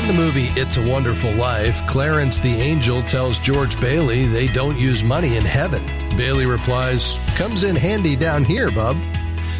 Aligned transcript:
In 0.00 0.06
the 0.06 0.12
movie 0.14 0.46
It's 0.58 0.78
a 0.78 0.88
Wonderful 0.88 1.30
Life, 1.32 1.86
Clarence 1.86 2.38
the 2.38 2.54
angel 2.54 3.02
tells 3.02 3.38
George 3.40 3.78
Bailey 3.82 4.26
they 4.26 4.46
don't 4.46 4.78
use 4.78 5.04
money 5.04 5.36
in 5.36 5.44
heaven. 5.44 5.84
Bailey 6.16 6.46
replies, 6.46 7.18
Comes 7.36 7.64
in 7.64 7.76
handy 7.76 8.16
down 8.16 8.42
here, 8.42 8.70
bub. 8.70 8.96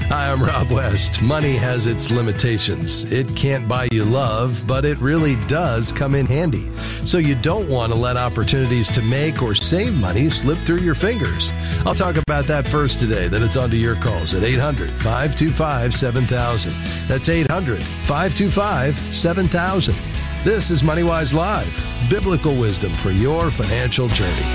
Hi, 0.08 0.32
I'm 0.32 0.42
Rob 0.42 0.70
West. 0.70 1.20
Money 1.20 1.56
has 1.56 1.84
its 1.84 2.10
limitations. 2.10 3.04
It 3.12 3.28
can't 3.36 3.68
buy 3.68 3.88
you 3.92 4.06
love, 4.06 4.64
but 4.66 4.86
it 4.86 4.96
really 4.96 5.36
does 5.46 5.92
come 5.92 6.14
in 6.14 6.24
handy. 6.24 6.70
So 7.04 7.18
you 7.18 7.34
don't 7.34 7.68
want 7.68 7.92
to 7.92 7.98
let 7.98 8.16
opportunities 8.16 8.88
to 8.88 9.02
make 9.02 9.42
or 9.42 9.54
save 9.54 9.92
money 9.92 10.30
slip 10.30 10.58
through 10.60 10.80
your 10.80 10.94
fingers. 10.94 11.52
I'll 11.84 11.94
talk 11.94 12.16
about 12.16 12.46
that 12.46 12.66
first 12.66 12.98
today, 12.98 13.28
then 13.28 13.42
it's 13.42 13.58
on 13.58 13.68
to 13.70 13.76
your 13.76 13.94
calls 13.94 14.32
at 14.32 14.42
800 14.42 14.90
525 15.02 15.94
7000. 15.94 16.72
That's 17.06 17.28
800 17.28 17.82
525 17.82 18.98
7000. 18.98 20.09
This 20.42 20.70
is 20.70 20.80
MoneyWise 20.80 21.34
Live, 21.34 22.08
biblical 22.08 22.58
wisdom 22.58 22.94
for 22.94 23.10
your 23.10 23.50
financial 23.50 24.08
journey. 24.08 24.46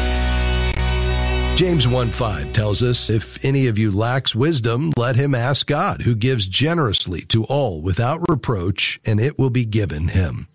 James 1.56 1.88
1 1.88 2.12
5 2.12 2.54
tells 2.54 2.82
us, 2.82 3.12
If 3.12 3.46
any 3.46 3.68
of 3.68 3.78
you 3.78 3.92
lacks 3.92 4.34
wisdom, 4.34 4.94
let 4.98 5.16
him 5.16 5.36
ask 5.36 5.68
God, 5.68 6.02
who 6.02 6.16
gives 6.16 6.48
generously 6.48 7.22
to 7.26 7.44
all 7.44 7.84
without 7.84 8.28
reproach, 8.28 9.00
and 9.06 9.20
it 9.20 9.38
will 9.38 9.52
be 9.52 9.64
given 9.64 10.08
him. 10.08 10.48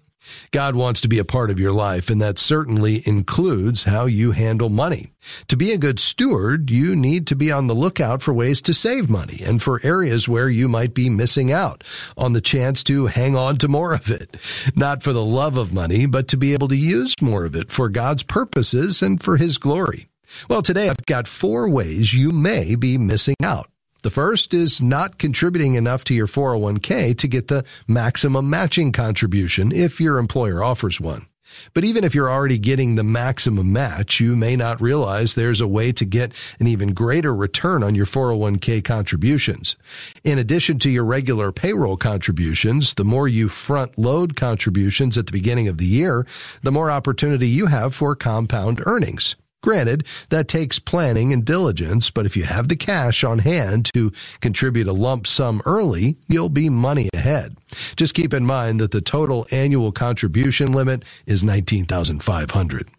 God 0.51 0.75
wants 0.75 1.01
to 1.01 1.09
be 1.09 1.19
a 1.19 1.25
part 1.25 1.51
of 1.51 1.61
your 1.61 1.73
life, 1.73 2.11
and 2.11 2.21
that 2.21 2.39
certainly 2.39 3.03
includes 3.07 3.85
how 3.85 4.07
you 4.07 4.33
handle 4.33 4.69
money. 4.69 5.13
To 5.49 5.57
be 5.57 5.73
a 5.73 5.79
good 5.79 5.99
steward, 5.99 6.71
you 6.71 6.97
need 6.97 7.27
to 7.29 7.37
be 7.37 7.53
on 7.53 7.67
the 7.67 7.75
lookout 7.75 8.23
for 8.23 8.33
ways 8.33 8.61
to 8.63 8.75
save 8.75 9.11
money 9.11 9.43
and 9.45 9.63
for 9.63 9.81
areas 9.85 10.29
where 10.29 10.49
you 10.49 10.69
might 10.69 10.95
be 10.95 11.11
missing 11.11 11.53
out 11.53 11.85
on 12.17 12.33
the 12.33 12.41
chance 12.41 12.83
to 12.85 13.07
hang 13.07 13.37
on 13.37 13.57
to 13.59 13.69
more 13.69 13.93
of 13.93 14.11
it. 14.11 14.37
Not 14.75 15.03
for 15.03 15.13
the 15.13 15.25
love 15.25 15.57
of 15.57 15.73
money, 15.73 16.07
but 16.07 16.29
to 16.29 16.37
be 16.37 16.53
able 16.53 16.69
to 16.69 16.77
use 16.77 17.21
more 17.21 17.45
of 17.45 17.57
it 17.57 17.71
for 17.71 17.89
God's 17.89 18.23
purposes 18.23 19.03
and 19.03 19.23
for 19.23 19.37
His 19.37 19.59
glory. 19.59 20.09
Well, 20.49 20.63
today 20.63 20.89
I've 20.89 21.07
got 21.07 21.27
four 21.27 21.69
ways 21.69 22.15
you 22.15 22.31
may 22.31 22.77
be 22.77 22.99
missing 22.99 23.37
out. 23.43 23.69
The 24.03 24.11
first 24.11 24.55
is 24.55 24.81
not 24.81 25.19
contributing 25.19 25.75
enough 25.75 26.05
to 26.05 26.15
your 26.15 26.27
401k 26.27 27.19
to 27.19 27.29
get 27.29 27.49
the 27.49 27.65
maximum 27.87 28.49
matching 28.49 28.93
contribution 28.93 29.73
if 29.73 30.01
your 30.01 30.19
employer 30.19 30.63
offers 30.63 31.01
one. 31.01 31.27
But 31.75 31.85
even 31.85 32.05
if 32.05 32.15
you're 32.15 32.31
already 32.31 32.59
getting 32.59 32.95
the 32.95 33.05
maximum 33.05 33.73
match, 33.73 34.21
you 34.21 34.37
may 34.37 34.57
not 34.57 34.81
realize 34.81 35.35
there's 35.35 35.61
a 35.61 35.67
way 35.67 35.93
to 35.93 36.05
get 36.05 36.33
an 36.59 36.67
even 36.67 36.95
greater 36.95 37.35
return 37.35 37.83
on 37.83 37.95
your 37.95 38.07
401k 38.07 38.85
contributions. 38.85 39.77
In 40.25 40.39
addition 40.39 40.79
to 40.79 40.91
your 40.91 41.05
regular 41.05 41.53
payroll 41.53 41.97
contributions, 41.97 42.95
the 42.95 43.05
more 43.05 43.29
you 43.29 43.49
front 43.49 43.99
load 43.99 44.37
contributions 44.37 45.19
at 45.19 45.27
the 45.27 45.33
beginning 45.33 45.69
of 45.69 45.79
the 45.79 45.87
year, 45.87 46.27
the 46.63 46.73
more 46.73 46.91
opportunity 46.91 47.49
you 47.49 47.67
have 47.67 47.95
for 47.95 48.15
compound 48.15 48.81
earnings. 48.87 49.37
Granted, 49.63 50.07
that 50.31 50.49
takes 50.49 50.79
planning 50.79 51.33
and 51.35 51.45
diligence, 51.45 52.11
but 52.11 52.25
if 52.25 52.35
you 52.35 52.45
have 52.45 52.69
the 52.69 52.77
cash 52.77 53.23
on 53.23 53.41
hand 53.41 53.91
to 53.93 54.11
contribute 54.41 54.89
a 54.89 54.93
lump 54.93 55.27
sum 55.27 55.61
early, 55.67 56.17
you'll 56.29 56.49
be 56.49 56.71
money 56.71 57.11
ahead. 57.13 57.57
Just 57.95 58.15
keep 58.15 58.33
in 58.33 58.47
mind 58.47 58.81
that 58.81 58.91
the 58.91 59.03
total 59.03 59.47
annual 59.51 59.93
contribution 59.93 60.73
limit 60.73 61.05
is 61.27 61.45
19,500. 61.45 62.91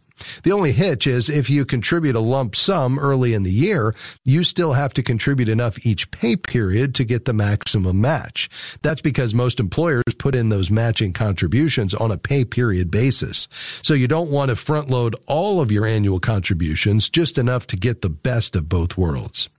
The 0.44 0.52
only 0.52 0.72
hitch 0.72 1.08
is 1.08 1.30
if 1.30 1.50
you 1.50 1.66
contribute 1.66 2.16
a 2.16 2.20
lump 2.20 2.56
sum 2.56 3.00
early 3.00 3.34
in 3.34 3.44
the 3.44 3.52
year, 3.52 3.96
you 4.24 4.44
still 4.44 4.74
have 4.74 4.94
to 4.94 5.04
contribute 5.04 5.50
enough 5.50 5.86
each 5.86 6.10
pay 6.12 6.36
period 6.36 6.96
to 6.96 7.04
get 7.04 7.26
the 7.26 7.34
maximum 7.34 8.02
match. 8.02 8.50
That's 8.82 9.02
because 9.02 9.34
most 9.34 9.60
employers 9.60 10.04
put 10.18 10.36
in 10.36 10.50
those 10.50 10.72
matching 10.72 11.14
contributions 11.14 11.94
on 11.94 12.12
a 12.12 12.18
pay 12.18 12.46
period 12.46 12.92
basis. 12.92 13.48
So 13.82 13.94
you 13.94 14.08
don't 14.08 14.32
want 14.32 14.50
to 14.50 14.56
front 14.56 14.90
load 14.90 15.16
all 15.28 15.62
of 15.62 15.72
your 15.72 15.86
annual 15.86 16.20
contributions, 16.20 17.10
just 17.10 17.38
enough 17.38 17.68
to 17.68 17.76
get 17.76 18.02
the 18.02 18.10
best 18.10 18.56
of 18.56 18.70
both 18.70 18.98
worlds. 18.98 19.50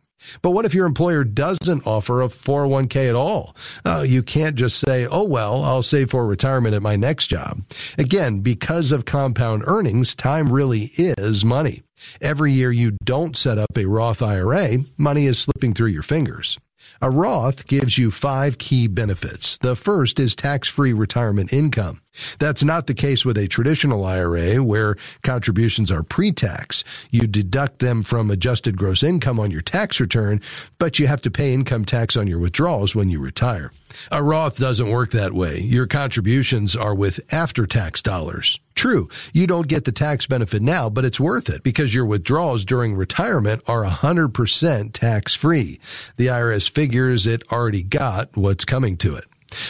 But 0.41 0.51
what 0.51 0.65
if 0.65 0.75
your 0.75 0.87
employer 0.87 1.25
doesn't 1.25 1.87
offer 1.87 2.23
a 2.23 2.29
401k 2.29 3.09
at 3.09 3.15
all? 3.15 3.57
Uh, 3.85 4.05
you 4.07 4.23
can't 4.23 4.57
just 4.57 4.79
say, 4.79 5.07
oh, 5.07 5.25
well, 5.25 5.63
I'll 5.65 5.83
save 5.83 6.11
for 6.11 6.27
retirement 6.27 6.75
at 6.75 6.83
my 6.83 6.97
next 6.97 7.29
job. 7.29 7.63
Again, 7.99 8.41
because 8.41 8.93
of 8.93 9.05
compound 9.05 9.65
earnings, 9.67 10.15
time 10.15 10.53
really 10.53 10.91
is 10.95 11.45
money. 11.45 11.83
Every 12.21 12.53
year 12.53 12.73
you 12.73 12.97
don't 13.05 13.37
set 13.37 13.59
up 13.59 13.77
a 13.77 13.87
Roth 13.87 14.23
IRA, 14.23 14.79
money 14.97 15.27
is 15.27 15.39
slipping 15.39 15.75
through 15.75 15.89
your 15.89 16.03
fingers. 16.03 16.59
A 17.01 17.11
Roth 17.11 17.67
gives 17.67 17.99
you 17.99 18.11
five 18.11 18.59
key 18.59 18.87
benefits. 18.87 19.59
The 19.59 19.75
first 19.75 20.21
is 20.21 20.37
tax-free 20.37 20.93
retirement 20.93 21.53
income. 21.53 22.01
That's 22.39 22.65
not 22.65 22.87
the 22.87 22.95
case 22.95 23.25
with 23.25 23.39
a 23.39 23.49
traditional 23.49 24.05
IRA 24.05 24.63
where 24.63 24.97
contributions 25.23 25.91
are 25.91 26.03
pre-tax. 26.03 26.85
You 27.11 27.27
deduct 27.27 27.79
them 27.79 28.03
from 28.03 28.31
adjusted 28.31 28.77
gross 28.77 29.03
income 29.03 29.41
on 29.41 29.51
your 29.51 29.63
tax 29.63 30.01
return, 30.01 30.41
but 30.79 30.99
you 30.99 31.07
have 31.07 31.23
to 31.23 31.31
pay 31.31 31.55
income 31.55 31.85
tax 31.85 32.17
on 32.17 32.27
your 32.27 32.39
withdrawals 32.39 32.95
when 32.95 33.11
you 33.11 33.19
retire. 33.21 33.73
A 34.11 34.23
Roth 34.23 34.57
doesn't 34.59 34.91
work 34.91 35.11
that 35.13 35.33
way. 35.33 35.61
Your 35.61 35.87
contributions 35.87 36.77
are 36.77 36.95
with 36.95 37.21
after-tax 37.33 38.03
dollars. 38.03 38.59
True, 38.75 39.09
you 39.33 39.47
don't 39.47 39.69
get 39.69 39.85
the 39.85 39.93
tax 39.93 40.27
benefit 40.27 40.63
now, 40.63 40.89
but 40.89 41.05
it's 41.05 41.21
worth 41.21 41.51
it 41.51 41.63
because 41.63 41.95
your 41.95 42.07
withdrawals 42.07 42.65
during 42.65 42.95
retirement 42.95 43.63
are 43.67 43.85
100% 43.85 44.93
tax 44.93 45.35
free. 45.35 45.79
The 46.17 46.29
IRS 46.29 46.71
figures 46.71 47.27
it 47.27 47.43
already 47.53 47.83
got 47.83 48.35
what's 48.37 48.65
coming 48.65 48.97
to 48.99 49.15
it. 49.17 49.25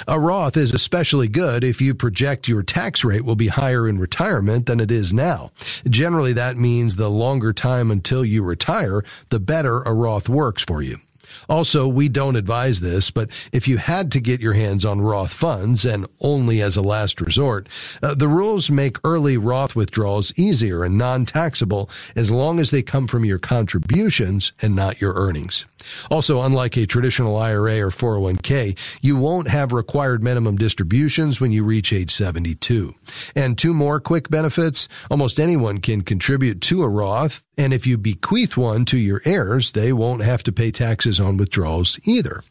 A 0.07 0.19
Roth 0.19 0.57
is 0.57 0.73
especially 0.73 1.29
good 1.29 1.65
if 1.65 1.81
you 1.81 1.95
project 1.95 2.49
your 2.49 2.63
tax 2.63 3.05
rate 3.05 3.25
will 3.25 3.37
be 3.37 3.49
higher 3.49 3.89
in 3.89 3.99
retirement 3.99 4.67
than 4.67 4.81
it 4.81 4.91
is 4.91 5.13
now. 5.13 5.53
Generally, 5.89 6.35
that 6.35 6.57
means 6.57 6.97
the 6.97 7.11
longer 7.11 7.53
time 7.53 7.91
until 7.91 8.25
you 8.25 8.43
retire, 8.43 9.05
the 9.29 9.41
better 9.41 9.83
a 9.83 9.93
Roth 9.93 10.29
works 10.29 10.63
for 10.63 10.83
you. 10.83 11.01
Also, 11.49 11.87
we 11.87 12.09
don't 12.09 12.37
advise 12.37 12.81
this, 12.81 13.11
but 13.11 13.29
if 13.53 13.67
you 13.67 13.79
had 13.79 14.13
to 14.13 14.21
get 14.21 14.41
your 14.41 14.53
hands 14.53 14.85
on 14.85 15.01
Roth 15.01 15.33
funds 15.33 15.85
and 15.85 16.07
only 16.21 16.61
as 16.61 16.77
a 16.77 16.83
last 16.83 17.21
resort, 17.21 17.69
uh, 18.03 18.15
the 18.15 18.29
rules 18.29 18.71
make 18.71 18.99
early 19.05 19.37
Roth 19.37 19.75
withdrawals 19.75 20.33
easier 20.39 20.85
and 20.85 20.99
non-taxable 20.99 21.89
as 22.17 22.31
long 22.31 22.59
as 22.59 22.71
they 22.71 22.83
come 22.83 23.07
from 23.07 23.25
your 23.25 23.39
contributions 23.39 24.53
and 24.61 24.77
not 24.77 25.01
your 25.01 25.15
earnings. 25.15 25.67
Also, 26.11 26.43
unlike 26.43 26.77
a 26.77 26.87
traditional 26.87 27.37
IRA 27.37 27.81
or 27.81 27.91
401k, 27.91 28.77
you 29.01 29.17
won't 29.17 29.49
have 29.49 29.73
required 29.73 30.23
minimum 30.23 30.57
distributions 30.57 31.41
when 31.41 31.53
you 31.53 31.65
reach 31.65 31.93
age 31.93 32.11
72. 32.11 32.95
And 33.35 33.57
two 33.57 33.75
more 33.75 34.01
quick 34.01 34.29
benefits. 34.31 34.89
Almost 35.11 35.41
anyone 35.41 35.79
can 35.79 36.03
contribute 36.03 36.61
to 36.63 36.83
a 36.83 36.89
Roth. 36.89 37.43
And 37.57 37.73
if 37.75 37.87
you 37.87 37.99
bequeath 37.99 38.57
one 38.57 38.85
to 38.87 38.99
your 38.99 39.23
heirs, 39.25 39.73
they 39.73 39.93
won't 39.93 40.23
have 40.23 40.43
to 40.45 40.53
pay 40.53 40.71
taxes 40.71 41.21
on 41.21 41.37
withdrawals 41.37 41.99
either. 42.05 42.43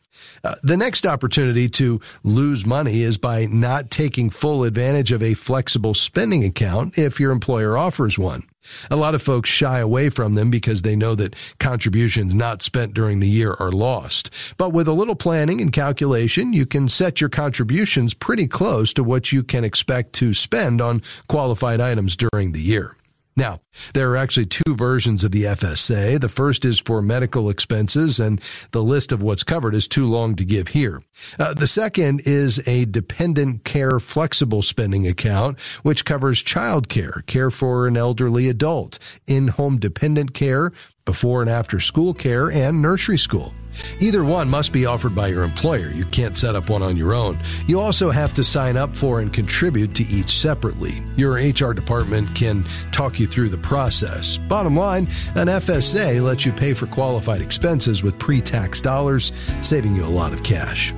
Uh, 0.43 0.55
the 0.63 0.77
next 0.77 1.05
opportunity 1.05 1.67
to 1.69 1.99
lose 2.23 2.65
money 2.65 3.01
is 3.01 3.17
by 3.17 3.45
not 3.45 3.89
taking 3.89 4.29
full 4.29 4.63
advantage 4.63 5.11
of 5.11 5.23
a 5.23 5.33
flexible 5.33 5.93
spending 5.93 6.43
account 6.43 6.97
if 6.97 7.19
your 7.19 7.31
employer 7.31 7.77
offers 7.77 8.17
one. 8.17 8.43
A 8.89 8.95
lot 8.95 9.15
of 9.15 9.21
folks 9.21 9.49
shy 9.49 9.79
away 9.79 10.09
from 10.09 10.33
them 10.33 10.51
because 10.51 10.81
they 10.81 10.95
know 10.95 11.15
that 11.15 11.35
contributions 11.59 12.33
not 12.33 12.61
spent 12.61 12.93
during 12.93 13.19
the 13.19 13.27
year 13.27 13.55
are 13.59 13.71
lost. 13.71 14.29
But 14.57 14.71
with 14.71 14.87
a 14.87 14.93
little 14.93 15.15
planning 15.15 15.61
and 15.61 15.73
calculation, 15.73 16.53
you 16.53 16.65
can 16.65 16.89
set 16.89 17.21
your 17.21 17.29
contributions 17.29 18.13
pretty 18.13 18.47
close 18.47 18.93
to 18.93 19.03
what 19.03 19.31
you 19.31 19.43
can 19.43 19.63
expect 19.63 20.13
to 20.13 20.33
spend 20.33 20.81
on 20.81 21.01
qualified 21.27 21.81
items 21.81 22.15
during 22.15 22.51
the 22.51 22.61
year. 22.61 22.95
Now, 23.35 23.61
there 23.93 24.11
are 24.11 24.17
actually 24.17 24.47
two 24.47 24.75
versions 24.75 25.23
of 25.23 25.31
the 25.31 25.43
FSA. 25.43 26.19
The 26.19 26.27
first 26.27 26.65
is 26.65 26.79
for 26.79 27.01
medical 27.01 27.49
expenses, 27.49 28.19
and 28.19 28.41
the 28.71 28.83
list 28.83 29.11
of 29.11 29.21
what's 29.21 29.43
covered 29.43 29.73
is 29.73 29.87
too 29.87 30.05
long 30.05 30.35
to 30.35 30.43
give 30.43 30.69
here. 30.69 31.01
Uh, 31.39 31.53
the 31.53 31.67
second 31.67 32.21
is 32.25 32.65
a 32.67 32.85
dependent 32.85 33.63
care 33.63 33.99
flexible 33.99 34.61
spending 34.61 35.07
account, 35.07 35.57
which 35.81 36.03
covers 36.03 36.43
child 36.43 36.89
care, 36.89 37.23
care 37.25 37.49
for 37.49 37.87
an 37.87 37.95
elderly 37.95 38.49
adult, 38.49 38.99
in-home 39.27 39.77
dependent 39.77 40.33
care, 40.33 40.73
before 41.05 41.41
and 41.41 41.49
after 41.49 41.79
school 41.79 42.13
care, 42.13 42.51
and 42.51 42.81
nursery 42.81 43.17
school. 43.17 43.53
Either 43.99 44.23
one 44.23 44.49
must 44.49 44.71
be 44.71 44.85
offered 44.85 45.15
by 45.15 45.27
your 45.27 45.43
employer. 45.43 45.89
You 45.89 46.05
can't 46.05 46.37
set 46.37 46.55
up 46.55 46.69
one 46.69 46.81
on 46.81 46.97
your 46.97 47.13
own. 47.13 47.39
You 47.67 47.79
also 47.79 48.09
have 48.09 48.33
to 48.33 48.43
sign 48.43 48.77
up 48.77 48.95
for 48.95 49.21
and 49.21 49.31
contribute 49.31 49.95
to 49.95 50.03
each 50.03 50.39
separately. 50.39 51.01
Your 51.15 51.33
HR 51.33 51.73
department 51.73 52.33
can 52.35 52.65
talk 52.91 53.19
you 53.19 53.27
through 53.27 53.49
the 53.49 53.57
process. 53.57 54.37
Bottom 54.37 54.75
line, 54.75 55.07
an 55.35 55.47
FSA 55.47 56.21
lets 56.21 56.45
you 56.45 56.51
pay 56.51 56.73
for 56.73 56.87
qualified 56.87 57.41
expenses 57.41 58.03
with 58.03 58.19
pre 58.19 58.41
tax 58.41 58.81
dollars, 58.81 59.31
saving 59.61 59.95
you 59.95 60.05
a 60.05 60.07
lot 60.07 60.33
of 60.33 60.43
cash. 60.43 60.93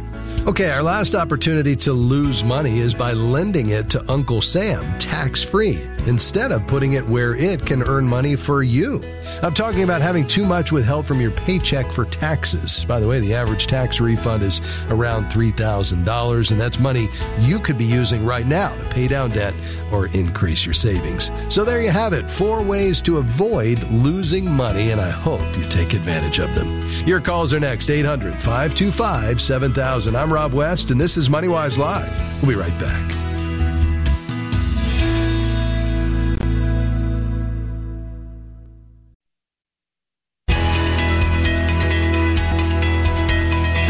Okay, 0.45 0.69
our 0.69 0.83
last 0.83 1.15
opportunity 1.15 1.73
to 1.77 1.93
lose 1.93 2.43
money 2.43 2.79
is 2.79 2.93
by 2.93 3.13
lending 3.13 3.69
it 3.69 3.89
to 3.91 4.11
Uncle 4.11 4.41
Sam 4.41 4.99
tax 4.99 5.41
free. 5.41 5.87
Instead 6.07 6.51
of 6.51 6.65
putting 6.67 6.93
it 6.93 7.07
where 7.07 7.35
it 7.35 7.65
can 7.65 7.83
earn 7.83 8.05
money 8.05 8.35
for 8.35 8.63
you. 8.63 9.01
I'm 9.41 9.53
talking 9.53 9.83
about 9.83 10.01
having 10.01 10.27
too 10.27 10.45
much 10.45 10.71
withheld 10.71 11.05
from 11.05 11.21
your 11.21 11.31
paycheck 11.31 11.91
for 11.91 12.05
taxes. 12.05 12.85
By 12.85 12.99
the 12.99 13.07
way, 13.07 13.19
the 13.19 13.33
average 13.33 13.67
tax 13.67 13.99
refund 13.99 14.43
is 14.43 14.61
around 14.89 15.25
$3,000, 15.25 16.51
and 16.51 16.59
that's 16.59 16.79
money 16.79 17.09
you 17.39 17.59
could 17.59 17.77
be 17.77 17.85
using 17.85 18.25
right 18.25 18.45
now 18.45 18.75
to 18.75 18.89
pay 18.89 19.07
down 19.07 19.31
debt 19.31 19.53
or 19.91 20.07
increase 20.07 20.65
your 20.65 20.73
savings. 20.73 21.31
So 21.49 21.63
there 21.63 21.81
you 21.81 21.91
have 21.91 22.13
it 22.13 22.29
four 22.29 22.61
ways 22.61 23.01
to 23.03 23.17
avoid 23.17 23.81
losing 23.91 24.49
money, 24.49 24.91
and 24.91 24.99
I 24.99 25.09
hope 25.09 25.57
you 25.57 25.63
take 25.65 25.93
advantage 25.93 26.39
of 26.39 26.53
them. 26.55 26.81
Your 27.05 27.21
calls 27.21 27.53
are 27.53 27.59
next 27.59 27.89
800 27.89 28.41
525 28.41 29.41
7000. 29.41 30.15
I'm 30.15 30.33
Rob 30.33 30.53
West, 30.53 30.91
and 30.91 30.99
this 30.99 31.17
is 31.17 31.29
MoneyWise 31.29 31.77
Live. 31.77 32.41
We'll 32.41 32.51
be 32.51 32.55
right 32.55 32.77
back. 32.79 33.32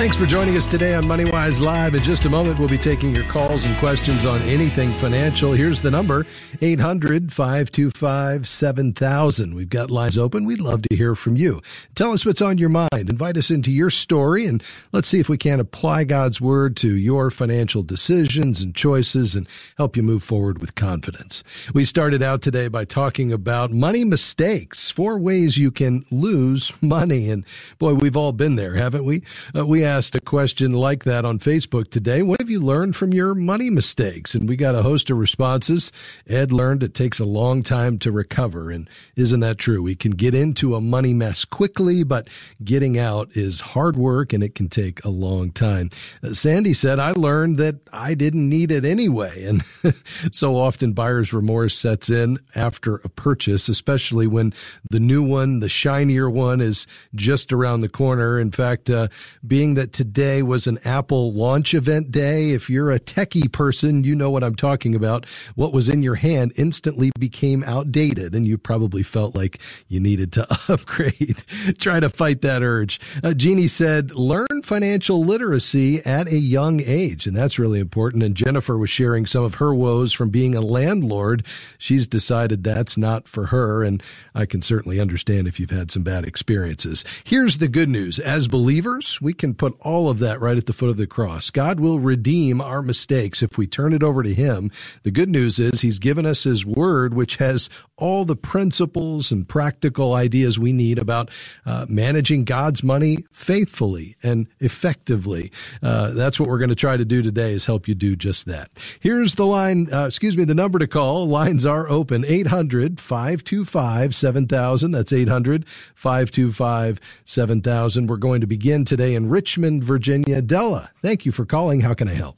Thanks 0.04 0.18
for 0.18 0.26
joining 0.26 0.58
us 0.58 0.68
today 0.68 0.96
on 0.96 1.06
MoneyWise 1.06 1.62
Live. 1.62 1.96
In 1.96 2.04
just 2.04 2.26
a 2.26 2.30
moment, 2.30 2.60
we'll 2.60 2.68
be 2.68 2.78
taking 2.78 3.16
your 3.16 3.24
calls 3.24 3.64
and 3.64 3.74
questions 3.78 4.26
on 4.26 4.42
anything 4.42 4.94
financial. 4.96 5.54
Here's 5.54 5.80
the 5.80 5.90
number 5.90 6.26
800 6.62 7.32
525 7.32 8.46
7000. 8.46 9.56
We've 9.56 9.70
got 9.70 9.90
lines 9.90 10.18
open. 10.18 10.44
We'd 10.44 10.60
love 10.60 10.82
to 10.82 10.96
hear 10.98 11.16
from 11.16 11.38
you. 11.38 11.62
Tell 11.96 12.12
us 12.12 12.26
what's 12.26 12.42
on 12.42 12.58
your 12.58 12.68
mind. 12.68 12.90
Invite 12.94 13.38
us 13.38 13.50
into 13.50 13.72
your 13.72 13.90
story, 13.90 14.46
and 14.46 14.62
let's 14.92 15.08
see 15.08 15.22
if 15.22 15.30
we 15.30 15.38
can 15.38 15.62
apply 15.62 16.04
God's 16.04 16.42
word 16.42 16.76
to 16.78 16.94
your 16.94 17.32
financial 17.32 17.82
decisions 17.82 18.62
and 18.62 18.76
choices 18.76 19.36
and 19.36 19.48
help 19.78 19.96
you 19.96 20.04
move 20.04 20.22
forward 20.22 20.60
with 20.60 20.76
confidence. 20.76 21.46
We 21.74 21.86
started 21.86 22.22
out 22.22 22.42
today 22.42 22.68
by 22.68 22.84
talking 22.84 23.32
about 23.32 23.72
money 23.72 24.04
mistakes, 24.04 24.90
four 24.90 25.18
ways 25.18 25.58
you 25.58 25.72
can 25.72 26.04
lose 26.12 26.74
money. 26.82 27.30
And 27.30 27.46
boy, 27.80 27.94
we've 27.94 28.18
all 28.18 28.34
been 28.34 28.58
there, 28.58 28.76
haven't 28.76 29.06
we? 29.06 29.24
Uh, 29.56 29.66
we 29.66 29.93
asked 29.94 30.16
a 30.16 30.20
question 30.20 30.74
like 30.74 31.04
that 31.04 31.24
on 31.24 31.38
Facebook 31.38 31.92
today. 31.92 32.24
What 32.24 32.42
have 32.42 32.50
you 32.50 32.60
learned 32.60 32.96
from 32.96 33.14
your 33.14 33.36
money 33.36 33.70
mistakes? 33.70 34.34
And 34.34 34.50
we 34.50 34.56
got 34.56 34.74
a 34.74 34.82
host 34.82 35.12
of 35.12 35.18
responses. 35.18 35.92
Ed 36.26 36.52
learned 36.52 36.82
it 36.82 36.96
takes 36.96 37.20
a 37.20 37.26
long 37.26 37.62
time 37.62 38.00
to 38.00 38.12
recover. 38.12 38.72
And 38.72 38.90
isn't 39.16 39.42
that 39.42 39.60
true? 39.60 39.84
We 39.84 39.96
can 39.96 40.14
get 40.14 40.34
into 40.34 40.74
a 40.74 40.82
money 40.82 41.14
mess 41.14 41.46
quickly, 41.46 42.04
but 42.04 42.28
getting 42.64 42.98
out 42.98 43.30
is 43.36 43.60
hard 43.60 43.96
work 43.96 44.34
and 44.34 44.42
it 44.42 44.56
can 44.56 44.68
take 44.68 45.06
a 45.06 45.10
long 45.10 45.52
time. 45.52 45.92
Uh, 46.24 46.34
Sandy 46.34 46.74
said, 46.74 46.98
I 46.98 47.12
learned 47.12 47.60
that 47.60 47.76
I 47.94 48.16
didn't 48.16 48.50
need 48.50 48.72
it 48.72 48.86
anyway. 48.86 49.44
And 49.44 49.64
so 50.32 50.56
often 50.56 50.94
buyer's 50.94 51.32
remorse 51.32 51.78
sets 51.78 52.10
in 52.10 52.40
after 52.56 52.96
a 52.96 53.10
purchase, 53.10 53.70
especially 53.70 54.26
when 54.26 54.56
the 54.90 55.00
new 55.00 55.22
one, 55.22 55.60
the 55.60 55.70
shinier 55.70 56.32
one 56.32 56.62
is 56.62 56.88
just 57.14 57.54
around 57.54 57.82
the 57.82 57.90
corner. 57.90 58.40
In 58.40 58.50
fact, 58.50 58.90
uh, 58.90 59.10
being 59.46 59.76
that 59.76 59.83
that 59.84 59.92
today 59.92 60.42
was 60.42 60.66
an 60.66 60.80
Apple 60.86 61.34
launch 61.34 61.74
event 61.74 62.10
day. 62.10 62.52
If 62.52 62.70
you're 62.70 62.90
a 62.90 63.02
techie 63.02 63.52
person, 63.52 64.06
you 64.06 64.16
know 64.16 64.30
what 64.32 64.42
I'm 64.42 64.56
talking 64.56 64.96
about. 64.96 65.26
What 65.56 65.74
was 65.74 65.90
in 65.90 66.02
your 66.02 66.16
hand 66.16 66.54
instantly 66.56 67.12
became 67.20 67.66
outdated, 67.66 68.34
and 68.34 68.48
you 68.48 68.58
probably 68.58 69.04
felt 69.04 69.36
like 69.36 69.60
you 69.90 70.00
needed 70.00 70.32
to 70.34 70.48
upgrade. 70.70 71.44
Try 71.80 72.00
to 72.00 72.10
fight 72.10 72.42
that 72.44 72.64
urge. 72.64 73.02
Uh, 73.22 73.34
Jeannie 73.34 73.68
said, 73.68 74.16
learn 74.16 74.62
financial 74.64 75.26
literacy 75.26 76.00
at 76.06 76.28
a 76.28 76.38
young 76.38 76.80
age, 76.80 77.28
and 77.28 77.36
that's 77.36 77.60
really 77.60 77.82
important. 77.82 78.24
And 78.24 78.36
Jennifer 78.36 78.78
was 78.78 78.90
sharing 78.90 79.26
some 79.26 79.44
of 79.44 79.56
her 79.56 79.76
woes 79.76 80.14
from 80.14 80.30
being 80.30 80.56
a 80.56 80.62
landlord. 80.62 81.46
She's 81.78 82.08
decided 82.08 82.64
that's 82.64 82.96
not 82.96 83.28
for 83.28 83.48
her, 83.48 83.84
and 83.84 84.02
I 84.34 84.46
can 84.46 84.62
certainly 84.62 85.02
understand 85.02 85.46
if 85.46 85.60
you've 85.60 85.72
had 85.72 85.92
some 85.92 86.04
bad 86.04 86.24
experiences. 86.24 87.04
Here's 87.26 87.58
the 87.58 87.68
good 87.68 87.90
news. 87.90 88.18
As 88.18 88.48
believers, 88.48 89.20
we 89.20 89.34
can 89.34 89.54
put 89.54 89.73
all 89.82 90.10
of 90.10 90.20
that 90.20 90.40
right 90.40 90.58
at 90.58 90.66
the 90.66 90.74
foot 90.74 90.90
of 90.90 90.98
the 90.98 91.08
cross. 91.08 91.50
God 91.50 91.80
will 91.80 92.00
redeem 92.00 92.62
our 92.62 92.82
mistakes 92.82 93.42
if 93.42 93.58
we 93.58 93.68
turn 93.68 93.94
it 93.94 94.04
over 94.04 94.24
to 94.24 94.34
Him. 94.34 94.72
The 95.04 95.12
good 95.12 95.30
news 95.30 95.60
is 95.60 95.82
He's 95.82 96.00
given 96.00 96.26
us 96.26 96.44
His 96.44 96.66
Word, 96.66 97.14
which 97.14 97.38
has 97.38 97.70
all 97.98 98.26
the 98.26 98.36
principles 98.36 99.32
and 99.32 99.48
practical 99.48 100.14
ideas 100.14 100.60
we 100.60 100.74
need 100.74 101.00
about 101.00 101.30
uh, 101.66 101.86
managing 101.88 102.44
God's 102.44 102.84
money 102.84 103.26
faithfully 103.32 104.18
and 104.22 104.48
effectively. 104.60 105.52
Uh, 105.82 106.12
that's 106.12 106.40
what 106.40 106.50
we're 106.50 106.58
going 106.58 106.70
to 106.70 106.76
try 106.76 106.98
to 106.98 107.06
do 107.06 107.22
today 107.22 107.54
is 107.54 107.66
help 107.66 107.88
you 107.88 107.96
do 107.96 108.16
just 108.16 108.46
that. 108.46 108.72
Here's 109.00 109.36
the 109.36 109.46
line, 109.46 109.88
uh, 109.94 110.08
excuse 110.08 110.38
me, 110.38 110.44
the 110.44 110.54
number 110.54 110.80
to 110.80 110.88
call. 110.88 111.28
Lines 111.28 111.66
are 111.66 111.88
open 111.90 112.26
800 112.26 113.00
525 113.00 114.16
7000. 114.16 114.92
That's 114.92 115.14
800 115.14 115.66
525 115.96 117.00
7000. 117.26 118.08
We're 118.08 118.18
going 118.18 118.42
to 118.42 118.48
begin 118.48 118.86
today 118.86 119.16
in 119.16 119.30
Richmond, 119.30 119.63
Virginia. 119.64 120.42
Della, 120.42 120.90
thank 121.02 121.26
you 121.26 121.32
for 121.32 121.46
calling. 121.46 121.82
How 121.82 121.94
can 121.94 122.08
I 122.08 122.14
help? 122.14 122.38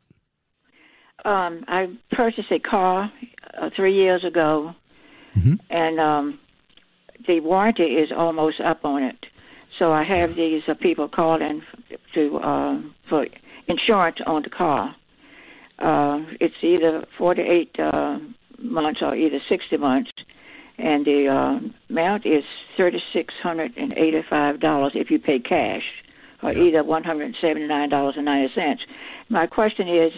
Um, 1.24 1.63
I 1.68 1.88
purchased 2.12 2.51
a 2.51 2.60
car 2.60 3.12
uh, 3.60 3.69
three 3.75 3.95
years 3.95 4.24
ago 4.24 4.75
mm-hmm. 5.36 5.56
and 5.69 6.00
um, 6.00 6.39
the 7.27 7.39
warranty 7.39 7.83
is 7.83 8.12
almost 8.16 8.62
up 8.62 8.86
on 8.86 9.04
it. 9.04 9.25
So 9.77 9.92
I 9.92 10.04
have 10.04 10.36
these 10.36 10.63
uh, 10.68 10.74
people 10.75 11.10
calling 11.10 11.62
to 12.13 12.38
uh, 12.38 12.80
for 13.10 13.27
insurance 13.68 14.18
on 14.25 14.44
the 14.44 14.50
car. 14.50 14.95
Uh, 15.80 16.22
it's 16.39 16.56
either 16.62 17.06
48 17.18 17.75
uh, 17.80 18.19
months 18.60 19.01
or 19.01 19.13
either 19.16 19.39
60 19.50 19.77
months, 19.77 20.12
and 20.77 21.04
the 21.06 21.27
uh, 21.27 21.60
amount 21.89 22.25
is 22.25 22.45
$3,685 22.77 24.95
if 24.95 25.12
you 25.12 25.19
pay 25.19 25.39
cash, 25.39 25.83
or 26.42 26.54
yeah. 26.54 26.64
either 26.64 26.84
$179.90. 26.84 28.78
My 29.30 29.48
question 29.48 29.88
is, 29.88 30.12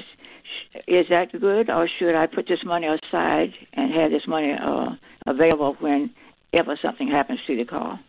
is 0.87 1.07
that 1.09 1.31
good, 1.31 1.69
or 1.69 1.87
should 1.99 2.15
I 2.15 2.27
put 2.27 2.47
this 2.47 2.63
money 2.65 2.87
aside 2.87 3.53
and 3.73 3.93
have 3.93 4.11
this 4.11 4.27
money 4.27 4.53
uh, 4.53 4.89
available 5.25 5.75
whenever 5.79 6.77
something 6.81 7.07
happens 7.07 7.39
to 7.47 7.55
the 7.55 7.65
car? 7.65 7.99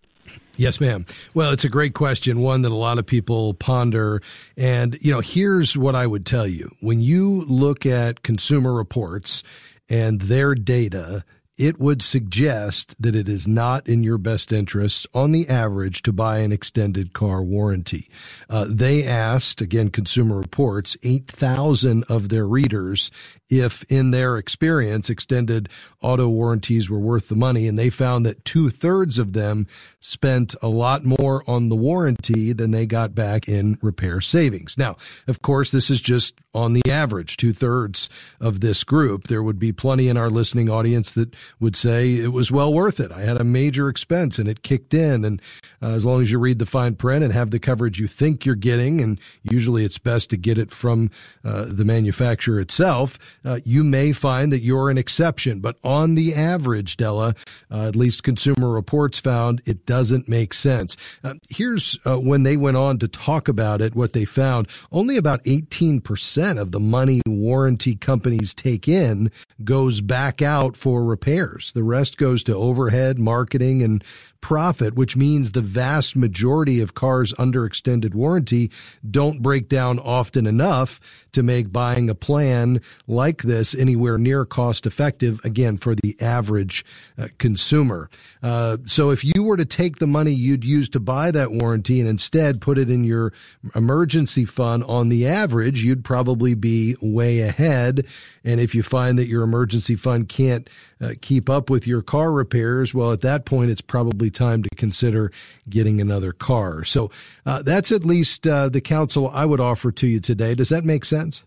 Yes, 0.56 0.80
ma'am. 0.80 1.06
Well, 1.34 1.52
it's 1.52 1.64
a 1.64 1.68
great 1.68 1.94
question, 1.94 2.40
one 2.40 2.62
that 2.62 2.72
a 2.72 2.74
lot 2.74 2.98
of 2.98 3.06
people 3.06 3.54
ponder. 3.54 4.20
And, 4.56 4.98
you 5.00 5.12
know, 5.12 5.20
here's 5.20 5.76
what 5.76 5.94
I 5.94 6.06
would 6.06 6.26
tell 6.26 6.48
you. 6.48 6.74
When 6.80 7.00
you 7.00 7.44
look 7.46 7.86
at 7.86 8.22
consumer 8.22 8.72
reports 8.72 9.44
and 9.88 10.20
their 10.22 10.54
data, 10.56 11.24
it 11.58 11.80
would 11.80 12.00
suggest 12.00 12.94
that 13.00 13.16
it 13.16 13.28
is 13.28 13.48
not 13.48 13.88
in 13.88 14.04
your 14.04 14.16
best 14.16 14.52
interest 14.52 15.06
on 15.12 15.32
the 15.32 15.48
average 15.48 16.02
to 16.02 16.12
buy 16.12 16.38
an 16.38 16.52
extended 16.52 17.12
car 17.12 17.42
warranty. 17.42 18.08
Uh, 18.48 18.64
they 18.68 19.04
asked, 19.04 19.60
again, 19.60 19.90
Consumer 19.90 20.38
Reports, 20.38 20.96
8,000 21.02 22.04
of 22.04 22.28
their 22.28 22.46
readers 22.46 23.10
if 23.50 23.82
in 23.90 24.10
their 24.10 24.36
experience 24.36 25.08
extended 25.08 25.68
auto 26.02 26.28
warranties 26.28 26.90
were 26.90 26.98
worth 26.98 27.28
the 27.28 27.34
money. 27.34 27.66
And 27.66 27.78
they 27.78 27.90
found 27.90 28.24
that 28.26 28.44
two 28.44 28.70
thirds 28.70 29.18
of 29.18 29.32
them 29.32 29.66
spent 30.00 30.54
a 30.62 30.68
lot 30.68 31.04
more 31.04 31.42
on 31.48 31.68
the 31.68 31.76
warranty 31.76 32.52
than 32.52 32.70
they 32.70 32.86
got 32.86 33.14
back 33.14 33.48
in 33.48 33.78
repair 33.82 34.20
savings. 34.20 34.76
Now, 34.78 34.96
of 35.26 35.42
course, 35.42 35.70
this 35.70 35.90
is 35.90 36.00
just 36.00 36.34
on 36.58 36.72
the 36.72 36.90
average, 36.90 37.36
two 37.36 37.52
thirds 37.52 38.08
of 38.40 38.60
this 38.60 38.84
group. 38.84 39.28
There 39.28 39.42
would 39.42 39.58
be 39.58 39.72
plenty 39.72 40.08
in 40.08 40.16
our 40.16 40.28
listening 40.28 40.68
audience 40.68 41.12
that 41.12 41.34
would 41.60 41.76
say 41.76 42.16
it 42.16 42.32
was 42.32 42.50
well 42.50 42.72
worth 42.72 42.98
it. 42.98 43.12
I 43.12 43.20
had 43.20 43.40
a 43.40 43.44
major 43.44 43.88
expense 43.88 44.38
and 44.38 44.48
it 44.48 44.62
kicked 44.62 44.92
in. 44.92 45.24
And 45.24 45.40
uh, 45.80 45.90
as 45.90 46.04
long 46.04 46.20
as 46.20 46.30
you 46.30 46.38
read 46.38 46.58
the 46.58 46.66
fine 46.66 46.96
print 46.96 47.22
and 47.22 47.32
have 47.32 47.50
the 47.50 47.60
coverage 47.60 48.00
you 48.00 48.08
think 48.08 48.44
you're 48.44 48.54
getting, 48.56 49.00
and 49.00 49.20
usually 49.42 49.84
it's 49.84 49.98
best 49.98 50.30
to 50.30 50.36
get 50.36 50.58
it 50.58 50.70
from 50.70 51.10
uh, 51.44 51.66
the 51.68 51.84
manufacturer 51.84 52.60
itself, 52.60 53.18
uh, 53.44 53.60
you 53.64 53.84
may 53.84 54.12
find 54.12 54.52
that 54.52 54.62
you're 54.62 54.90
an 54.90 54.98
exception. 54.98 55.60
But 55.60 55.76
on 55.84 56.16
the 56.16 56.34
average, 56.34 56.96
Della, 56.96 57.34
uh, 57.70 57.86
at 57.86 57.96
least 57.96 58.24
Consumer 58.24 58.68
Reports 58.70 59.18
found 59.18 59.62
it 59.64 59.86
doesn't 59.86 60.28
make 60.28 60.52
sense. 60.52 60.96
Uh, 61.22 61.34
here's 61.48 61.96
uh, 62.04 62.18
when 62.18 62.42
they 62.42 62.56
went 62.56 62.76
on 62.76 62.98
to 62.98 63.08
talk 63.08 63.46
about 63.46 63.80
it, 63.80 63.94
what 63.94 64.12
they 64.12 64.24
found 64.24 64.66
only 64.90 65.16
about 65.16 65.42
18% 65.44 66.47
of 66.56 66.70
the 66.70 66.80
money 66.80 67.20
warranty 67.26 67.96
companies 67.96 68.54
take 68.54 68.86
in 68.86 69.30
goes 69.64 70.00
back 70.00 70.40
out 70.40 70.76
for 70.76 71.04
repairs. 71.04 71.72
The 71.72 71.82
rest 71.82 72.16
goes 72.16 72.44
to 72.44 72.54
overhead, 72.54 73.18
marketing, 73.18 73.82
and 73.82 74.04
profit, 74.40 74.94
which 74.94 75.16
means 75.16 75.52
the 75.52 75.60
vast 75.60 76.16
majority 76.16 76.80
of 76.80 76.94
cars 76.94 77.34
under 77.38 77.64
extended 77.64 78.14
warranty 78.14 78.70
don't 79.08 79.42
break 79.42 79.68
down 79.68 79.98
often 79.98 80.46
enough 80.46 81.00
to 81.32 81.42
make 81.42 81.72
buying 81.72 82.08
a 82.08 82.14
plan 82.14 82.80
like 83.06 83.42
this 83.42 83.74
anywhere 83.74 84.16
near 84.18 84.44
cost 84.44 84.86
effective, 84.86 85.40
again, 85.44 85.76
for 85.76 85.94
the 85.94 86.16
average 86.20 86.84
uh, 87.18 87.28
consumer. 87.38 88.08
Uh, 88.42 88.78
so 88.86 89.10
if 89.10 89.24
you 89.24 89.42
were 89.42 89.56
to 89.56 89.64
take 89.64 89.98
the 89.98 90.06
money 90.06 90.32
you'd 90.32 90.64
use 90.64 90.88
to 90.88 91.00
buy 91.00 91.30
that 91.30 91.52
warranty 91.52 92.00
and 92.00 92.08
instead 92.08 92.60
put 92.60 92.78
it 92.78 92.88
in 92.88 93.04
your 93.04 93.32
emergency 93.74 94.44
fund 94.44 94.82
on 94.84 95.08
the 95.08 95.26
average, 95.26 95.84
you'd 95.84 96.04
probably 96.04 96.54
be 96.54 96.96
way 97.02 97.40
ahead. 97.40 98.06
And 98.44 98.60
if 98.60 98.74
you 98.74 98.82
find 98.82 99.18
that 99.18 99.28
your 99.28 99.42
emergency 99.42 99.96
fund 99.96 100.28
can't 100.28 100.68
uh, 101.00 101.12
keep 101.20 101.50
up 101.50 101.68
with 101.68 101.86
your 101.86 102.02
car 102.02 102.32
repairs, 102.32 102.94
well, 102.94 103.12
at 103.12 103.20
that 103.20 103.44
point, 103.44 103.70
it's 103.70 103.80
probably 103.80 104.27
time 104.30 104.62
to 104.62 104.68
consider 104.76 105.32
getting 105.68 106.00
another 106.00 106.32
car. 106.32 106.84
So 106.84 107.10
uh, 107.46 107.62
that's 107.62 107.92
at 107.92 108.04
least 108.04 108.46
uh, 108.46 108.68
the 108.68 108.80
counsel 108.80 109.28
I 109.28 109.46
would 109.46 109.60
offer 109.60 109.90
to 109.92 110.06
you 110.06 110.20
today. 110.20 110.54
Does 110.54 110.68
that 110.68 110.84
make 110.84 111.04
sense? 111.04 111.44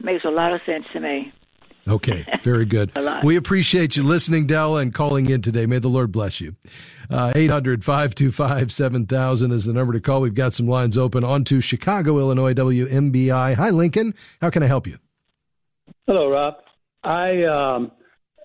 Makes 0.00 0.24
a 0.24 0.30
lot 0.30 0.52
of 0.52 0.60
sense 0.64 0.84
to 0.92 1.00
me. 1.00 1.32
Okay, 1.88 2.26
very 2.44 2.66
good. 2.66 2.92
we 3.24 3.36
appreciate 3.36 3.96
you 3.96 4.02
listening, 4.02 4.46
Dell, 4.46 4.76
and 4.76 4.92
calling 4.92 5.30
in 5.30 5.40
today. 5.40 5.64
May 5.64 5.78
the 5.78 5.88
Lord 5.88 6.12
bless 6.12 6.40
you. 6.40 6.54
Uh, 7.10 7.32
800 7.34 7.84
525 7.84 8.70
7000 8.70 9.52
is 9.52 9.64
the 9.64 9.72
number 9.72 9.94
to 9.94 10.00
call. 10.00 10.20
We've 10.20 10.34
got 10.34 10.52
some 10.52 10.68
lines 10.68 10.98
open 10.98 11.24
on 11.24 11.44
to 11.44 11.60
Chicago, 11.60 12.18
Illinois, 12.18 12.52
WMBI. 12.52 13.54
Hi, 13.54 13.70
Lincoln. 13.70 14.14
How 14.42 14.50
can 14.50 14.62
I 14.62 14.66
help 14.66 14.86
you? 14.86 14.98
Hello, 16.06 16.28
Rob. 16.30 16.56
I 17.02 17.44
um, 17.44 17.92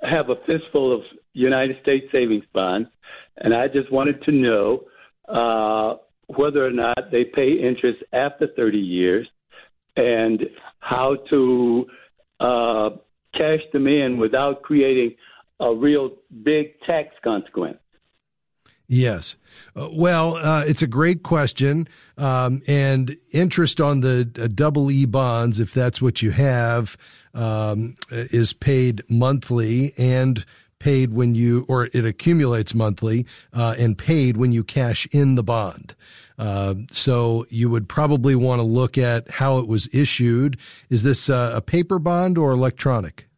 have 0.01 0.29
a 0.29 0.35
fistful 0.49 0.95
of 0.95 1.01
United 1.33 1.81
States 1.81 2.05
savings 2.11 2.45
bonds, 2.53 2.87
and 3.37 3.53
I 3.53 3.67
just 3.67 3.91
wanted 3.91 4.21
to 4.23 4.31
know 4.31 4.83
uh, 5.27 5.97
whether 6.27 6.65
or 6.65 6.71
not 6.71 7.11
they 7.11 7.25
pay 7.25 7.53
interest 7.53 8.03
after 8.13 8.47
30 8.55 8.77
years 8.77 9.27
and 9.95 10.41
how 10.79 11.17
to 11.29 11.85
uh, 12.39 12.89
cash 13.33 13.61
them 13.71 13.87
in 13.87 14.17
without 14.17 14.61
creating 14.61 15.15
a 15.59 15.73
real 15.73 16.11
big 16.43 16.79
tax 16.85 17.09
consequence. 17.23 17.77
Yes. 18.87 19.37
Uh, 19.75 19.89
well, 19.91 20.35
uh, 20.35 20.63
it's 20.65 20.81
a 20.81 20.87
great 20.87 21.23
question. 21.23 21.87
Um, 22.17 22.61
and 22.67 23.17
interest 23.31 23.79
on 23.79 24.01
the 24.01 24.29
uh, 24.39 24.47
double 24.47 24.91
E 24.91 25.05
bonds, 25.05 25.59
if 25.59 25.73
that's 25.73 26.01
what 26.01 26.21
you 26.21 26.31
have, 26.31 26.97
um, 27.33 27.95
is 28.11 28.53
paid 28.53 29.03
monthly 29.09 29.93
and 29.97 30.45
paid 30.83 31.13
when 31.13 31.33
you, 31.33 31.65
or 31.69 31.85
it 31.93 32.05
accumulates 32.05 32.75
monthly 32.75 33.25
uh, 33.53 33.73
and 33.79 33.97
paid 33.97 34.35
when 34.35 34.51
you 34.51 34.65
cash 34.65 35.07
in 35.13 35.35
the 35.35 35.43
bond. 35.43 35.95
Uh, 36.37 36.75
so 36.91 37.45
you 37.47 37.69
would 37.69 37.87
probably 37.87 38.35
want 38.35 38.59
to 38.59 38.63
look 38.63 38.97
at 38.97 39.29
how 39.29 39.59
it 39.59 39.67
was 39.67 39.87
issued. 39.93 40.57
Is 40.89 41.03
this 41.03 41.29
uh, 41.29 41.53
a 41.55 41.61
paper 41.61 41.99
bond 41.99 42.37
or 42.37 42.51
electronic? 42.51 43.29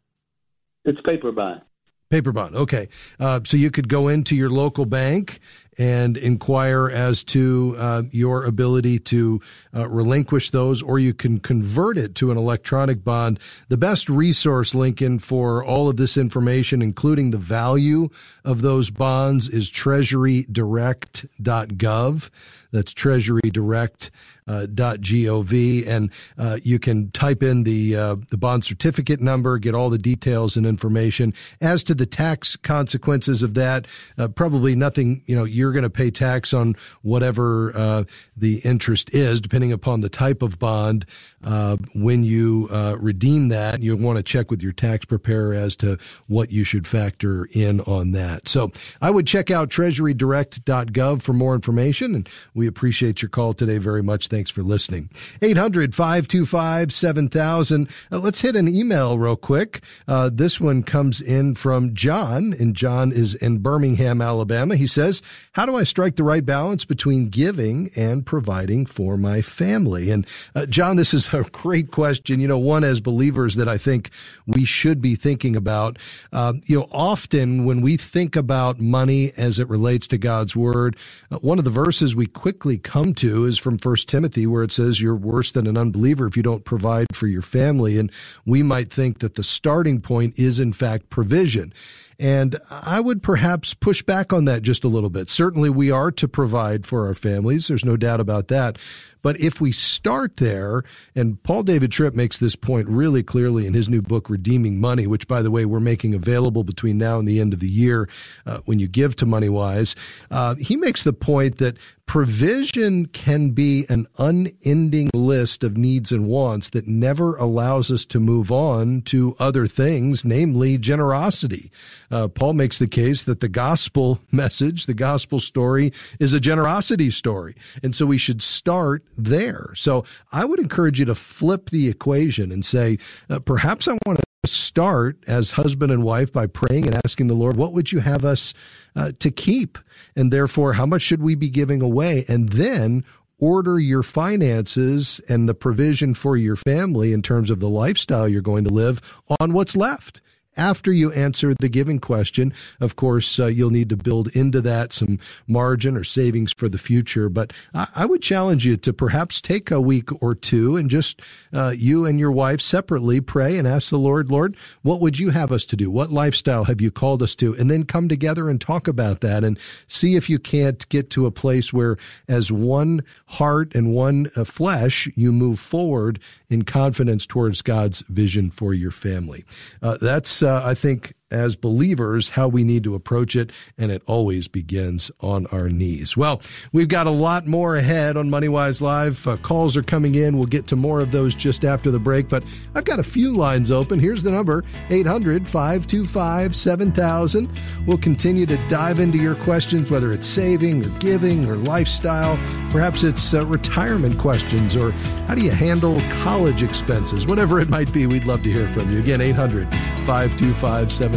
It's 0.85 0.99
paper 1.01 1.31
bond. 1.31 1.61
Paper 2.09 2.31
bond. 2.31 2.55
Okay. 2.55 2.87
Uh, 3.19 3.41
so 3.43 3.57
you 3.57 3.71
could 3.71 3.89
go 3.89 4.07
into 4.07 4.35
your 4.35 4.49
local 4.49 4.85
bank 4.85 5.39
and 5.77 6.17
inquire 6.17 6.89
as 6.89 7.23
to 7.23 7.75
uh, 7.77 8.01
your 8.11 8.43
ability 8.45 8.99
to 8.99 9.41
uh, 9.73 9.87
relinquish 9.89 10.51
those, 10.51 10.81
or 10.81 10.99
you 10.99 11.13
can 11.13 11.39
convert 11.39 11.97
it 11.97 12.15
to 12.15 12.31
an 12.31 12.37
electronic 12.37 13.03
bond. 13.03 13.37
The 13.67 13.75
best 13.77 14.09
resource, 14.09 14.73
Lincoln, 14.73 15.19
for 15.19 15.61
all 15.63 15.89
of 15.89 15.97
this 15.97 16.15
information, 16.15 16.81
including 16.81 17.31
the 17.31 17.37
value 17.37 18.07
of 18.43 18.61
those 18.61 18.89
bonds, 18.89 19.49
is 19.49 19.69
treasurydirect.gov. 19.71 22.29
That's 22.71 22.93
treasurydirect.gov, 22.93 24.09
uh, 24.47 24.67
.gov, 24.67 25.87
and 25.87 26.11
uh, 26.37 26.59
you 26.63 26.79
can 26.79 27.11
type 27.11 27.41
in 27.41 27.63
the 27.63 27.95
uh, 27.95 28.15
the 28.29 28.37
bond 28.37 28.63
certificate 28.63 29.21
number, 29.21 29.57
get 29.57 29.73
all 29.73 29.89
the 29.89 29.97
details 29.97 30.55
and 30.55 30.65
information. 30.65 31.33
As 31.61 31.83
to 31.85 31.95
the 31.95 32.05
tax 32.05 32.55
consequences 32.55 33.43
of 33.43 33.53
that, 33.55 33.87
uh, 34.17 34.27
probably 34.27 34.75
nothing. 34.75 35.21
You 35.25 35.35
know, 35.35 35.43
you're 35.43 35.71
going 35.71 35.83
to 35.83 35.89
pay 35.89 36.11
tax 36.11 36.53
on 36.53 36.75
whatever 37.01 37.75
uh, 37.75 38.03
the 38.37 38.57
interest 38.59 39.13
is, 39.13 39.41
depending 39.41 39.71
upon 39.71 40.01
the 40.01 40.09
type 40.09 40.41
of 40.41 40.59
bond. 40.59 41.05
Uh, 41.45 41.77
when 41.93 42.23
you 42.23 42.67
redeem 42.99 43.49
that, 43.49 43.81
you'll 43.81 43.97
want 43.97 44.17
to 44.17 44.23
check 44.23 44.49
with 44.51 44.61
your 44.61 44.71
tax 44.71 45.05
preparer 45.05 45.53
as 45.53 45.75
to 45.75 45.97
what 46.27 46.51
you 46.51 46.63
should 46.63 46.87
factor 46.87 47.47
in 47.51 47.79
on 47.81 48.11
that. 48.11 48.47
So 48.47 48.71
I 49.01 49.11
would 49.11 49.27
check 49.27 49.51
out 49.51 49.69
treasurydirect.gov 49.69 51.21
for 51.21 51.33
more 51.33 51.55
information, 51.55 52.15
and 52.15 52.29
we 52.53 52.67
appreciate 52.67 53.21
your 53.21 53.29
call 53.29 53.53
today 53.53 53.77
very 53.77 54.03
much. 54.03 54.27
Thanks 54.27 54.49
for 54.51 54.63
listening. 54.63 55.09
800 55.41 55.93
525 55.93 56.93
7000. 56.93 57.89
Uh, 58.11 58.19
let's 58.19 58.41
hit 58.41 58.55
an 58.55 58.67
email 58.67 59.17
real 59.17 59.35
quick. 59.35 59.83
Uh, 60.07 60.29
this 60.31 60.59
one 60.59 60.83
comes 60.83 61.21
in 61.21 61.55
from 61.55 61.93
John, 61.93 62.53
and 62.53 62.75
John 62.75 63.11
is 63.11 63.35
in 63.35 63.59
Birmingham, 63.59 64.21
Alabama. 64.21 64.75
He 64.75 64.87
says, 64.87 65.21
How 65.53 65.65
do 65.65 65.75
I 65.75 65.83
strike 65.83 66.15
the 66.15 66.23
right 66.23 66.45
balance 66.45 66.85
between 66.85 67.29
giving 67.29 67.89
and 67.95 68.25
providing 68.25 68.85
for 68.85 69.17
my 69.17 69.41
family? 69.41 70.09
And 70.11 70.25
uh, 70.55 70.65
John, 70.65 70.97
this 70.97 71.13
is 71.13 71.27
a 71.47 71.49
great 71.51 71.91
question. 71.91 72.39
You 72.39 72.47
know, 72.47 72.57
one 72.57 72.83
as 72.83 72.99
believers 73.01 73.55
that 73.55 73.69
I 73.69 73.77
think 73.77 74.09
we 74.45 74.65
should 74.65 75.01
be 75.01 75.15
thinking 75.15 75.55
about. 75.55 75.97
Uh, 76.33 76.53
you 76.63 76.79
know, 76.79 76.87
often 76.91 77.65
when 77.65 77.81
we 77.81 77.95
think 77.97 78.35
about 78.35 78.79
money 78.79 79.31
as 79.37 79.59
it 79.59 79.69
relates 79.69 80.07
to 80.07 80.17
God's 80.17 80.55
word, 80.55 80.97
uh, 81.31 81.37
one 81.37 81.57
of 81.57 81.65
the 81.65 81.71
verses 81.71 82.15
we 82.15 82.25
quickly 82.25 82.77
come 82.77 83.13
to 83.15 83.45
is 83.45 83.57
from 83.57 83.77
First 83.77 84.09
Timothy 84.09 84.25
Timothy, 84.25 84.47
where 84.47 84.63
it 84.63 84.71
says 84.71 84.99
you're 84.99 85.15
worse 85.15 85.51
than 85.51 85.67
an 85.67 85.77
unbeliever 85.77 86.25
if 86.25 86.35
you 86.35 86.41
don't 86.41 86.65
provide 86.65 87.07
for 87.13 87.27
your 87.27 87.41
family. 87.43 87.99
And 87.99 88.11
we 88.45 88.63
might 88.63 88.91
think 88.91 89.19
that 89.19 89.35
the 89.35 89.43
starting 89.43 90.01
point 90.01 90.39
is, 90.39 90.59
in 90.59 90.73
fact, 90.73 91.09
provision. 91.09 91.73
And 92.17 92.59
I 92.71 93.01
would 93.01 93.21
perhaps 93.21 93.73
push 93.73 94.01
back 94.01 94.33
on 94.33 94.45
that 94.45 94.61
just 94.61 94.83
a 94.83 94.87
little 94.87 95.09
bit. 95.09 95.29
Certainly, 95.29 95.69
we 95.69 95.91
are 95.91 96.11
to 96.11 96.27
provide 96.27 96.85
for 96.85 97.05
our 97.07 97.13
families. 97.13 97.67
There's 97.67 97.85
no 97.85 97.97
doubt 97.97 98.19
about 98.19 98.47
that. 98.47 98.77
But 99.25 99.39
if 99.39 99.59
we 99.59 99.71
start 99.71 100.37
there, 100.37 100.83
and 101.15 101.41
Paul 101.41 101.63
David 101.63 101.91
Tripp 101.91 102.13
makes 102.13 102.37
this 102.37 102.55
point 102.55 102.87
really 102.87 103.23
clearly 103.23 103.65
in 103.65 103.73
his 103.73 103.89
new 103.89 104.03
book, 104.03 104.29
Redeeming 104.29 104.79
Money, 104.79 105.07
which, 105.07 105.27
by 105.27 105.41
the 105.41 105.49
way, 105.49 105.65
we're 105.65 105.79
making 105.79 106.13
available 106.13 106.63
between 106.63 106.99
now 106.99 107.17
and 107.17 107.27
the 107.27 107.39
end 107.39 107.51
of 107.51 107.59
the 107.59 107.67
year 107.67 108.07
uh, 108.45 108.59
when 108.65 108.77
you 108.77 108.87
give 108.87 109.15
to 109.15 109.25
MoneyWise, 109.25 109.95
uh, 110.29 110.53
he 110.53 110.75
makes 110.75 111.01
the 111.01 111.11
point 111.11 111.57
that 111.57 111.75
provision 112.05 113.07
can 113.07 113.49
be 113.51 113.85
an 113.89 114.07
unending 114.17 115.09
list 115.13 115.63
of 115.63 115.75
needs 115.75 116.11
and 116.11 116.27
wants 116.27 116.69
that 116.69 116.87
never 116.87 117.35
allows 117.37 117.89
us 117.89 118.05
to 118.05 118.19
move 118.19 118.51
on 118.51 119.01
to 119.01 119.35
other 119.39 119.65
things, 119.67 120.23
namely 120.23 120.77
generosity. 120.77 121.71
Uh, 122.11 122.27
Paul 122.27 122.53
makes 122.53 122.77
the 122.77 122.87
case 122.87 123.23
that 123.23 123.39
the 123.39 123.47
gospel 123.47 124.19
message, 124.31 124.85
the 124.85 124.93
gospel 124.93 125.39
story, 125.39 125.91
is 126.19 126.33
a 126.33 126.39
generosity 126.39 127.09
story. 127.09 127.55
And 127.81 127.95
so 127.95 128.05
we 128.05 128.17
should 128.17 128.41
start 128.41 129.03
there. 129.17 129.71
So 129.75 130.05
I 130.31 130.45
would 130.45 130.59
encourage 130.59 130.99
you 130.99 131.05
to 131.05 131.15
flip 131.15 131.69
the 131.69 131.87
equation 131.87 132.51
and 132.51 132.65
say, 132.65 132.97
uh, 133.29 133.39
perhaps 133.39 133.87
I 133.87 133.97
want 134.05 134.19
to 134.19 134.25
start 134.49 135.23
as 135.27 135.51
husband 135.51 135.91
and 135.91 136.03
wife 136.03 136.31
by 136.31 136.47
praying 136.47 136.85
and 136.85 136.99
asking 137.03 137.27
the 137.27 137.33
Lord, 137.33 137.57
what 137.57 137.73
would 137.73 137.91
you 137.91 137.99
have 137.99 138.23
us 138.23 138.53
uh, 138.95 139.11
to 139.19 139.31
keep? 139.31 139.77
And 140.15 140.31
therefore, 140.31 140.73
how 140.73 140.85
much 140.85 141.01
should 141.01 141.21
we 141.21 141.35
be 141.35 141.49
giving 141.49 141.81
away? 141.81 142.25
And 142.27 142.49
then 142.49 143.03
order 143.37 143.79
your 143.79 144.03
finances 144.03 145.19
and 145.27 145.49
the 145.49 145.53
provision 145.53 146.13
for 146.13 146.37
your 146.37 146.55
family 146.55 147.11
in 147.11 147.21
terms 147.21 147.49
of 147.49 147.59
the 147.59 147.69
lifestyle 147.69 148.27
you're 148.27 148.41
going 148.41 148.63
to 148.63 148.73
live 148.73 149.01
on 149.39 149.53
what's 149.53 149.75
left 149.75 150.21
after 150.57 150.91
you 150.91 151.11
answer 151.11 151.53
the 151.53 151.69
giving 151.69 151.99
question. 151.99 152.53
Of 152.79 152.95
course, 152.95 153.39
uh, 153.39 153.47
you'll 153.47 153.69
need 153.69 153.89
to 153.89 153.97
build 153.97 154.35
into 154.35 154.61
that 154.61 154.93
some 154.93 155.19
margin 155.47 155.97
or 155.97 156.03
savings 156.03 156.53
for 156.53 156.69
the 156.69 156.77
future. 156.77 157.29
But 157.29 157.53
I, 157.73 157.87
I 157.95 158.05
would 158.05 158.21
challenge 158.21 158.65
you 158.65 158.77
to 158.77 158.93
perhaps 158.93 159.41
take 159.41 159.71
a 159.71 159.81
week 159.81 160.09
or 160.21 160.35
two 160.35 160.75
and 160.75 160.89
just 160.89 161.21
uh, 161.53 161.73
you 161.75 162.05
and 162.05 162.19
your 162.19 162.31
wife 162.31 162.61
separately 162.61 163.21
pray 163.21 163.57
and 163.57 163.67
ask 163.67 163.89
the 163.89 163.97
Lord, 163.97 164.29
Lord, 164.29 164.55
what 164.81 165.01
would 165.01 165.19
you 165.19 165.29
have 165.29 165.51
us 165.51 165.65
to 165.65 165.75
do? 165.75 165.89
What 165.89 166.11
lifestyle 166.11 166.65
have 166.65 166.81
you 166.81 166.91
called 166.91 167.21
us 167.21 167.35
to? 167.35 167.55
And 167.55 167.69
then 167.69 167.83
come 167.83 168.09
together 168.09 168.49
and 168.49 168.59
talk 168.59 168.87
about 168.87 169.21
that 169.21 169.43
and 169.43 169.59
see 169.87 170.15
if 170.15 170.29
you 170.29 170.39
can't 170.39 170.87
get 170.89 171.09
to 171.11 171.25
a 171.25 171.31
place 171.31 171.73
where, 171.73 171.97
as 172.27 172.51
one 172.51 173.03
heart 173.27 173.75
and 173.75 173.93
one 173.93 174.29
uh, 174.35 174.43
flesh, 174.43 175.09
you 175.15 175.31
move 175.31 175.59
forward 175.59 176.19
in 176.49 176.63
confidence 176.63 177.25
towards 177.25 177.61
God's 177.61 178.01
vision 178.01 178.51
for 178.51 178.73
your 178.73 178.91
family. 178.91 179.45
Uh, 179.81 179.97
that's, 179.99 180.43
uh, 180.43 180.61
I 180.63 180.73
think, 180.73 181.13
as 181.31 181.55
believers 181.55 182.29
how 182.29 182.47
we 182.47 182.63
need 182.63 182.83
to 182.83 182.95
approach 182.95 183.35
it, 183.35 183.51
and 183.77 183.91
it 183.91 184.03
always 184.05 184.47
begins 184.47 185.09
on 185.21 185.47
our 185.47 185.69
knees. 185.69 186.15
Well, 186.15 186.41
we've 186.71 186.87
got 186.87 187.07
a 187.07 187.11
lot 187.11 187.47
more 187.47 187.75
ahead 187.75 188.15
on 188.17 188.29
MoneyWise 188.29 188.81
Live. 188.81 189.27
Uh, 189.27 189.37
calls 189.37 189.75
are 189.75 189.83
coming 189.83 190.15
in. 190.15 190.37
We'll 190.37 190.45
get 190.45 190.67
to 190.67 190.75
more 190.75 190.99
of 190.99 191.11
those 191.11 191.35
just 191.35 191.65
after 191.65 191.89
the 191.91 191.99
break, 191.99 192.29
but 192.29 192.43
I've 192.75 192.85
got 192.85 192.99
a 192.99 193.03
few 193.03 193.35
lines 193.35 193.71
open. 193.71 193.99
Here's 193.99 194.23
the 194.23 194.31
number 194.31 194.63
800 194.89 195.47
525 195.47 196.55
7000. 196.55 197.59
We'll 197.87 197.97
continue 197.97 198.45
to 198.45 198.57
dive 198.69 198.99
into 198.99 199.17
your 199.17 199.35
questions, 199.35 199.89
whether 199.89 200.13
it's 200.13 200.27
saving 200.27 200.85
or 200.85 200.89
giving 200.99 201.49
or 201.49 201.55
lifestyle. 201.55 202.37
Perhaps 202.71 203.03
it's 203.03 203.33
uh, 203.33 203.45
retirement 203.45 204.17
questions 204.17 204.75
or 204.75 204.91
how 205.27 205.35
do 205.35 205.41
you 205.41 205.51
handle 205.51 205.99
college 206.23 206.61
expenses? 206.61 207.25
Whatever 207.25 207.59
it 207.59 207.69
might 207.69 207.91
be, 207.91 208.05
we'd 208.05 208.25
love 208.25 208.43
to 208.43 208.51
hear 208.51 208.67
from 208.69 208.91
you. 208.91 208.99
Again, 208.99 209.21
800 209.21 209.71
525 210.05 210.93
7000. 210.93 211.14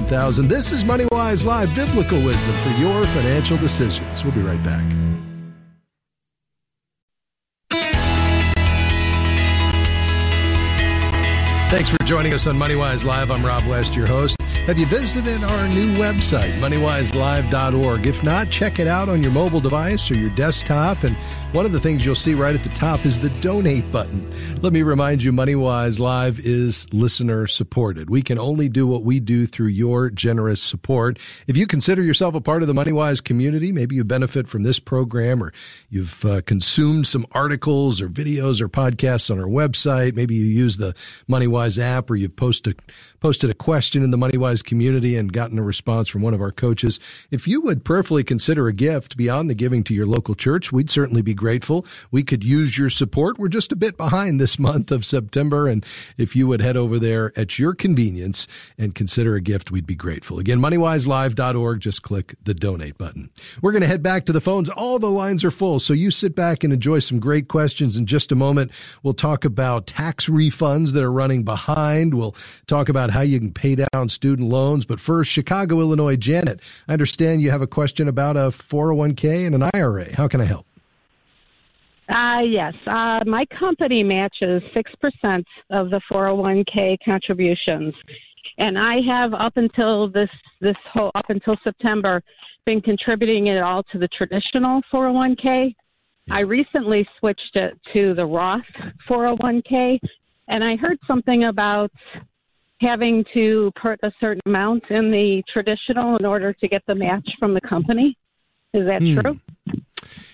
This 0.48 0.72
is 0.72 0.84
MoneyWise 0.84 1.44
Live 1.44 1.74
Biblical 1.74 2.20
Wisdom 2.22 2.54
for 2.62 2.70
your 2.80 3.04
financial 3.08 3.56
decisions. 3.56 4.22
We'll 4.22 4.32
be 4.32 4.42
right 4.42 4.62
back. 4.62 4.84
Thanks 11.70 11.90
for 11.90 11.98
joining 12.04 12.32
us 12.32 12.46
on 12.46 12.56
MoneyWise 12.56 13.04
Live. 13.04 13.30
I'm 13.30 13.44
Rob 13.44 13.66
West, 13.66 13.94
your 13.94 14.06
host. 14.06 14.40
Have 14.68 14.78
you 14.78 14.86
visited 14.86 15.42
our 15.42 15.68
new 15.68 15.94
website, 15.96 16.52
moneywiselive.org? 16.60 18.06
If 18.06 18.22
not, 18.22 18.50
check 18.50 18.78
it 18.78 18.86
out 18.86 19.08
on 19.08 19.22
your 19.22 19.32
mobile 19.32 19.60
device 19.60 20.10
or 20.10 20.16
your 20.16 20.30
desktop. 20.30 21.04
And 21.04 21.16
one 21.52 21.64
of 21.64 21.72
the 21.72 21.80
things 21.80 22.04
you'll 22.04 22.14
see 22.14 22.34
right 22.34 22.54
at 22.54 22.62
the 22.62 22.68
top 22.70 23.06
is 23.06 23.20
the 23.20 23.30
donate 23.40 23.90
button. 23.90 24.60
Let 24.60 24.74
me 24.74 24.82
remind 24.82 25.22
you, 25.22 25.32
MoneyWise 25.32 25.98
Live 25.98 26.38
is 26.40 26.92
listener 26.92 27.46
supported. 27.46 28.10
We 28.10 28.20
can 28.20 28.38
only 28.38 28.68
do 28.68 28.86
what 28.86 29.02
we 29.02 29.18
do 29.18 29.46
through 29.46 29.68
your 29.68 30.10
generous 30.10 30.60
support. 30.60 31.18
If 31.46 31.56
you 31.56 31.66
consider 31.66 32.02
yourself 32.02 32.34
a 32.34 32.40
part 32.40 32.62
of 32.62 32.68
the 32.68 32.74
MoneyWise 32.74 33.24
community, 33.24 33.72
maybe 33.72 33.94
you 33.94 34.04
benefit 34.04 34.46
from 34.46 34.62
this 34.62 34.78
program 34.78 35.42
or 35.42 35.54
you've 35.88 36.22
uh, 36.24 36.42
consumed 36.42 37.06
some 37.06 37.24
articles 37.32 38.02
or 38.02 38.10
videos 38.10 38.60
or 38.60 38.68
podcasts 38.68 39.30
on 39.30 39.40
our 39.40 39.46
website. 39.46 40.14
Maybe 40.14 40.34
you 40.34 40.44
use 40.44 40.76
the 40.76 40.94
MoneyWise 41.30 41.78
app 41.78 42.10
or 42.10 42.16
you 42.16 42.28
post 42.28 42.58
posted, 42.64 42.80
posted 43.20 43.50
a 43.50 43.54
question 43.54 44.02
in 44.02 44.10
the 44.10 44.16
MoneyWise 44.16 44.64
community 44.64 45.16
and 45.16 45.32
gotten 45.32 45.58
a 45.58 45.62
response 45.62 46.08
from 46.08 46.22
one 46.22 46.34
of 46.34 46.40
our 46.40 46.52
coaches. 46.52 47.00
If 47.30 47.48
you 47.48 47.60
would 47.62 47.84
prayerfully 47.84 48.24
consider 48.24 48.68
a 48.68 48.72
gift 48.72 49.16
beyond 49.16 49.50
the 49.50 49.54
giving 49.54 49.84
to 49.84 49.94
your 49.94 50.06
local 50.06 50.34
church, 50.34 50.72
we'd 50.72 50.90
certainly 50.90 51.22
be 51.22 51.34
grateful. 51.34 51.84
We 52.10 52.22
could 52.22 52.44
use 52.44 52.78
your 52.78 52.90
support. 52.90 53.38
We're 53.38 53.48
just 53.48 53.72
a 53.72 53.76
bit 53.76 53.96
behind 53.96 54.40
this 54.40 54.58
month 54.58 54.90
of 54.90 55.04
September. 55.04 55.68
And 55.68 55.84
if 56.16 56.36
you 56.36 56.46
would 56.46 56.60
head 56.60 56.76
over 56.76 56.98
there 56.98 57.32
at 57.36 57.58
your 57.58 57.74
convenience 57.74 58.46
and 58.76 58.94
consider 58.94 59.34
a 59.34 59.40
gift, 59.40 59.70
we'd 59.70 59.86
be 59.86 59.94
grateful. 59.94 60.38
Again, 60.38 60.60
moneywiselive.org. 60.60 61.80
Just 61.80 62.02
click 62.02 62.34
the 62.44 62.54
donate 62.54 62.98
button. 62.98 63.30
We're 63.62 63.72
going 63.72 63.82
to 63.82 63.88
head 63.88 64.02
back 64.02 64.26
to 64.26 64.32
the 64.32 64.40
phones. 64.40 64.68
All 64.70 64.98
the 64.98 65.10
lines 65.10 65.44
are 65.44 65.50
full. 65.50 65.80
So 65.80 65.92
you 65.92 66.10
sit 66.10 66.34
back 66.34 66.64
and 66.64 66.72
enjoy 66.72 67.00
some 67.00 67.18
great 67.18 67.48
questions. 67.48 67.96
In 67.96 68.06
just 68.06 68.32
a 68.32 68.34
moment, 68.34 68.70
we'll 69.02 69.14
talk 69.14 69.44
about 69.44 69.86
tax 69.86 70.26
refunds 70.26 70.92
that 70.92 71.02
are 71.02 71.12
running 71.12 71.44
behind. 71.44 72.14
We'll 72.14 72.34
talk 72.66 72.88
about 72.88 73.07
how 73.10 73.22
you 73.22 73.38
can 73.38 73.52
pay 73.52 73.76
down 73.76 74.08
student 74.08 74.48
loans. 74.48 74.86
But 74.86 75.00
first, 75.00 75.30
Chicago, 75.30 75.80
Illinois, 75.80 76.16
Janet, 76.16 76.60
I 76.88 76.92
understand 76.92 77.42
you 77.42 77.50
have 77.50 77.62
a 77.62 77.66
question 77.66 78.08
about 78.08 78.36
a 78.36 78.50
401k 78.50 79.46
and 79.46 79.54
an 79.54 79.70
IRA. 79.74 80.14
How 80.14 80.28
can 80.28 80.40
I 80.40 80.44
help? 80.44 80.66
Uh, 82.08 82.40
yes. 82.40 82.74
Uh, 82.86 83.20
my 83.26 83.44
company 83.58 84.02
matches 84.02 84.62
6% 84.74 85.44
of 85.70 85.90
the 85.90 86.00
401k 86.10 86.96
contributions. 87.04 87.94
And 88.56 88.78
I 88.78 88.96
have 89.06 89.34
up 89.34 89.56
until 89.56 90.08
this, 90.08 90.30
this 90.60 90.76
whole, 90.92 91.10
up 91.14 91.26
until 91.28 91.56
September, 91.62 92.22
been 92.64 92.80
contributing 92.80 93.46
it 93.48 93.62
all 93.62 93.82
to 93.84 93.98
the 93.98 94.08
traditional 94.08 94.80
401k. 94.92 95.74
I 96.30 96.40
recently 96.40 97.08
switched 97.18 97.56
it 97.56 97.78
to 97.94 98.14
the 98.14 98.26
Roth 98.26 98.60
401k, 99.08 99.98
and 100.48 100.62
I 100.62 100.76
heard 100.76 100.98
something 101.06 101.44
about 101.44 101.90
having 102.80 103.24
to 103.34 103.70
put 103.80 103.98
a 104.02 104.12
certain 104.20 104.42
amount 104.46 104.84
in 104.90 105.10
the 105.10 105.42
traditional 105.52 106.16
in 106.16 106.24
order 106.24 106.52
to 106.52 106.68
get 106.68 106.82
the 106.86 106.94
match 106.94 107.28
from 107.38 107.54
the 107.54 107.60
company. 107.60 108.16
Is 108.74 108.86
that 108.86 109.02
hmm. 109.02 109.18
true? 109.18 109.40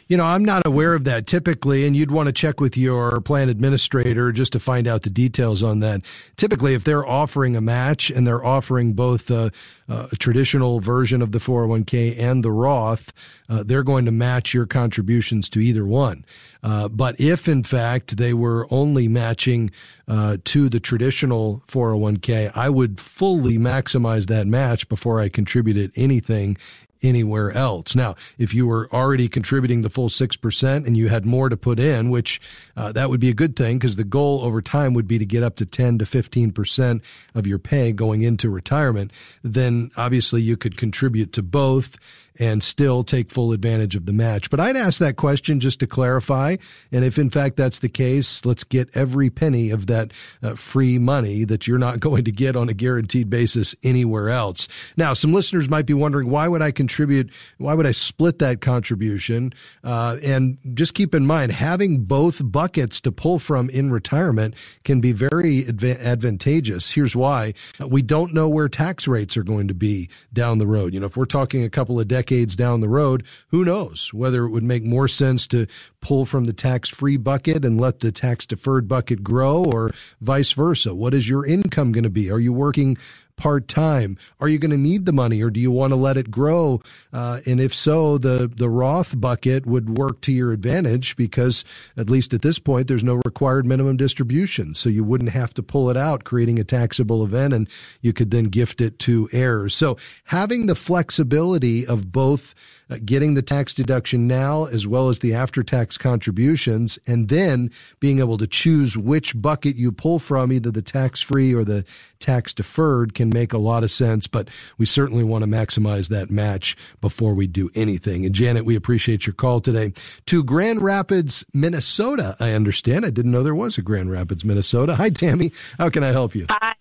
You 0.06 0.18
know, 0.18 0.24
I'm 0.24 0.44
not 0.44 0.66
aware 0.66 0.94
of 0.94 1.04
that 1.04 1.26
typically, 1.26 1.86
and 1.86 1.96
you'd 1.96 2.10
want 2.10 2.26
to 2.26 2.32
check 2.32 2.60
with 2.60 2.76
your 2.76 3.20
plan 3.22 3.48
administrator 3.48 4.32
just 4.32 4.52
to 4.52 4.60
find 4.60 4.86
out 4.86 5.02
the 5.02 5.10
details 5.10 5.62
on 5.62 5.80
that. 5.80 6.02
Typically, 6.36 6.74
if 6.74 6.84
they're 6.84 7.06
offering 7.06 7.56
a 7.56 7.62
match 7.62 8.10
and 8.10 8.26
they're 8.26 8.44
offering 8.44 8.92
both 8.92 9.30
a, 9.30 9.50
a 9.88 10.16
traditional 10.16 10.80
version 10.80 11.22
of 11.22 11.32
the 11.32 11.38
401k 11.38 12.18
and 12.18 12.44
the 12.44 12.52
Roth, 12.52 13.12
uh, 13.48 13.62
they're 13.62 13.82
going 13.82 14.04
to 14.04 14.10
match 14.10 14.52
your 14.52 14.66
contributions 14.66 15.48
to 15.50 15.60
either 15.60 15.86
one. 15.86 16.24
Uh, 16.62 16.88
but 16.88 17.18
if 17.20 17.46
in 17.48 17.62
fact 17.62 18.16
they 18.16 18.32
were 18.32 18.66
only 18.70 19.06
matching 19.08 19.70
uh, 20.08 20.36
to 20.44 20.68
the 20.68 20.80
traditional 20.80 21.62
401k, 21.68 22.50
I 22.54 22.68
would 22.68 23.00
fully 23.00 23.58
maximize 23.58 24.26
that 24.26 24.46
match 24.46 24.88
before 24.88 25.20
I 25.20 25.28
contributed 25.28 25.92
anything 25.94 26.56
anywhere 27.04 27.52
else. 27.52 27.94
Now, 27.94 28.16
if 28.38 28.54
you 28.54 28.66
were 28.66 28.88
already 28.92 29.28
contributing 29.28 29.82
the 29.82 29.90
full 29.90 30.08
6% 30.08 30.86
and 30.86 30.96
you 30.96 31.08
had 31.08 31.26
more 31.26 31.48
to 31.48 31.56
put 31.56 31.78
in, 31.78 32.10
which 32.10 32.40
uh, 32.76 32.90
that 32.92 33.10
would 33.10 33.20
be 33.20 33.28
a 33.28 33.34
good 33.34 33.54
thing 33.54 33.78
because 33.78 33.96
the 33.96 34.04
goal 34.04 34.40
over 34.42 34.62
time 34.62 34.94
would 34.94 35.06
be 35.06 35.18
to 35.18 35.26
get 35.26 35.42
up 35.42 35.56
to 35.56 35.66
10 35.66 35.98
to 35.98 36.04
15% 36.04 37.02
of 37.34 37.46
your 37.46 37.58
pay 37.58 37.92
going 37.92 38.22
into 38.22 38.48
retirement, 38.48 39.12
then 39.42 39.90
obviously 39.96 40.42
you 40.42 40.56
could 40.56 40.76
contribute 40.76 41.32
to 41.34 41.42
both 41.42 41.96
and 42.38 42.62
still 42.62 43.04
take 43.04 43.30
full 43.30 43.52
advantage 43.52 43.94
of 43.94 44.06
the 44.06 44.12
match. 44.12 44.50
But 44.50 44.60
I'd 44.60 44.76
ask 44.76 44.98
that 44.98 45.16
question 45.16 45.60
just 45.60 45.80
to 45.80 45.86
clarify. 45.86 46.56
And 46.90 47.04
if 47.04 47.18
in 47.18 47.30
fact 47.30 47.56
that's 47.56 47.78
the 47.78 47.88
case, 47.88 48.44
let's 48.44 48.64
get 48.64 48.88
every 48.94 49.30
penny 49.30 49.70
of 49.70 49.86
that 49.86 50.12
uh, 50.42 50.54
free 50.54 50.98
money 50.98 51.44
that 51.44 51.66
you're 51.66 51.78
not 51.78 52.00
going 52.04 52.24
to 52.24 52.32
get 52.32 52.56
on 52.56 52.68
a 52.68 52.74
guaranteed 52.74 53.30
basis 53.30 53.74
anywhere 53.82 54.30
else. 54.30 54.68
Now, 54.96 55.14
some 55.14 55.32
listeners 55.32 55.68
might 55.68 55.86
be 55.86 55.94
wondering, 55.94 56.28
why 56.28 56.48
would 56.48 56.62
I 56.62 56.72
contribute? 56.72 57.30
Why 57.58 57.74
would 57.74 57.86
I 57.86 57.92
split 57.92 58.38
that 58.40 58.60
contribution? 58.60 59.52
Uh, 59.82 60.18
and 60.22 60.58
just 60.74 60.94
keep 60.94 61.14
in 61.14 61.26
mind, 61.26 61.52
having 61.52 62.04
both 62.04 62.40
buckets 62.42 63.00
to 63.02 63.12
pull 63.12 63.38
from 63.38 63.70
in 63.70 63.92
retirement 63.92 64.54
can 64.82 65.00
be 65.00 65.12
very 65.12 65.64
adva- 65.64 66.00
advantageous. 66.00 66.90
Here's 66.90 67.14
why. 67.14 67.54
We 67.86 68.02
don't 68.02 68.34
know 68.34 68.48
where 68.48 68.68
tax 68.68 69.06
rates 69.06 69.36
are 69.36 69.42
going 69.42 69.68
to 69.68 69.74
be 69.74 70.08
down 70.32 70.58
the 70.58 70.66
road. 70.66 70.94
You 70.94 71.00
know, 71.00 71.06
if 71.06 71.16
we're 71.16 71.24
talking 71.24 71.62
a 71.62 71.70
couple 71.70 72.00
of 72.00 72.08
decades, 72.08 72.23
decades 72.24 72.56
down 72.56 72.80
the 72.80 72.88
road, 72.88 73.22
who 73.48 73.64
knows 73.64 74.14
whether 74.14 74.46
it 74.46 74.50
would 74.50 74.62
make 74.62 74.82
more 74.82 75.06
sense 75.06 75.46
to 75.46 75.66
pull 76.00 76.24
from 76.24 76.44
the 76.44 76.54
tax 76.54 76.88
free 76.88 77.18
bucket 77.18 77.64
and 77.66 77.78
let 77.78 78.00
the 78.00 78.10
tax 78.10 78.46
deferred 78.46 78.88
bucket 78.88 79.22
grow 79.22 79.62
or 79.62 79.92
vice 80.22 80.52
versa? 80.52 80.94
What 80.94 81.12
is 81.12 81.28
your 81.28 81.44
income 81.44 81.92
going 81.92 82.04
to 82.04 82.10
be? 82.10 82.30
Are 82.30 82.40
you 82.40 82.52
working 82.52 82.96
part 83.36 83.68
time? 83.68 84.16
Are 84.40 84.48
you 84.48 84.58
going 84.58 84.70
to 84.70 84.76
need 84.76 85.04
the 85.04 85.12
money 85.12 85.42
or 85.42 85.50
do 85.50 85.60
you 85.60 85.70
want 85.70 85.92
to 85.92 85.96
let 85.96 86.16
it 86.16 86.30
grow? 86.30 86.80
Uh, 87.12 87.40
and 87.46 87.60
if 87.60 87.74
so, 87.74 88.18
the, 88.18 88.50
the 88.54 88.68
Roth 88.68 89.20
bucket 89.20 89.66
would 89.66 89.98
work 89.98 90.20
to 90.22 90.32
your 90.32 90.52
advantage 90.52 91.16
because 91.16 91.64
at 91.96 92.10
least 92.10 92.32
at 92.32 92.42
this 92.42 92.58
point, 92.58 92.88
there's 92.88 93.04
no 93.04 93.20
required 93.24 93.66
minimum 93.66 93.96
distribution. 93.96 94.74
So 94.74 94.88
you 94.88 95.04
wouldn't 95.04 95.30
have 95.30 95.54
to 95.54 95.62
pull 95.62 95.90
it 95.90 95.96
out, 95.96 96.24
creating 96.24 96.58
a 96.58 96.64
taxable 96.64 97.24
event 97.24 97.54
and 97.54 97.68
you 98.00 98.12
could 98.12 98.30
then 98.30 98.44
gift 98.44 98.80
it 98.80 98.98
to 99.00 99.28
heirs. 99.32 99.74
So 99.74 99.96
having 100.24 100.66
the 100.66 100.74
flexibility 100.74 101.86
of 101.86 102.12
both 102.12 102.54
uh, 102.90 102.98
getting 103.04 103.34
the 103.34 103.42
tax 103.42 103.74
deduction 103.74 104.26
now 104.26 104.64
as 104.64 104.86
well 104.86 105.08
as 105.08 105.20
the 105.20 105.34
after 105.34 105.62
tax 105.62 105.96
contributions, 105.96 106.98
and 107.06 107.28
then 107.28 107.70
being 108.00 108.18
able 108.18 108.38
to 108.38 108.46
choose 108.46 108.96
which 108.96 109.40
bucket 109.40 109.76
you 109.76 109.92
pull 109.92 110.18
from, 110.18 110.52
either 110.52 110.70
the 110.70 110.82
tax 110.82 111.20
free 111.20 111.54
or 111.54 111.64
the 111.64 111.84
tax 112.20 112.54
deferred, 112.54 113.14
can 113.14 113.28
make 113.28 113.52
a 113.52 113.58
lot 113.58 113.84
of 113.84 113.90
sense. 113.90 114.26
But 114.26 114.48
we 114.78 114.86
certainly 114.86 115.24
want 115.24 115.42
to 115.42 115.50
maximize 115.50 116.08
that 116.08 116.30
match 116.30 116.76
before 117.00 117.34
we 117.34 117.46
do 117.46 117.70
anything. 117.74 118.24
And 118.24 118.34
Janet, 118.34 118.64
we 118.64 118.76
appreciate 118.76 119.26
your 119.26 119.34
call 119.34 119.60
today 119.60 119.92
to 120.26 120.44
Grand 120.44 120.82
Rapids, 120.82 121.44
Minnesota. 121.52 122.36
I 122.40 122.52
understand. 122.52 123.04
I 123.04 123.10
didn't 123.10 123.32
know 123.32 123.42
there 123.42 123.54
was 123.54 123.78
a 123.78 123.82
Grand 123.82 124.10
Rapids, 124.10 124.44
Minnesota. 124.44 124.96
Hi, 124.96 125.10
Tammy. 125.10 125.52
How 125.78 125.90
can 125.90 126.02
I 126.02 126.12
help 126.12 126.34
you? 126.34 126.46
Hi. 126.50 126.74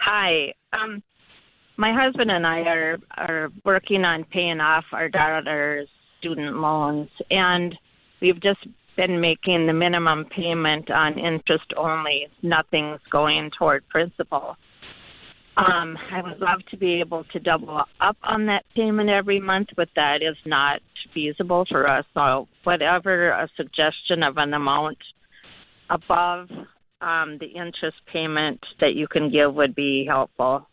Hi. 0.00 0.54
Um, 0.72 1.02
my 1.76 1.92
husband 1.92 2.30
and 2.30 2.46
I 2.46 2.60
are 2.60 2.98
are 3.16 3.48
working 3.64 4.04
on 4.04 4.24
paying 4.24 4.60
off 4.60 4.84
our 4.92 5.08
daughter's 5.08 5.88
student 6.18 6.56
loans, 6.56 7.10
and 7.30 7.74
we've 8.20 8.40
just 8.42 8.66
been 8.96 9.20
making 9.20 9.66
the 9.66 9.72
minimum 9.72 10.24
payment 10.34 10.90
on 10.90 11.18
interest 11.18 11.72
only. 11.76 12.28
Nothing's 12.42 13.00
going 13.10 13.50
toward 13.58 13.86
principal. 13.88 14.56
Um, 15.58 15.96
I 16.12 16.22
would 16.22 16.38
love 16.38 16.60
to 16.70 16.76
be 16.76 17.00
able 17.00 17.24
to 17.32 17.38
double 17.38 17.82
up 18.00 18.16
on 18.22 18.46
that 18.46 18.64
payment 18.74 19.08
every 19.08 19.40
month, 19.40 19.68
but 19.76 19.88
that 19.96 20.18
is 20.22 20.36
not 20.44 20.80
feasible 21.14 21.64
for 21.70 21.88
us. 21.88 22.04
So, 22.14 22.46
whatever 22.64 23.30
a 23.30 23.48
suggestion 23.56 24.22
of 24.22 24.36
an 24.36 24.52
amount 24.52 24.98
above 25.88 26.48
um, 27.00 27.38
the 27.38 27.46
interest 27.46 27.96
payment 28.12 28.60
that 28.80 28.94
you 28.94 29.06
can 29.08 29.30
give 29.30 29.54
would 29.54 29.74
be 29.74 30.06
helpful. 30.08 30.66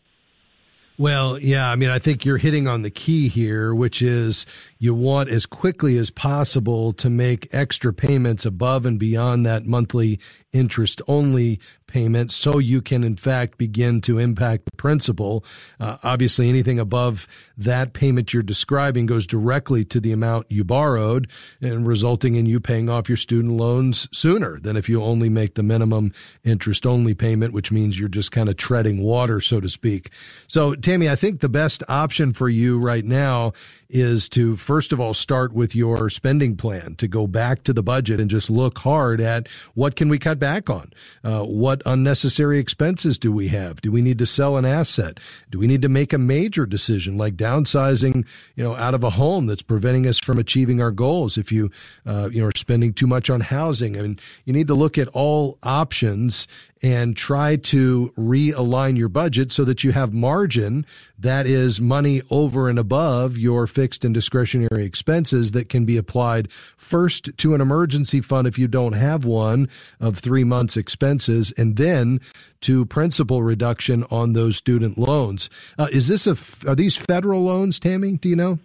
Well, 0.96 1.40
yeah, 1.40 1.68
I 1.68 1.74
mean, 1.74 1.90
I 1.90 1.98
think 1.98 2.24
you're 2.24 2.36
hitting 2.36 2.68
on 2.68 2.82
the 2.82 2.90
key 2.90 3.26
here, 3.28 3.74
which 3.74 4.00
is 4.00 4.46
you 4.78 4.94
want 4.94 5.28
as 5.28 5.44
quickly 5.44 5.96
as 5.96 6.12
possible 6.12 6.92
to 6.92 7.10
make 7.10 7.52
extra 7.52 7.92
payments 7.92 8.46
above 8.46 8.86
and 8.86 8.96
beyond 8.96 9.44
that 9.44 9.66
monthly 9.66 10.20
interest 10.54 11.02
only 11.08 11.60
payment 11.86 12.32
so 12.32 12.58
you 12.58 12.80
can 12.80 13.04
in 13.04 13.14
fact 13.14 13.58
begin 13.58 14.00
to 14.00 14.18
impact 14.18 14.64
the 14.64 14.76
principal. 14.76 15.44
Uh, 15.78 15.96
obviously 16.02 16.48
anything 16.48 16.78
above 16.78 17.28
that 17.56 17.92
payment 17.92 18.32
you're 18.32 18.42
describing 18.42 19.06
goes 19.06 19.26
directly 19.26 19.84
to 19.84 20.00
the 20.00 20.10
amount 20.10 20.50
you 20.50 20.64
borrowed 20.64 21.28
and 21.60 21.86
resulting 21.86 22.34
in 22.34 22.46
you 22.46 22.58
paying 22.58 22.88
off 22.88 23.08
your 23.08 23.16
student 23.16 23.54
loans 23.54 24.08
sooner 24.10 24.58
than 24.58 24.76
if 24.76 24.88
you 24.88 25.02
only 25.02 25.28
make 25.28 25.54
the 25.54 25.62
minimum 25.62 26.12
interest 26.42 26.86
only 26.86 27.14
payment 27.14 27.52
which 27.52 27.70
means 27.70 27.98
you're 27.98 28.08
just 28.08 28.32
kind 28.32 28.48
of 28.48 28.56
treading 28.56 29.00
water 29.00 29.40
so 29.40 29.60
to 29.60 29.68
speak. 29.68 30.10
So 30.48 30.74
tammy 30.74 31.08
i 31.08 31.16
think 31.16 31.40
the 31.40 31.48
best 31.48 31.82
option 31.88 32.32
for 32.32 32.48
you 32.48 32.78
right 32.78 33.04
now 33.04 33.52
is 33.88 34.28
to 34.28 34.56
first 34.56 34.92
of 34.92 34.98
all 34.98 35.14
start 35.14 35.52
with 35.52 35.74
your 35.74 36.10
spending 36.10 36.56
plan 36.56 36.96
to 36.96 37.06
go 37.06 37.26
back 37.28 37.62
to 37.62 37.72
the 37.72 37.82
budget 37.82 38.18
and 38.18 38.28
just 38.28 38.50
look 38.50 38.78
hard 38.78 39.20
at 39.20 39.48
what 39.74 39.94
can 39.94 40.08
we 40.08 40.18
cut 40.18 40.40
back 40.44 40.68
on. 40.68 40.92
Uh, 41.24 41.42
what 41.42 41.80
unnecessary 41.86 42.58
expenses 42.58 43.18
do 43.18 43.32
we 43.32 43.48
have? 43.48 43.80
Do 43.80 43.90
we 43.90 44.02
need 44.02 44.18
to 44.18 44.26
sell 44.26 44.58
an 44.58 44.66
asset? 44.66 45.18
Do 45.50 45.58
we 45.58 45.66
need 45.66 45.80
to 45.80 45.88
make 45.88 46.12
a 46.12 46.18
major 46.18 46.66
decision 46.66 47.16
like 47.16 47.34
downsizing 47.34 48.26
you 48.54 48.62
know 48.62 48.76
out 48.76 48.92
of 48.92 49.02
a 49.02 49.08
home 49.08 49.46
that's 49.46 49.62
preventing 49.62 50.06
us 50.06 50.18
from 50.18 50.38
achieving 50.38 50.82
our 50.82 50.90
goals? 50.90 51.38
If 51.38 51.50
you 51.50 51.70
uh, 52.04 52.28
you 52.30 52.42
know 52.42 52.48
are 52.48 52.56
spending 52.56 52.92
too 52.92 53.06
much 53.06 53.30
on 53.30 53.40
housing 53.40 53.96
I 53.98 54.02
mean 54.02 54.20
you 54.44 54.52
need 54.52 54.68
to 54.68 54.74
look 54.74 54.98
at 54.98 55.08
all 55.08 55.58
options 55.62 56.46
and 56.82 57.16
try 57.16 57.56
to 57.56 58.12
realign 58.16 58.96
your 58.96 59.08
budget 59.08 59.50
so 59.50 59.64
that 59.64 59.84
you 59.84 59.92
have 59.92 60.12
margin 60.12 60.84
that 61.18 61.46
is 61.46 61.80
money 61.80 62.20
over 62.30 62.68
and 62.68 62.78
above 62.78 63.38
your 63.38 63.66
fixed 63.66 64.04
and 64.04 64.12
discretionary 64.12 64.84
expenses 64.84 65.52
that 65.52 65.68
can 65.68 65.84
be 65.84 65.96
applied 65.96 66.48
first 66.76 67.30
to 67.38 67.54
an 67.54 67.60
emergency 67.60 68.20
fund 68.20 68.46
if 68.46 68.58
you 68.58 68.68
don't 68.68 68.92
have 68.92 69.24
one 69.24 69.68
of 70.00 70.18
three 70.18 70.44
months 70.44 70.76
expenses 70.76 71.52
and 71.56 71.76
then 71.76 72.20
to 72.60 72.84
principal 72.86 73.42
reduction 73.42 74.04
on 74.10 74.32
those 74.32 74.56
student 74.56 74.98
loans. 74.98 75.48
Uh, 75.78 75.86
is 75.92 76.08
this 76.08 76.26
a, 76.26 76.36
are 76.68 76.74
these 76.74 76.96
federal 76.96 77.42
loans, 77.42 77.78
Tammy? 77.78 78.16
Do 78.16 78.28
you 78.28 78.36
know? 78.36 78.58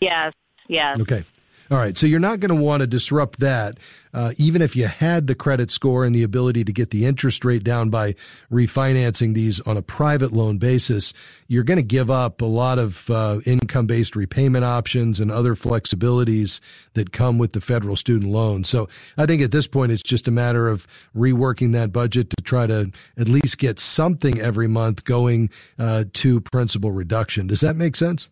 Yes. 0.00 0.32
Yes. 0.68 0.98
Okay. 1.00 1.24
All 1.70 1.78
right. 1.78 1.96
So 1.96 2.08
you're 2.08 2.18
not 2.18 2.40
going 2.40 2.56
to 2.56 2.60
want 2.60 2.80
to 2.80 2.86
disrupt 2.88 3.38
that, 3.38 3.78
uh, 4.12 4.32
even 4.38 4.60
if 4.60 4.74
you 4.74 4.88
had 4.88 5.28
the 5.28 5.36
credit 5.36 5.70
score 5.70 6.04
and 6.04 6.12
the 6.12 6.24
ability 6.24 6.64
to 6.64 6.72
get 6.72 6.90
the 6.90 7.06
interest 7.06 7.44
rate 7.44 7.62
down 7.62 7.90
by 7.90 8.16
refinancing 8.50 9.34
these 9.34 9.60
on 9.60 9.76
a 9.76 9.82
private 9.82 10.32
loan 10.32 10.58
basis. 10.58 11.14
You're 11.46 11.62
going 11.62 11.76
to 11.76 11.84
give 11.84 12.10
up 12.10 12.42
a 12.42 12.46
lot 12.46 12.80
of 12.80 13.08
uh, 13.08 13.38
income 13.46 13.86
based 13.86 14.16
repayment 14.16 14.64
options 14.64 15.20
and 15.20 15.30
other 15.30 15.54
flexibilities 15.54 16.58
that 16.94 17.12
come 17.12 17.38
with 17.38 17.52
the 17.52 17.60
federal 17.60 17.94
student 17.94 18.32
loan. 18.32 18.64
So 18.64 18.88
I 19.16 19.26
think 19.26 19.40
at 19.40 19.52
this 19.52 19.68
point, 19.68 19.92
it's 19.92 20.02
just 20.02 20.26
a 20.26 20.32
matter 20.32 20.66
of 20.66 20.88
reworking 21.14 21.70
that 21.74 21.92
budget 21.92 22.30
to 22.30 22.42
try 22.42 22.66
to 22.66 22.90
at 23.16 23.28
least 23.28 23.58
get 23.58 23.78
something 23.78 24.40
every 24.40 24.66
month 24.66 25.04
going 25.04 25.50
uh, 25.78 26.06
to 26.14 26.40
principal 26.40 26.90
reduction. 26.90 27.46
Does 27.46 27.60
that 27.60 27.76
make 27.76 27.94
sense? 27.94 28.28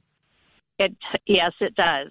It 0.81 0.97
yes, 1.27 1.53
it 1.61 1.77
does. 1.77 2.11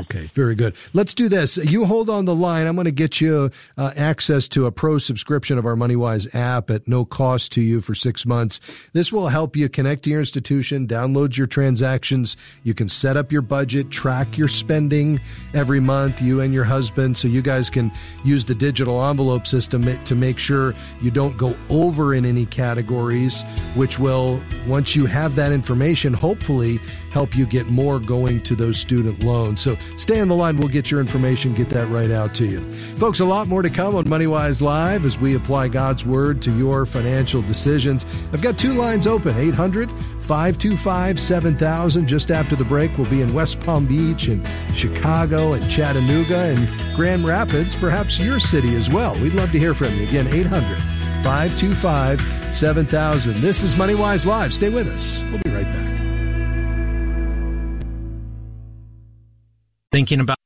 Okay, 0.00 0.28
very 0.34 0.56
good. 0.56 0.74
Let's 0.92 1.14
do 1.14 1.28
this. 1.28 1.56
You 1.56 1.84
hold 1.84 2.10
on 2.10 2.24
the 2.24 2.34
line. 2.34 2.66
I'm 2.66 2.74
going 2.74 2.86
to 2.86 2.90
get 2.90 3.20
you 3.20 3.50
uh, 3.76 3.92
access 3.94 4.48
to 4.48 4.66
a 4.66 4.72
pro 4.72 4.98
subscription 4.98 5.56
of 5.56 5.66
our 5.66 5.76
MoneyWise 5.76 6.34
app 6.34 6.68
at 6.68 6.88
no 6.88 7.04
cost 7.04 7.52
to 7.52 7.60
you 7.60 7.80
for 7.80 7.94
six 7.94 8.26
months. 8.26 8.60
This 8.92 9.12
will 9.12 9.28
help 9.28 9.54
you 9.54 9.68
connect 9.68 10.02
to 10.04 10.10
your 10.10 10.18
institution, 10.18 10.88
download 10.88 11.36
your 11.36 11.46
transactions. 11.46 12.36
You 12.64 12.74
can 12.74 12.88
set 12.88 13.16
up 13.16 13.30
your 13.30 13.42
budget, 13.42 13.90
track 13.90 14.36
your 14.36 14.48
spending 14.48 15.20
every 15.54 15.78
month, 15.78 16.20
you 16.20 16.40
and 16.40 16.52
your 16.52 16.64
husband, 16.64 17.16
so 17.16 17.28
you 17.28 17.40
guys 17.40 17.70
can 17.70 17.92
use 18.24 18.44
the 18.44 18.56
digital 18.56 19.04
envelope 19.04 19.46
system 19.46 20.04
to 20.04 20.14
make 20.16 20.38
sure 20.38 20.74
you 21.00 21.12
don't 21.12 21.36
go 21.36 21.56
over 21.70 22.14
in 22.14 22.24
any 22.24 22.46
categories, 22.46 23.42
which 23.76 23.98
will, 24.00 24.42
once 24.66 24.96
you 24.96 25.06
have 25.06 25.36
that 25.36 25.52
information, 25.52 26.12
hopefully 26.12 26.80
help 27.18 27.34
you 27.34 27.46
get 27.46 27.66
more 27.66 27.98
going 27.98 28.40
to 28.40 28.54
those 28.54 28.78
student 28.78 29.24
loans. 29.24 29.60
So 29.60 29.76
stay 29.96 30.20
on 30.20 30.28
the 30.28 30.36
line. 30.36 30.56
We'll 30.56 30.68
get 30.68 30.88
your 30.88 31.00
information, 31.00 31.52
get 31.52 31.68
that 31.70 31.88
right 31.88 32.12
out 32.12 32.32
to 32.36 32.46
you. 32.46 32.60
Folks, 32.94 33.18
a 33.18 33.24
lot 33.24 33.48
more 33.48 33.60
to 33.60 33.70
come 33.70 33.96
on 33.96 34.04
MoneyWise 34.04 34.62
Live 34.62 35.04
as 35.04 35.18
we 35.18 35.34
apply 35.34 35.66
God's 35.66 36.04
Word 36.04 36.40
to 36.42 36.56
your 36.56 36.86
financial 36.86 37.42
decisions. 37.42 38.06
I've 38.32 38.40
got 38.40 38.56
two 38.56 38.72
lines 38.72 39.08
open 39.08 39.36
800 39.36 39.90
525 39.90 41.18
7000. 41.18 42.06
Just 42.06 42.30
after 42.30 42.54
the 42.54 42.64
break, 42.64 42.96
we'll 42.96 43.10
be 43.10 43.22
in 43.22 43.34
West 43.34 43.58
Palm 43.62 43.84
Beach 43.84 44.28
and 44.28 44.46
Chicago 44.76 45.54
and 45.54 45.68
Chattanooga 45.68 46.38
and 46.38 46.94
Grand 46.94 47.26
Rapids, 47.26 47.74
perhaps 47.74 48.20
your 48.20 48.38
city 48.38 48.76
as 48.76 48.88
well. 48.88 49.12
We'd 49.14 49.34
love 49.34 49.50
to 49.50 49.58
hear 49.58 49.74
from 49.74 49.92
you. 49.96 50.04
Again, 50.04 50.28
800 50.32 50.78
525 51.24 52.54
7000. 52.54 53.40
This 53.40 53.64
is 53.64 53.74
MoneyWise 53.74 54.24
Live. 54.24 54.54
Stay 54.54 54.68
with 54.68 54.86
us. 54.86 55.20
We'll 55.32 55.40
be 55.42 55.50
right 55.50 55.64
back. 55.64 55.87
Thinking 59.90 60.20
about 60.20 60.36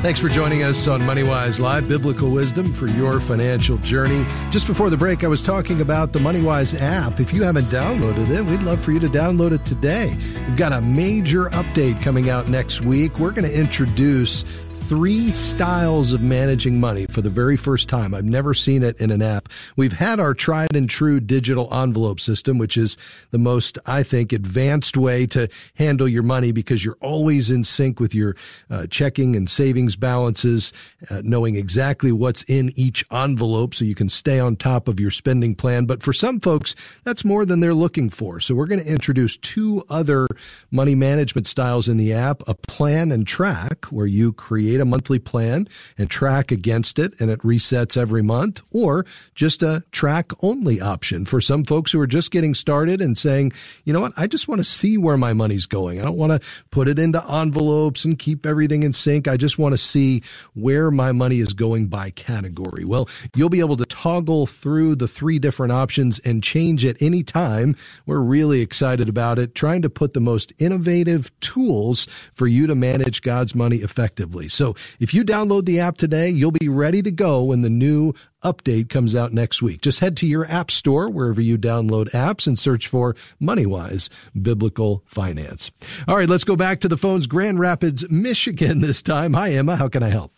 Thanks 0.00 0.20
for 0.20 0.28
joining 0.28 0.62
us 0.62 0.86
on 0.86 1.00
MoneyWise 1.00 1.58
Live, 1.58 1.88
biblical 1.88 2.30
wisdom 2.30 2.72
for 2.72 2.86
your 2.86 3.18
financial 3.18 3.78
journey. 3.78 4.24
Just 4.52 4.68
before 4.68 4.90
the 4.90 4.96
break, 4.96 5.24
I 5.24 5.26
was 5.26 5.42
talking 5.42 5.80
about 5.80 6.12
the 6.12 6.20
MoneyWise 6.20 6.80
app. 6.80 7.18
If 7.18 7.34
you 7.34 7.42
haven't 7.42 7.64
downloaded 7.64 8.30
it, 8.30 8.44
we'd 8.44 8.62
love 8.62 8.80
for 8.80 8.92
you 8.92 9.00
to 9.00 9.08
download 9.08 9.50
it 9.50 9.64
today. 9.64 10.16
We've 10.46 10.56
got 10.56 10.72
a 10.72 10.80
major 10.80 11.46
update 11.46 12.00
coming 12.00 12.30
out 12.30 12.48
next 12.48 12.82
week. 12.82 13.18
We're 13.18 13.32
going 13.32 13.50
to 13.50 13.52
introduce 13.52 14.44
three 14.88 15.30
styles 15.32 16.14
of 16.14 16.22
managing 16.22 16.80
money 16.80 17.04
for 17.04 17.20
the 17.20 17.28
very 17.28 17.58
first 17.58 17.90
time. 17.90 18.14
I've 18.14 18.24
never 18.24 18.54
seen 18.54 18.82
it 18.82 18.98
in 18.98 19.10
an 19.10 19.20
app. 19.20 19.50
We've 19.76 19.92
had 19.92 20.18
our 20.18 20.32
tried 20.32 20.74
and 20.74 20.88
true 20.88 21.20
digital 21.20 21.68
envelope 21.74 22.20
system, 22.20 22.56
which 22.56 22.78
is 22.78 22.96
the 23.30 23.36
most, 23.36 23.78
I 23.84 24.02
think, 24.02 24.32
advanced 24.32 24.96
way 24.96 25.26
to 25.26 25.48
handle 25.74 26.08
your 26.08 26.22
money 26.22 26.52
because 26.52 26.86
you're 26.86 26.96
always 27.02 27.50
in 27.50 27.64
sync 27.64 28.00
with 28.00 28.14
your 28.14 28.34
uh, 28.70 28.86
checking 28.86 29.36
and 29.36 29.50
savings 29.50 29.94
balances, 29.94 30.72
uh, 31.10 31.20
knowing 31.22 31.56
exactly 31.56 32.10
what's 32.10 32.42
in 32.44 32.72
each 32.74 33.04
envelope 33.12 33.74
so 33.74 33.84
you 33.84 33.94
can 33.94 34.08
stay 34.08 34.40
on 34.40 34.56
top 34.56 34.88
of 34.88 34.98
your 34.98 35.10
spending 35.10 35.54
plan. 35.54 35.84
But 35.84 36.02
for 36.02 36.14
some 36.14 36.40
folks, 36.40 36.74
that's 37.04 37.26
more 37.26 37.44
than 37.44 37.60
they're 37.60 37.74
looking 37.74 38.08
for. 38.08 38.40
So 38.40 38.54
we're 38.54 38.66
going 38.66 38.82
to 38.82 38.90
introduce 38.90 39.36
two 39.36 39.84
other 39.90 40.26
money 40.70 40.94
management 40.94 41.46
styles 41.46 41.90
in 41.90 41.98
the 41.98 42.14
app, 42.14 42.42
a 42.48 42.54
plan 42.54 43.12
and 43.12 43.26
track 43.26 43.84
where 43.86 44.06
you 44.06 44.32
create 44.32 44.77
create 44.78 44.82
a 44.82 44.84
monthly 44.84 45.18
plan 45.18 45.68
and 45.96 46.08
track 46.08 46.52
against 46.52 46.98
it 46.98 47.12
and 47.20 47.30
it 47.30 47.40
resets 47.40 47.96
every 47.96 48.22
month 48.22 48.60
or 48.72 49.04
just 49.34 49.62
a 49.62 49.82
track 49.92 50.30
only 50.42 50.80
option 50.80 51.24
for 51.24 51.40
some 51.40 51.64
folks 51.64 51.92
who 51.92 52.00
are 52.00 52.06
just 52.06 52.30
getting 52.30 52.54
started 52.54 53.00
and 53.00 53.18
saying, 53.18 53.52
you 53.84 53.92
know 53.92 54.00
what? 54.00 54.12
I 54.16 54.26
just 54.26 54.46
want 54.46 54.60
to 54.60 54.64
see 54.64 54.96
where 54.96 55.16
my 55.16 55.32
money's 55.32 55.66
going. 55.66 56.00
I 56.00 56.04
don't 56.04 56.16
want 56.16 56.32
to 56.32 56.48
put 56.70 56.88
it 56.88 56.98
into 56.98 57.24
envelopes 57.30 58.04
and 58.04 58.18
keep 58.18 58.46
everything 58.46 58.82
in 58.82 58.92
sync. 58.92 59.26
I 59.26 59.36
just 59.36 59.58
want 59.58 59.72
to 59.72 59.78
see 59.78 60.22
where 60.54 60.90
my 60.90 61.12
money 61.12 61.40
is 61.40 61.52
going 61.52 61.88
by 61.88 62.10
category. 62.10 62.84
Well, 62.84 63.08
you'll 63.34 63.48
be 63.48 63.60
able 63.60 63.76
to 63.78 63.86
toggle 63.86 64.46
through 64.46 64.96
the 64.96 65.08
three 65.08 65.38
different 65.38 65.72
options 65.72 66.20
and 66.20 66.42
change 66.42 66.84
at 66.84 67.00
any 67.02 67.22
time. 67.22 67.76
We're 68.06 68.20
really 68.20 68.60
excited 68.60 69.08
about 69.08 69.38
it, 69.38 69.54
trying 69.54 69.82
to 69.82 69.90
put 69.90 70.14
the 70.14 70.20
most 70.20 70.52
innovative 70.58 71.32
tools 71.40 72.06
for 72.34 72.46
you 72.46 72.66
to 72.66 72.74
manage 72.74 73.22
God's 73.22 73.54
money 73.54 73.78
effectively. 73.78 74.48
So 74.48 74.67
if 75.00 75.12
you 75.14 75.24
download 75.24 75.64
the 75.64 75.80
app 75.80 75.96
today, 75.96 76.28
you'll 76.28 76.50
be 76.50 76.68
ready 76.68 77.02
to 77.02 77.10
go 77.10 77.42
when 77.44 77.62
the 77.62 77.70
new 77.70 78.14
update 78.42 78.88
comes 78.88 79.14
out 79.14 79.32
next 79.32 79.62
week. 79.62 79.80
Just 79.80 80.00
head 80.00 80.16
to 80.18 80.26
your 80.26 80.46
app 80.46 80.70
store, 80.70 81.08
wherever 81.08 81.40
you 81.40 81.58
download 81.58 82.10
apps, 82.10 82.46
and 82.46 82.58
search 82.58 82.86
for 82.86 83.16
MoneyWise 83.40 84.08
Biblical 84.40 85.02
Finance. 85.06 85.70
All 86.06 86.16
right, 86.16 86.28
let's 86.28 86.44
go 86.44 86.56
back 86.56 86.80
to 86.80 86.88
the 86.88 86.96
phones. 86.96 87.26
Grand 87.26 87.58
Rapids, 87.58 88.04
Michigan 88.10 88.80
this 88.80 89.02
time. 89.02 89.34
Hi, 89.34 89.52
Emma. 89.52 89.76
How 89.76 89.88
can 89.88 90.02
I 90.02 90.10
help? 90.10 90.32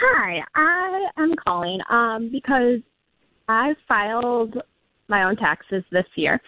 Hi, 0.00 0.40
I 0.54 1.08
am 1.18 1.32
calling 1.34 1.80
um, 1.90 2.30
because 2.32 2.80
I 3.48 3.74
filed 3.86 4.56
my 5.08 5.24
own 5.24 5.36
taxes 5.36 5.84
this 5.90 6.06
year. 6.14 6.40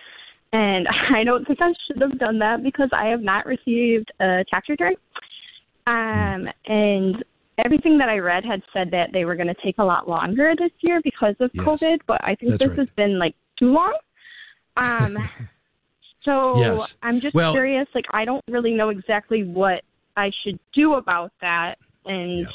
And 0.52 0.86
I 1.14 1.24
don't 1.24 1.46
think 1.46 1.60
I 1.60 1.72
should 1.86 2.00
have 2.00 2.18
done 2.18 2.38
that 2.38 2.62
because 2.62 2.88
I 2.92 3.06
have 3.06 3.22
not 3.22 3.46
received 3.46 4.10
a 4.20 4.44
tax 4.50 4.68
return. 4.68 4.94
Um, 5.86 6.48
and 6.66 7.24
everything 7.58 7.98
that 7.98 8.08
I 8.08 8.18
read 8.18 8.44
had 8.44 8.62
said 8.72 8.90
that 8.92 9.12
they 9.12 9.24
were 9.24 9.36
going 9.36 9.48
to 9.48 9.56
take 9.62 9.78
a 9.78 9.84
lot 9.84 10.08
longer 10.08 10.54
this 10.56 10.70
year 10.80 11.00
because 11.02 11.34
of 11.40 11.50
yes. 11.52 11.64
COVID, 11.64 12.00
but 12.06 12.20
I 12.22 12.34
think 12.34 12.52
That's 12.52 12.62
this 12.62 12.68
right. 12.70 12.78
has 12.78 12.88
been 12.96 13.18
like 13.18 13.34
too 13.58 13.72
long. 13.72 13.96
Um, 14.76 15.18
so 16.24 16.58
yes. 16.58 16.96
I'm 17.02 17.20
just 17.20 17.34
well, 17.34 17.52
curious. 17.52 17.88
Like, 17.94 18.06
I 18.12 18.24
don't 18.24 18.42
really 18.48 18.72
know 18.72 18.88
exactly 18.90 19.44
what 19.44 19.82
I 20.16 20.30
should 20.42 20.58
do 20.72 20.94
about 20.94 21.32
that. 21.40 21.78
And 22.04 22.46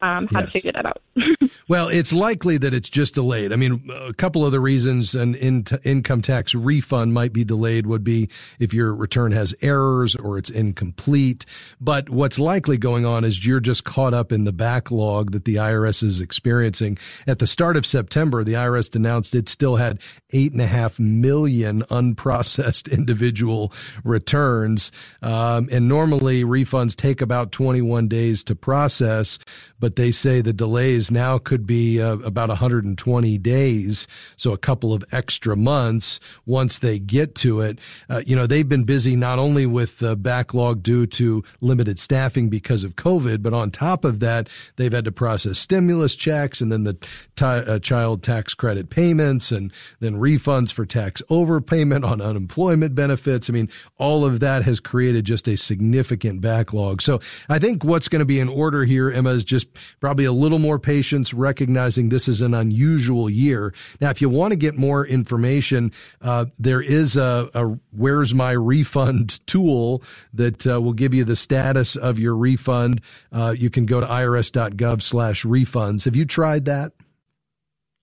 um, 0.00 0.28
how 0.32 0.40
Yes. 0.40 0.46
to 0.46 0.50
figure 0.50 0.72
that 0.72 0.86
out. 0.86 1.00
Well, 1.68 1.88
it's 1.88 2.14
likely 2.14 2.56
that 2.58 2.72
it's 2.72 2.88
just 2.88 3.14
delayed. 3.14 3.52
I 3.52 3.56
mean, 3.56 3.90
a 3.94 4.14
couple 4.14 4.44
of 4.46 4.52
the 4.52 4.60
reasons 4.60 5.14
an 5.14 5.34
in- 5.34 5.66
income 5.84 6.22
tax 6.22 6.54
refund 6.54 7.12
might 7.12 7.32
be 7.34 7.44
delayed 7.44 7.86
would 7.86 8.02
be 8.02 8.30
if 8.58 8.72
your 8.72 8.94
return 8.94 9.32
has 9.32 9.54
errors 9.60 10.16
or 10.16 10.38
it's 10.38 10.48
incomplete. 10.48 11.44
But 11.78 12.08
what's 12.08 12.38
likely 12.38 12.78
going 12.78 13.04
on 13.04 13.22
is 13.22 13.46
you're 13.46 13.60
just 13.60 13.84
caught 13.84 14.14
up 14.14 14.32
in 14.32 14.44
the 14.44 14.52
backlog 14.52 15.32
that 15.32 15.44
the 15.44 15.56
IRS 15.56 16.02
is 16.02 16.22
experiencing. 16.22 16.96
At 17.26 17.38
the 17.38 17.46
start 17.46 17.76
of 17.76 17.84
September, 17.84 18.44
the 18.44 18.54
IRS 18.54 18.94
announced 18.94 19.34
it 19.34 19.48
still 19.50 19.76
had 19.76 19.98
eight 20.30 20.52
and 20.52 20.62
a 20.62 20.66
half 20.66 20.98
million 20.98 21.82
unprocessed 21.90 22.90
individual 22.98 23.72
returns. 24.04 24.90
Um, 25.22 25.68
and 25.70 25.86
normally 25.86 26.44
refunds 26.44 26.96
take 26.96 27.20
about 27.20 27.52
21 27.52 28.08
days 28.08 28.42
to 28.44 28.54
process, 28.54 29.38
but 29.78 29.87
they 29.96 30.10
say 30.10 30.40
the 30.40 30.52
delays 30.52 31.10
now 31.10 31.38
could 31.38 31.66
be 31.66 32.00
uh, 32.00 32.16
about 32.18 32.48
120 32.48 33.38
days. 33.38 34.06
So 34.36 34.52
a 34.52 34.58
couple 34.58 34.92
of 34.92 35.04
extra 35.12 35.56
months 35.56 36.20
once 36.46 36.78
they 36.78 36.98
get 36.98 37.34
to 37.36 37.60
it. 37.60 37.78
Uh, 38.08 38.22
you 38.26 38.34
know, 38.36 38.46
they've 38.46 38.68
been 38.68 38.84
busy 38.84 39.16
not 39.16 39.38
only 39.38 39.66
with 39.66 39.98
the 39.98 40.16
backlog 40.16 40.82
due 40.82 41.06
to 41.06 41.44
limited 41.60 41.98
staffing 41.98 42.48
because 42.48 42.84
of 42.84 42.96
COVID, 42.96 43.42
but 43.42 43.52
on 43.52 43.70
top 43.70 44.04
of 44.04 44.20
that, 44.20 44.48
they've 44.76 44.92
had 44.92 45.04
to 45.04 45.12
process 45.12 45.58
stimulus 45.58 46.14
checks 46.16 46.60
and 46.60 46.70
then 46.72 46.84
the 46.84 46.94
ti 47.36 47.44
uh, 47.44 47.78
child 47.78 48.22
tax 48.22 48.54
credit 48.54 48.90
payments 48.90 49.52
and 49.52 49.72
then 50.00 50.14
refunds 50.14 50.72
for 50.72 50.84
tax 50.84 51.22
overpayment 51.30 52.04
on 52.04 52.20
unemployment 52.20 52.94
benefits. 52.94 53.48
I 53.48 53.52
mean, 53.52 53.68
all 53.98 54.24
of 54.24 54.40
that 54.40 54.64
has 54.64 54.80
created 54.80 55.24
just 55.24 55.48
a 55.48 55.56
significant 55.56 56.40
backlog. 56.40 57.02
So 57.02 57.20
I 57.48 57.58
think 57.58 57.84
what's 57.84 58.08
going 58.08 58.20
to 58.20 58.26
be 58.26 58.40
in 58.40 58.48
order 58.48 58.84
here, 58.84 59.10
Emma, 59.10 59.30
is 59.30 59.44
just 59.44 59.68
probably 60.00 60.24
a 60.24 60.32
little 60.32 60.58
more 60.58 60.78
patience, 60.78 61.32
recognizing 61.34 62.08
this 62.08 62.28
is 62.28 62.40
an 62.40 62.54
unusual 62.54 63.28
year. 63.28 63.72
Now, 64.00 64.10
if 64.10 64.20
you 64.20 64.28
want 64.28 64.52
to 64.52 64.56
get 64.56 64.76
more 64.76 65.06
information, 65.06 65.92
uh, 66.22 66.46
there 66.58 66.80
is 66.80 67.16
a, 67.16 67.50
a 67.54 67.78
Where's 67.92 68.34
My 68.34 68.52
Refund 68.52 69.44
tool 69.46 70.02
that 70.34 70.66
uh, 70.66 70.80
will 70.80 70.92
give 70.92 71.14
you 71.14 71.24
the 71.24 71.36
status 71.36 71.96
of 71.96 72.18
your 72.18 72.36
refund. 72.36 73.00
Uh, 73.32 73.54
you 73.56 73.70
can 73.70 73.86
go 73.86 74.00
to 74.00 74.06
irs.gov 74.06 75.02
slash 75.02 75.44
refunds. 75.44 76.04
Have 76.04 76.16
you 76.16 76.24
tried 76.24 76.64
that? 76.66 76.92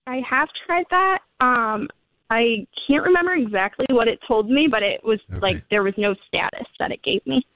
I 0.06 0.20
have 0.28 0.48
tried 0.66 0.86
that. 0.90 1.18
Um, 1.40 1.88
I 2.30 2.66
can't 2.88 3.04
remember 3.04 3.34
exactly 3.34 3.86
what 3.90 4.08
it 4.08 4.18
told 4.26 4.50
me, 4.50 4.68
but 4.70 4.82
it 4.82 5.02
was 5.04 5.20
Okay. 5.30 5.40
like 5.40 5.68
there 5.70 5.82
was 5.82 5.94
no 5.96 6.14
status 6.26 6.66
that 6.78 6.90
it 6.90 7.02
gave 7.02 7.24
me. 7.26 7.46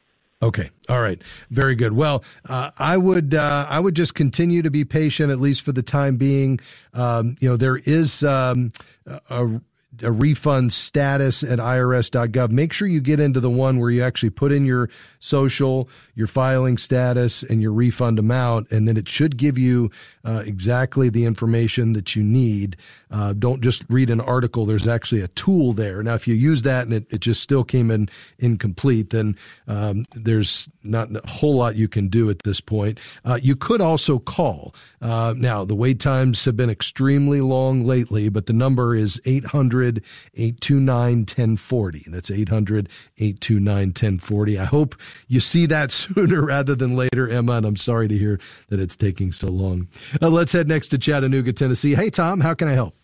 Okay. 0.43 0.71
All 0.89 1.01
right. 1.01 1.21
Very 1.51 1.75
good. 1.75 1.93
Well, 1.93 2.25
uh, 2.49 2.71
I 2.79 2.97
would 2.97 3.35
uh, 3.35 3.67
I 3.69 3.79
would 3.79 3.95
just 3.95 4.15
continue 4.15 4.63
to 4.63 4.71
be 4.71 4.85
patient, 4.87 5.31
at 5.31 5.39
least 5.39 5.63
for 5.63 5.73
the 5.73 5.83
time 5.83 6.17
being. 6.17 6.61
Um, 6.95 7.37
you 7.41 7.49
know, 7.49 7.57
there 7.57 7.77
is 7.77 8.25
um, 8.25 8.73
a, 9.07 9.61
a 10.03 10.11
refund 10.11 10.73
status 10.73 11.43
at 11.43 11.59
irs.gov. 11.59 12.51
Make 12.51 12.73
sure 12.73 12.89
you 12.89 13.03
get 13.03 13.21
into 13.21 13.41
the 13.41 13.51
one 13.51 13.79
where 13.79 13.91
you 13.91 14.03
actually 14.03 14.31
put 14.31 14.51
in 14.51 14.65
your 14.65 14.89
social, 15.19 15.91
your 16.15 16.27
filing 16.27 16.79
status, 16.79 17.43
and 17.43 17.61
your 17.61 17.73
refund 17.73 18.19
amount, 18.19 18.71
and 18.71 18.89
then 18.89 18.97
it 18.97 19.09
should 19.11 19.37
give 19.37 19.59
you 19.59 19.91
uh, 20.25 20.43
exactly 20.45 21.09
the 21.09 21.25
information 21.25 21.93
that 21.95 22.15
you 22.15 22.23
need. 22.23 22.77
Uh, 23.11 23.33
don't 23.33 23.63
just 23.63 23.85
read 23.89 24.11
an 24.11 24.21
article. 24.21 24.67
There's 24.67 24.87
actually 24.87 25.21
a 25.21 25.29
tool 25.29 25.73
there. 25.73 26.03
Now, 26.03 26.15
if 26.15 26.29
you 26.29 26.35
use 26.35 26.63
that 26.63 26.87
and 26.87 26.95
it, 26.95 27.07
it 27.11 27.21
just 27.21 27.43
still 27.43 27.65
came 27.65 27.91
in 27.91 28.09
incomplete, 28.39 29.11
then 29.11 29.37
um, 29.67 30.05
there's 30.13 30.69
not 30.85 31.15
a 31.15 31.27
whole 31.27 31.57
lot 31.57 31.77
you 31.77 31.89
can 31.89 32.09
do 32.09 32.31
at 32.31 32.41
this 32.41 32.61
point. 32.61 32.99
Uh, 33.25 33.39
you 33.43 33.57
could 33.57 33.81
also 33.81 34.19
call. 34.19 34.75
Uh, 35.01 35.35
now, 35.37 35.65
the 35.65 35.75
wait 35.75 35.99
times 35.99 36.45
have 36.45 36.57
been 36.57 36.71
extremely 36.71 37.41
long 37.41 37.85
lately, 37.85 38.29
but 38.29 38.47
the 38.47 38.53
number 38.53 38.95
is 38.95 39.21
800 39.25 40.03
829 40.35 41.21
1040. 41.21 42.05
That's 42.09 42.31
800 42.31 42.89
829 43.17 43.89
1040. 43.89 44.59
I 44.59 44.65
hope 44.65 44.95
you 45.27 45.41
see 45.41 45.67
that 45.67 45.91
sooner 45.93 46.43
rather 46.43 46.75
than 46.75 46.97
later, 46.97 47.29
Emma, 47.29 47.55
and 47.55 47.67
I'm 47.67 47.77
sorry 47.77 48.09
to 48.09 48.19
hear 48.19 48.39
that 48.69 48.79
it's 48.79 48.97
taking 48.97 49.33
so 49.33 49.49
long. 49.49 49.89
Uh, 50.21 50.29
let's 50.29 50.53
head 50.53 50.69
next 50.69 50.89
to 50.89 50.99
Chattanooga, 50.99 51.53
Tennessee. 51.53 51.95
Hey, 51.95 52.11
Tom, 52.11 52.41
how 52.41 52.55
can 52.55 52.69
I 52.69 52.73
help? 52.73 52.95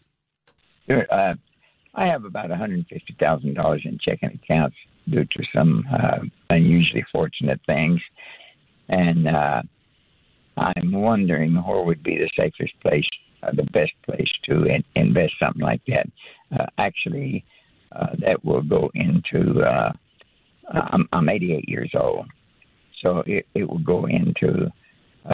Sure. 0.88 1.07
Uh, 1.11 1.35
I 1.95 2.07
have 2.07 2.25
about 2.25 2.49
$150,000 2.49 3.87
in 3.87 3.99
checking 3.99 4.40
accounts 4.42 4.77
due 5.09 5.25
to 5.25 5.45
some 5.55 5.85
uh, 5.92 6.19
unusually 6.51 7.05
fortunate 7.12 7.61
things. 7.66 8.01
And 8.88 9.29
uh, 9.29 9.62
I'm 10.57 10.92
wondering 10.92 11.55
where 11.55 11.83
would 11.83 12.03
be 12.03 12.19
the 12.19 12.31
safest 12.38 12.79
place, 12.81 13.07
uh, 13.42 13.53
the 13.53 13.64
best 13.64 13.92
place 14.05 14.31
to 14.45 14.64
in- 14.64 14.85
invest 14.95 15.35
something 15.40 15.62
like 15.62 15.83
that. 15.88 16.07
Uh, 16.57 16.66
actually, 16.79 17.45
that 18.19 18.45
will 18.45 18.62
go 18.62 18.90
into, 18.95 19.62
uh, 19.62 19.92
I'm, 20.71 21.09
I'm 21.12 21.29
88 21.29 21.69
years 21.69 21.90
old, 21.95 22.27
so 23.03 23.23
it, 23.27 23.47
it 23.55 23.69
will 23.69 23.79
go 23.79 24.07
into 24.07 24.71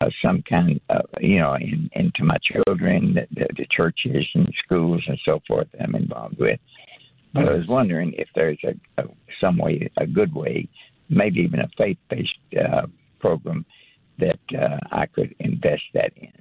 uh, 0.00 0.11
some 0.24 0.42
kind 0.42 0.81
of, 0.88 1.07
you 1.20 1.38
know, 1.38 1.55
in, 1.55 1.90
into 1.92 2.24
my 2.24 2.37
children, 2.42 3.14
the, 3.14 3.26
the, 3.33 3.46
the 3.57 3.66
churches 3.70 4.26
and 4.35 4.52
schools 4.64 5.02
and 5.07 5.18
so 5.24 5.40
forth 5.46 5.68
that 5.72 5.83
I'm 5.83 5.94
involved 5.94 6.38
with. 6.38 6.61
But 7.35 7.48
I 7.48 7.55
was 7.55 7.66
wondering 7.66 8.12
if 8.18 8.28
there's 8.35 8.61
a, 8.64 9.02
a 9.02 9.07
some 9.40 9.59
way, 9.59 9.90
a 9.96 10.07
good 10.07 10.35
way, 10.35 10.68
maybe 11.09 11.40
even 11.40 11.61
a 11.61 11.68
faith-based 11.78 12.31
uh, 12.59 12.87
program 13.18 13.64
that 14.18 14.38
uh, 14.59 14.78
I 14.90 15.07
could 15.07 15.35
invest 15.40 15.83
that 15.94 16.12
in. 16.16 16.33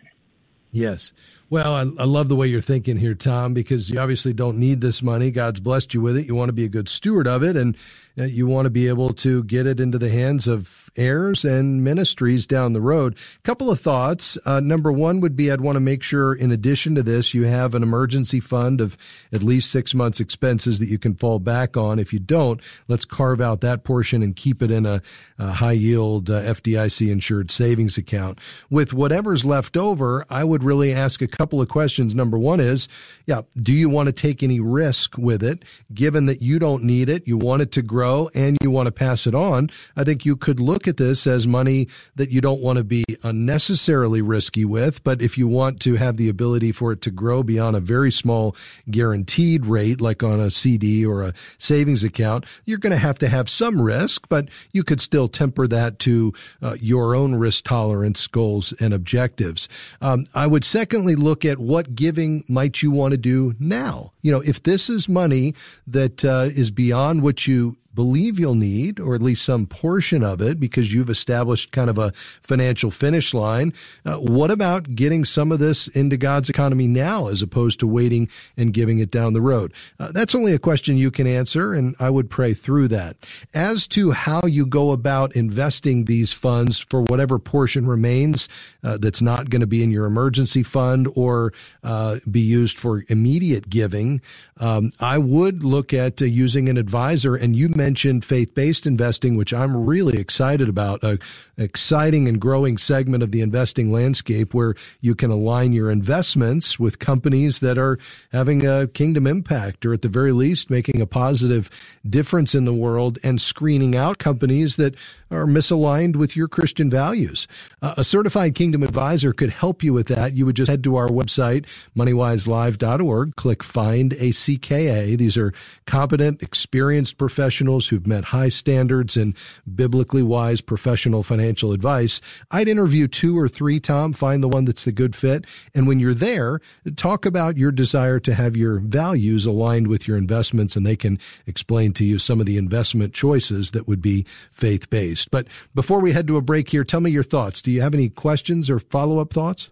Yes. 0.71 1.11
Well, 1.51 1.73
I, 1.73 1.81
I 1.81 2.05
love 2.05 2.29
the 2.29 2.35
way 2.37 2.47
you're 2.47 2.61
thinking 2.61 2.95
here, 2.95 3.13
Tom, 3.13 3.53
because 3.53 3.89
you 3.89 3.99
obviously 3.99 4.31
don't 4.31 4.57
need 4.57 4.79
this 4.79 5.01
money. 5.01 5.31
God's 5.31 5.59
blessed 5.59 5.93
you 5.93 5.99
with 5.99 6.15
it. 6.15 6.25
You 6.25 6.33
want 6.33 6.47
to 6.47 6.53
be 6.53 6.63
a 6.63 6.69
good 6.69 6.87
steward 6.87 7.27
of 7.27 7.43
it, 7.43 7.57
and 7.57 7.75
uh, 8.17 8.23
you 8.23 8.45
want 8.45 8.65
to 8.65 8.69
be 8.69 8.87
able 8.87 9.09
to 9.09 9.43
get 9.43 9.65
it 9.65 9.79
into 9.79 9.97
the 9.97 10.09
hands 10.09 10.47
of 10.47 10.89
heirs 10.95 11.45
and 11.45 11.83
ministries 11.83 12.45
down 12.45 12.73
the 12.73 12.81
road. 12.81 13.17
couple 13.43 13.71
of 13.71 13.79
thoughts. 13.79 14.37
Uh, 14.45 14.59
number 14.59 14.91
one 14.91 15.21
would 15.21 15.35
be 15.35 15.51
I'd 15.51 15.61
want 15.61 15.75
to 15.75 15.81
make 15.81 16.03
sure, 16.03 16.33
in 16.33 16.51
addition 16.51 16.95
to 16.95 17.03
this, 17.03 17.33
you 17.33 17.43
have 17.43 17.73
an 17.73 17.83
emergency 17.83 18.39
fund 18.39 18.81
of 18.81 18.97
at 19.31 19.43
least 19.43 19.71
six 19.71 19.93
months' 19.93 20.19
expenses 20.19 20.79
that 20.79 20.89
you 20.89 20.99
can 20.99 21.15
fall 21.15 21.39
back 21.39 21.77
on. 21.77 21.99
If 21.99 22.11
you 22.11 22.19
don't, 22.19 22.61
let's 22.87 23.05
carve 23.05 23.41
out 23.41 23.61
that 23.61 23.83
portion 23.83 24.21
and 24.23 24.35
keep 24.35 24.61
it 24.61 24.71
in 24.71 24.85
a, 24.85 25.01
a 25.39 25.53
high 25.53 25.71
yield 25.71 26.29
uh, 26.29 26.41
FDIC 26.41 27.09
insured 27.09 27.51
savings 27.51 27.97
account. 27.97 28.39
With 28.69 28.93
whatever's 28.93 29.45
left 29.45 29.77
over, 29.77 30.25
I 30.29 30.43
would 30.43 30.63
really 30.63 30.93
ask 30.93 31.21
a 31.21 31.27
couple 31.41 31.59
of 31.59 31.67
questions. 31.69 32.13
Number 32.13 32.37
one 32.37 32.59
is, 32.59 32.87
yeah, 33.25 33.41
do 33.57 33.73
you 33.73 33.89
want 33.89 34.05
to 34.05 34.13
take 34.13 34.43
any 34.43 34.59
risk 34.59 35.17
with 35.17 35.41
it? 35.41 35.65
Given 35.91 36.27
that 36.27 36.39
you 36.39 36.59
don't 36.59 36.83
need 36.83 37.09
it, 37.09 37.27
you 37.27 37.35
want 37.35 37.63
it 37.63 37.71
to 37.71 37.81
grow 37.81 38.29
and 38.35 38.59
you 38.61 38.69
want 38.69 38.85
to 38.85 38.91
pass 38.91 39.25
it 39.25 39.33
on, 39.33 39.71
I 39.97 40.03
think 40.03 40.23
you 40.23 40.35
could 40.35 40.59
look 40.59 40.87
at 40.87 40.97
this 40.97 41.25
as 41.25 41.47
money 41.47 41.87
that 42.15 42.29
you 42.29 42.41
don't 42.41 42.61
want 42.61 42.77
to 42.77 42.83
be 42.83 43.03
unnecessarily 43.23 44.21
risky 44.21 44.65
with. 44.65 45.03
But 45.03 45.19
if 45.19 45.35
you 45.35 45.47
want 45.47 45.79
to 45.81 45.95
have 45.95 46.17
the 46.17 46.29
ability 46.29 46.73
for 46.73 46.91
it 46.91 47.01
to 47.01 47.09
grow 47.09 47.41
beyond 47.41 47.75
a 47.75 47.79
very 47.79 48.11
small 48.11 48.55
guaranteed 48.91 49.65
rate, 49.65 49.99
like 49.99 50.21
on 50.21 50.39
a 50.39 50.51
CD 50.51 51.03
or 51.03 51.23
a 51.23 51.33
savings 51.57 52.03
account, 52.03 52.45
you're 52.65 52.77
going 52.77 52.91
to 52.91 52.99
have 52.99 53.17
to 53.17 53.27
have 53.27 53.49
some 53.49 53.81
risk, 53.81 54.29
but 54.29 54.47
you 54.73 54.83
could 54.83 55.01
still 55.01 55.27
temper 55.27 55.65
that 55.65 55.97
to 55.99 56.33
uh, 56.61 56.77
your 56.79 57.15
own 57.15 57.33
risk 57.33 57.63
tolerance 57.63 58.27
goals 58.27 58.75
and 58.79 58.93
objectives. 58.93 59.67
Um, 60.01 60.27
I 60.35 60.45
would 60.45 60.63
secondly 60.63 61.15
look 61.15 61.30
at 61.45 61.59
what 61.59 61.95
giving 61.95 62.43
might 62.47 62.81
you 62.81 62.91
want 62.91 63.11
to 63.11 63.17
do 63.17 63.55
now. 63.59 64.13
You 64.21 64.31
know, 64.31 64.41
if 64.41 64.63
this 64.63 64.89
is 64.89 65.07
money 65.07 65.55
that 65.87 66.23
uh, 66.25 66.49
is 66.51 66.71
beyond 66.71 67.21
what 67.21 67.47
you 67.47 67.77
believe 67.93 68.39
you'll 68.39 68.55
need, 68.55 68.99
or 68.99 69.15
at 69.15 69.21
least 69.21 69.43
some 69.43 69.65
portion 69.65 70.23
of 70.23 70.41
it, 70.41 70.59
because 70.59 70.93
you've 70.93 71.09
established 71.09 71.71
kind 71.71 71.89
of 71.89 71.97
a 71.97 72.13
financial 72.41 72.91
finish 72.91 73.33
line. 73.33 73.73
Uh, 74.05 74.17
what 74.17 74.51
about 74.51 74.95
getting 74.95 75.25
some 75.25 75.51
of 75.51 75.59
this 75.59 75.87
into 75.87 76.17
God's 76.17 76.49
economy 76.49 76.87
now 76.87 77.27
as 77.27 77.41
opposed 77.41 77.79
to 77.79 77.87
waiting 77.87 78.29
and 78.57 78.73
giving 78.73 78.99
it 78.99 79.11
down 79.11 79.33
the 79.33 79.41
road? 79.41 79.73
Uh, 79.99 80.11
that's 80.11 80.35
only 80.35 80.53
a 80.53 80.59
question 80.59 80.97
you 80.97 81.11
can 81.11 81.27
answer, 81.27 81.73
and 81.73 81.95
I 81.99 82.09
would 82.09 82.29
pray 82.29 82.53
through 82.53 82.87
that. 82.89 83.17
As 83.53 83.87
to 83.89 84.11
how 84.11 84.41
you 84.45 84.65
go 84.65 84.91
about 84.91 85.35
investing 85.35 86.05
these 86.05 86.31
funds 86.31 86.79
for 86.79 87.01
whatever 87.01 87.39
portion 87.39 87.87
remains 87.87 88.47
uh, 88.83 88.97
that's 88.97 89.21
not 89.21 89.49
going 89.49 89.61
to 89.61 89.67
be 89.67 89.83
in 89.83 89.91
your 89.91 90.05
emergency 90.05 90.63
fund 90.63 91.07
or 91.15 91.53
uh, 91.83 92.17
be 92.29 92.41
used 92.41 92.77
for 92.77 93.03
immediate 93.09 93.69
giving, 93.69 94.21
um, 94.57 94.93
I 94.99 95.17
would 95.17 95.63
look 95.63 95.93
at 95.93 96.21
uh, 96.21 96.25
using 96.25 96.69
an 96.69 96.77
advisor, 96.77 97.35
and 97.35 97.55
you 97.55 97.69
mentioned 97.81 98.23
faith 98.23 98.53
based 98.53 98.85
investing, 98.85 99.35
which 99.35 99.55
I'm 99.55 99.75
really 99.75 100.19
excited 100.19 100.69
about, 100.69 101.03
a 101.03 101.17
exciting 101.57 102.27
and 102.27 102.39
growing 102.39 102.77
segment 102.77 103.23
of 103.23 103.31
the 103.31 103.41
investing 103.41 103.91
landscape 103.91 104.53
where 104.53 104.75
you 104.99 105.15
can 105.15 105.31
align 105.31 105.73
your 105.73 105.89
investments 105.89 106.79
with 106.79 106.99
companies 106.99 107.59
that 107.59 107.79
are 107.79 107.97
having 108.31 108.65
a 108.65 108.87
kingdom 108.87 109.25
impact 109.25 109.83
or 109.83 109.93
at 109.93 110.03
the 110.03 110.09
very 110.09 110.31
least 110.31 110.69
making 110.69 111.01
a 111.01 111.07
positive 111.07 111.69
difference 112.07 112.53
in 112.53 112.65
the 112.65 112.73
world 112.73 113.17
and 113.23 113.41
screening 113.41 113.95
out 113.95 114.19
companies 114.19 114.75
that 114.75 114.95
are 115.31 115.45
misaligned 115.45 116.17
with 116.17 116.35
your 116.35 116.47
Christian 116.47 116.89
values. 116.89 117.47
Uh, 117.81 117.93
a 117.97 118.03
certified 118.03 118.53
kingdom 118.53 118.83
advisor 118.83 119.33
could 119.33 119.49
help 119.49 119.81
you 119.81 119.93
with 119.93 120.07
that. 120.07 120.33
You 120.33 120.45
would 120.45 120.55
just 120.55 120.69
head 120.69 120.83
to 120.83 120.97
our 120.97 121.07
website, 121.07 121.65
moneywiselive.org, 121.95 123.35
click 123.37 123.63
find 123.63 124.13
a 124.13 124.29
CKA. 124.31 125.17
These 125.17 125.37
are 125.37 125.53
competent, 125.85 126.43
experienced 126.43 127.17
professionals 127.17 127.70
who've 127.79 128.05
met 128.07 128.25
high 128.25 128.49
standards 128.49 129.17
in 129.17 129.35
biblically 129.73 130.23
wise 130.23 130.61
professional 130.61 131.23
financial 131.23 131.71
advice. 131.71 132.21
I'd 132.49 132.67
interview 132.67 133.07
two 133.07 133.37
or 133.37 133.47
three, 133.47 133.79
Tom, 133.79 134.13
find 134.13 134.43
the 134.43 134.47
one 134.47 134.65
that's 134.65 134.85
the 134.85 134.91
good 134.91 135.15
fit. 135.15 135.45
And 135.73 135.87
when 135.87 135.99
you're 135.99 136.13
there, 136.13 136.59
talk 136.95 137.25
about 137.25 137.57
your 137.57 137.71
desire 137.71 138.19
to 138.19 138.33
have 138.33 138.57
your 138.57 138.79
values 138.79 139.45
aligned 139.45 139.87
with 139.87 140.07
your 140.07 140.17
investments 140.17 140.75
and 140.75 140.85
they 140.85 140.95
can 140.95 141.19
explain 141.47 141.93
to 141.93 142.03
you 142.03 142.19
some 142.19 142.39
of 142.39 142.45
the 142.45 142.57
investment 142.57 143.13
choices 143.13 143.71
that 143.71 143.87
would 143.87 144.01
be 144.01 144.25
faith 144.51 144.89
based. 144.89 145.31
But 145.31 145.47
before 145.73 145.99
we 145.99 146.13
head 146.13 146.27
to 146.27 146.37
a 146.37 146.41
break 146.41 146.69
here, 146.69 146.83
tell 146.83 147.01
me 147.01 147.11
your 147.11 147.23
thoughts. 147.23 147.61
Do 147.61 147.71
you 147.71 147.81
have 147.81 147.93
any 147.93 148.09
questions 148.09 148.69
or 148.69 148.79
follow 148.79 149.19
up 149.19 149.33
thoughts? 149.33 149.69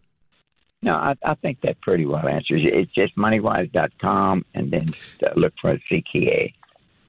No, 0.82 0.94
I, 0.94 1.16
I 1.24 1.36
think 1.36 1.62
that 1.62 1.82
pretty 1.82 2.06
well 2.06 2.28
answers 2.28 2.62
it. 2.64 2.74
It's 2.74 2.94
just 2.94 3.16
moneywise.com 3.18 4.46
and 4.54 4.72
then 4.72 4.94
uh, 5.24 5.32
look 5.36 5.54
for 5.60 5.72
a 5.72 5.80
CKA. 5.80 6.54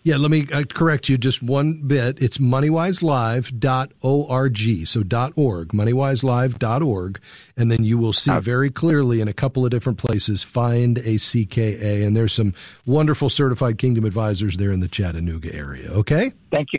Yeah, 0.02 0.16
let 0.16 0.30
me 0.30 0.46
uh, 0.50 0.64
correct 0.64 1.10
you 1.10 1.18
just 1.18 1.42
one 1.42 1.82
bit. 1.86 2.22
It's 2.22 2.38
moneywiselive.org. 2.38 4.86
So 4.86 5.02
dot 5.02 5.32
.org, 5.36 5.68
moneywiselive.org. 5.68 7.20
And 7.56 7.70
then 7.70 7.84
you 7.84 7.98
will 7.98 8.14
see 8.14 8.38
very 8.38 8.70
clearly 8.70 9.20
in 9.20 9.28
a 9.28 9.34
couple 9.34 9.66
of 9.66 9.70
different 9.70 9.98
places, 9.98 10.42
find 10.42 10.96
a 10.98 11.16
CKA. 11.16 12.06
And 12.06 12.16
there's 12.16 12.32
some 12.32 12.54
wonderful 12.86 13.28
certified 13.28 13.76
kingdom 13.76 14.06
advisors 14.06 14.56
there 14.56 14.72
in 14.72 14.80
the 14.80 14.88
Chattanooga 14.88 15.54
area. 15.54 15.90
Okay? 15.90 16.32
Thank 16.50 16.68
you. 16.72 16.78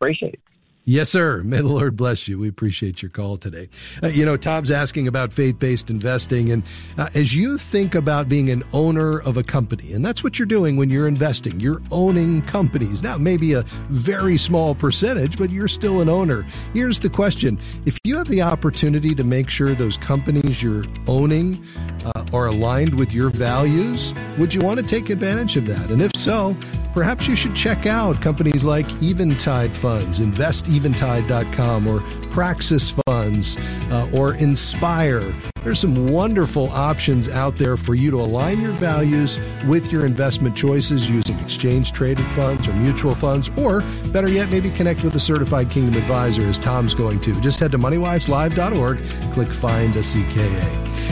Appreciate 0.00 0.34
it. 0.34 0.40
Yes, 0.88 1.10
sir. 1.10 1.42
May 1.42 1.58
the 1.58 1.68
Lord 1.68 1.98
bless 1.98 2.26
you. 2.28 2.38
We 2.38 2.48
appreciate 2.48 3.02
your 3.02 3.10
call 3.10 3.36
today. 3.36 3.68
Uh, 4.02 4.06
you 4.06 4.24
know, 4.24 4.38
Tom's 4.38 4.70
asking 4.70 5.06
about 5.06 5.34
faith 5.34 5.58
based 5.58 5.90
investing. 5.90 6.50
And 6.50 6.62
uh, 6.96 7.10
as 7.14 7.36
you 7.36 7.58
think 7.58 7.94
about 7.94 8.26
being 8.26 8.48
an 8.48 8.62
owner 8.72 9.20
of 9.20 9.36
a 9.36 9.42
company, 9.42 9.92
and 9.92 10.02
that's 10.02 10.24
what 10.24 10.38
you're 10.38 10.46
doing 10.46 10.76
when 10.76 10.88
you're 10.88 11.06
investing, 11.06 11.60
you're 11.60 11.82
owning 11.90 12.40
companies. 12.40 13.02
Now, 13.02 13.18
maybe 13.18 13.52
a 13.52 13.64
very 13.90 14.38
small 14.38 14.74
percentage, 14.74 15.36
but 15.36 15.50
you're 15.50 15.68
still 15.68 16.00
an 16.00 16.08
owner. 16.08 16.46
Here's 16.72 17.00
the 17.00 17.10
question 17.10 17.60
If 17.84 17.98
you 18.04 18.16
have 18.16 18.28
the 18.28 18.40
opportunity 18.40 19.14
to 19.14 19.24
make 19.24 19.50
sure 19.50 19.74
those 19.74 19.98
companies 19.98 20.62
you're 20.62 20.86
owning 21.06 21.62
uh, 22.06 22.24
are 22.32 22.46
aligned 22.46 22.94
with 22.94 23.12
your 23.12 23.28
values, 23.28 24.14
would 24.38 24.54
you 24.54 24.62
want 24.62 24.80
to 24.80 24.86
take 24.86 25.10
advantage 25.10 25.54
of 25.58 25.66
that? 25.66 25.90
And 25.90 26.00
if 26.00 26.12
so, 26.16 26.56
perhaps 26.98 27.28
you 27.28 27.36
should 27.36 27.54
check 27.54 27.86
out 27.86 28.20
companies 28.20 28.64
like 28.64 28.84
Eventide 29.00 29.76
Funds, 29.76 30.18
investeventide.com, 30.18 31.86
or 31.86 32.00
Praxis 32.30 32.90
Funds, 33.06 33.56
uh, 33.92 34.10
or 34.12 34.34
Inspire. 34.34 35.32
There's 35.62 35.78
some 35.78 36.08
wonderful 36.08 36.68
options 36.70 37.28
out 37.28 37.56
there 37.56 37.76
for 37.76 37.94
you 37.94 38.10
to 38.10 38.16
align 38.16 38.60
your 38.60 38.72
values 38.72 39.38
with 39.68 39.92
your 39.92 40.06
investment 40.06 40.56
choices 40.56 41.08
using 41.08 41.38
exchange 41.38 41.92
traded 41.92 42.26
funds 42.26 42.66
or 42.66 42.72
mutual 42.72 43.14
funds, 43.14 43.48
or 43.56 43.82
better 44.12 44.26
yet, 44.26 44.50
maybe 44.50 44.68
connect 44.68 45.04
with 45.04 45.14
a 45.14 45.20
certified 45.20 45.70
Kingdom 45.70 45.94
advisor 45.94 46.42
as 46.48 46.58
Tom's 46.58 46.94
going 46.94 47.20
to. 47.20 47.40
Just 47.40 47.60
head 47.60 47.70
to 47.70 47.78
moneywiselive.org, 47.78 48.98
click 49.34 49.52
Find 49.52 49.94
a 49.94 50.00
CKA. 50.00 50.62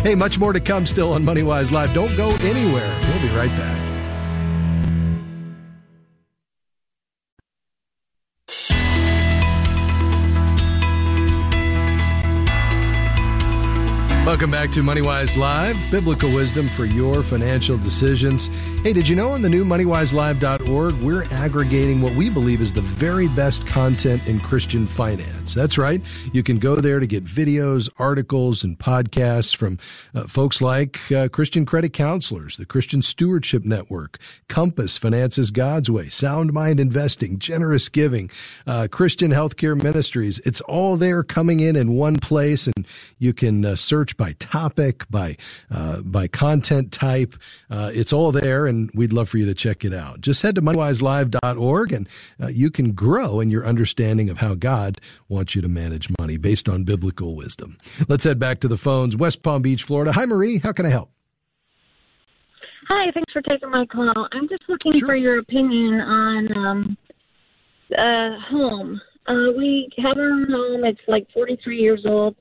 Hey, 0.02 0.16
much 0.16 0.40
more 0.40 0.52
to 0.52 0.58
come 0.58 0.84
still 0.84 1.12
on 1.12 1.22
MoneyWise 1.22 1.70
Live. 1.70 1.94
Don't 1.94 2.16
go 2.16 2.30
anywhere. 2.40 3.00
We'll 3.04 3.22
be 3.22 3.36
right 3.36 3.50
back. 3.50 3.85
Welcome 14.26 14.50
back 14.50 14.72
to 14.72 14.82
MoneyWise 14.82 15.36
Live, 15.36 15.76
biblical 15.88 16.34
wisdom 16.34 16.68
for 16.70 16.84
your 16.84 17.22
financial 17.22 17.78
decisions. 17.78 18.48
Hey, 18.82 18.92
did 18.92 19.06
you 19.06 19.14
know 19.14 19.30
on 19.30 19.40
the 19.40 19.48
new 19.48 19.64
moneywiselive.org, 19.64 20.94
we're 20.94 21.22
aggregating 21.30 22.00
what 22.00 22.12
we 22.16 22.28
believe 22.28 22.60
is 22.60 22.72
the 22.72 22.80
very 22.80 23.28
best 23.28 23.68
content 23.68 24.26
in 24.26 24.40
Christian 24.40 24.88
finance. 24.88 25.54
That's 25.54 25.78
right. 25.78 26.02
You 26.32 26.42
can 26.42 26.58
go 26.58 26.74
there 26.74 26.98
to 26.98 27.06
get 27.06 27.22
videos, 27.22 27.88
articles, 28.00 28.64
and 28.64 28.76
podcasts 28.76 29.54
from 29.54 29.78
uh, 30.12 30.26
folks 30.26 30.60
like 30.60 31.00
uh, 31.12 31.28
Christian 31.28 31.64
credit 31.64 31.92
counselors, 31.92 32.56
the 32.56 32.66
Christian 32.66 33.02
Stewardship 33.02 33.64
Network, 33.64 34.18
Compass 34.48 34.96
Finances 34.96 35.52
God's 35.52 35.88
Way, 35.88 36.08
Sound 36.08 36.52
Mind 36.52 36.80
Investing, 36.80 37.38
Generous 37.38 37.88
Giving, 37.88 38.28
uh, 38.66 38.88
Christian 38.90 39.30
Healthcare 39.30 39.80
Ministries. 39.80 40.40
It's 40.40 40.60
all 40.62 40.96
there 40.96 41.22
coming 41.22 41.60
in 41.60 41.76
in 41.76 41.92
one 41.92 42.16
place, 42.16 42.66
and 42.66 42.88
you 43.20 43.32
can 43.32 43.64
uh, 43.64 43.76
search 43.76 44.16
by 44.16 44.25
topic, 44.34 45.04
by 45.10 45.36
uh, 45.70 46.00
by 46.02 46.28
content 46.28 46.92
type. 46.92 47.34
Uh, 47.70 47.90
it's 47.92 48.12
all 48.12 48.32
there, 48.32 48.66
and 48.66 48.90
we'd 48.94 49.12
love 49.12 49.28
for 49.28 49.38
you 49.38 49.46
to 49.46 49.54
check 49.54 49.84
it 49.84 49.94
out. 49.94 50.20
Just 50.20 50.42
head 50.42 50.54
to 50.56 50.62
moneywiselive.org, 50.62 51.92
and 51.92 52.08
uh, 52.42 52.48
you 52.48 52.70
can 52.70 52.92
grow 52.92 53.40
in 53.40 53.50
your 53.50 53.66
understanding 53.66 54.30
of 54.30 54.38
how 54.38 54.54
God 54.54 55.00
wants 55.28 55.54
you 55.54 55.62
to 55.62 55.68
manage 55.68 56.08
money 56.18 56.36
based 56.36 56.68
on 56.68 56.84
biblical 56.84 57.34
wisdom. 57.34 57.78
Let's 58.08 58.24
head 58.24 58.38
back 58.38 58.60
to 58.60 58.68
the 58.68 58.76
phones. 58.76 59.16
West 59.16 59.42
Palm 59.42 59.62
Beach, 59.62 59.82
Florida. 59.82 60.12
Hi, 60.12 60.26
Marie. 60.26 60.58
How 60.58 60.72
can 60.72 60.86
I 60.86 60.90
help? 60.90 61.10
Hi, 62.88 63.10
thanks 63.12 63.32
for 63.32 63.42
taking 63.42 63.70
my 63.70 63.84
call. 63.86 64.28
I'm 64.30 64.48
just 64.48 64.62
looking 64.68 64.92
sure. 64.92 65.08
for 65.08 65.16
your 65.16 65.38
opinion 65.38 66.00
on 66.00 66.56
um, 66.56 66.96
a 67.98 68.38
home. 68.48 69.00
Uh, 69.26 69.50
we 69.56 69.88
have 69.98 70.16
our 70.16 70.46
home. 70.46 70.84
It's 70.84 71.00
like 71.08 71.26
43 71.34 71.78
years 71.78 72.02
old, 72.06 72.36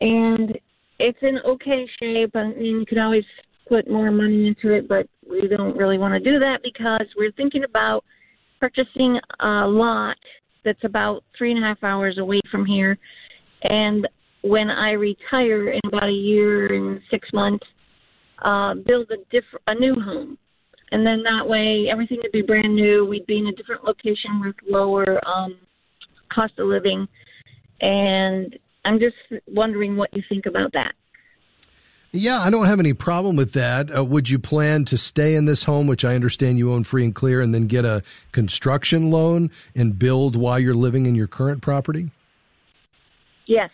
and 0.00 0.58
it's 0.98 1.18
in 1.22 1.38
okay 1.46 1.86
shape. 2.00 2.34
I 2.34 2.48
mean, 2.48 2.80
you 2.80 2.86
could 2.86 2.98
always 2.98 3.24
put 3.68 3.90
more 3.90 4.10
money 4.10 4.48
into 4.48 4.74
it, 4.74 4.88
but 4.88 5.06
we 5.28 5.46
don't 5.48 5.76
really 5.76 5.98
want 5.98 6.14
to 6.14 6.20
do 6.20 6.38
that 6.38 6.60
because 6.62 7.06
we're 7.16 7.32
thinking 7.32 7.64
about 7.64 8.04
purchasing 8.60 9.20
a 9.40 9.66
lot 9.66 10.16
that's 10.64 10.82
about 10.84 11.22
three 11.36 11.52
and 11.52 11.62
a 11.62 11.66
half 11.66 11.82
hours 11.82 12.18
away 12.18 12.40
from 12.50 12.64
here. 12.64 12.98
And 13.62 14.08
when 14.42 14.70
I 14.70 14.92
retire 14.92 15.70
in 15.70 15.80
about 15.86 16.08
a 16.08 16.12
year 16.12 16.74
and 16.74 17.00
six 17.10 17.28
months, 17.32 17.64
uh, 18.44 18.74
build 18.74 19.10
a 19.10 19.16
different, 19.30 19.62
a 19.66 19.74
new 19.74 19.94
home, 19.94 20.38
and 20.92 21.06
then 21.06 21.22
that 21.24 21.46
way 21.46 21.88
everything 21.90 22.18
would 22.22 22.32
be 22.32 22.42
brand 22.42 22.74
new. 22.74 23.04
We'd 23.04 23.26
be 23.26 23.38
in 23.38 23.48
a 23.48 23.52
different 23.52 23.84
location 23.84 24.40
with 24.44 24.54
lower 24.68 25.20
um, 25.26 25.58
cost 26.32 26.52
of 26.58 26.68
living, 26.68 27.06
and 27.80 28.56
I'm 28.88 28.98
just 28.98 29.16
wondering 29.46 29.96
what 29.98 30.14
you 30.14 30.22
think 30.30 30.46
about 30.46 30.72
that. 30.72 30.94
Yeah, 32.10 32.38
I 32.40 32.48
don't 32.48 32.64
have 32.64 32.80
any 32.80 32.94
problem 32.94 33.36
with 33.36 33.52
that. 33.52 33.94
Uh, 33.94 34.02
would 34.02 34.30
you 34.30 34.38
plan 34.38 34.86
to 34.86 34.96
stay 34.96 35.34
in 35.34 35.44
this 35.44 35.64
home, 35.64 35.86
which 35.86 36.06
I 36.06 36.14
understand 36.14 36.56
you 36.56 36.72
own 36.72 36.84
free 36.84 37.04
and 37.04 37.14
clear, 37.14 37.42
and 37.42 37.52
then 37.52 37.66
get 37.66 37.84
a 37.84 38.02
construction 38.32 39.10
loan 39.10 39.50
and 39.74 39.98
build 39.98 40.36
while 40.36 40.58
you're 40.58 40.72
living 40.72 41.04
in 41.04 41.14
your 41.14 41.26
current 41.26 41.60
property? 41.60 42.10
Yes. 43.44 43.68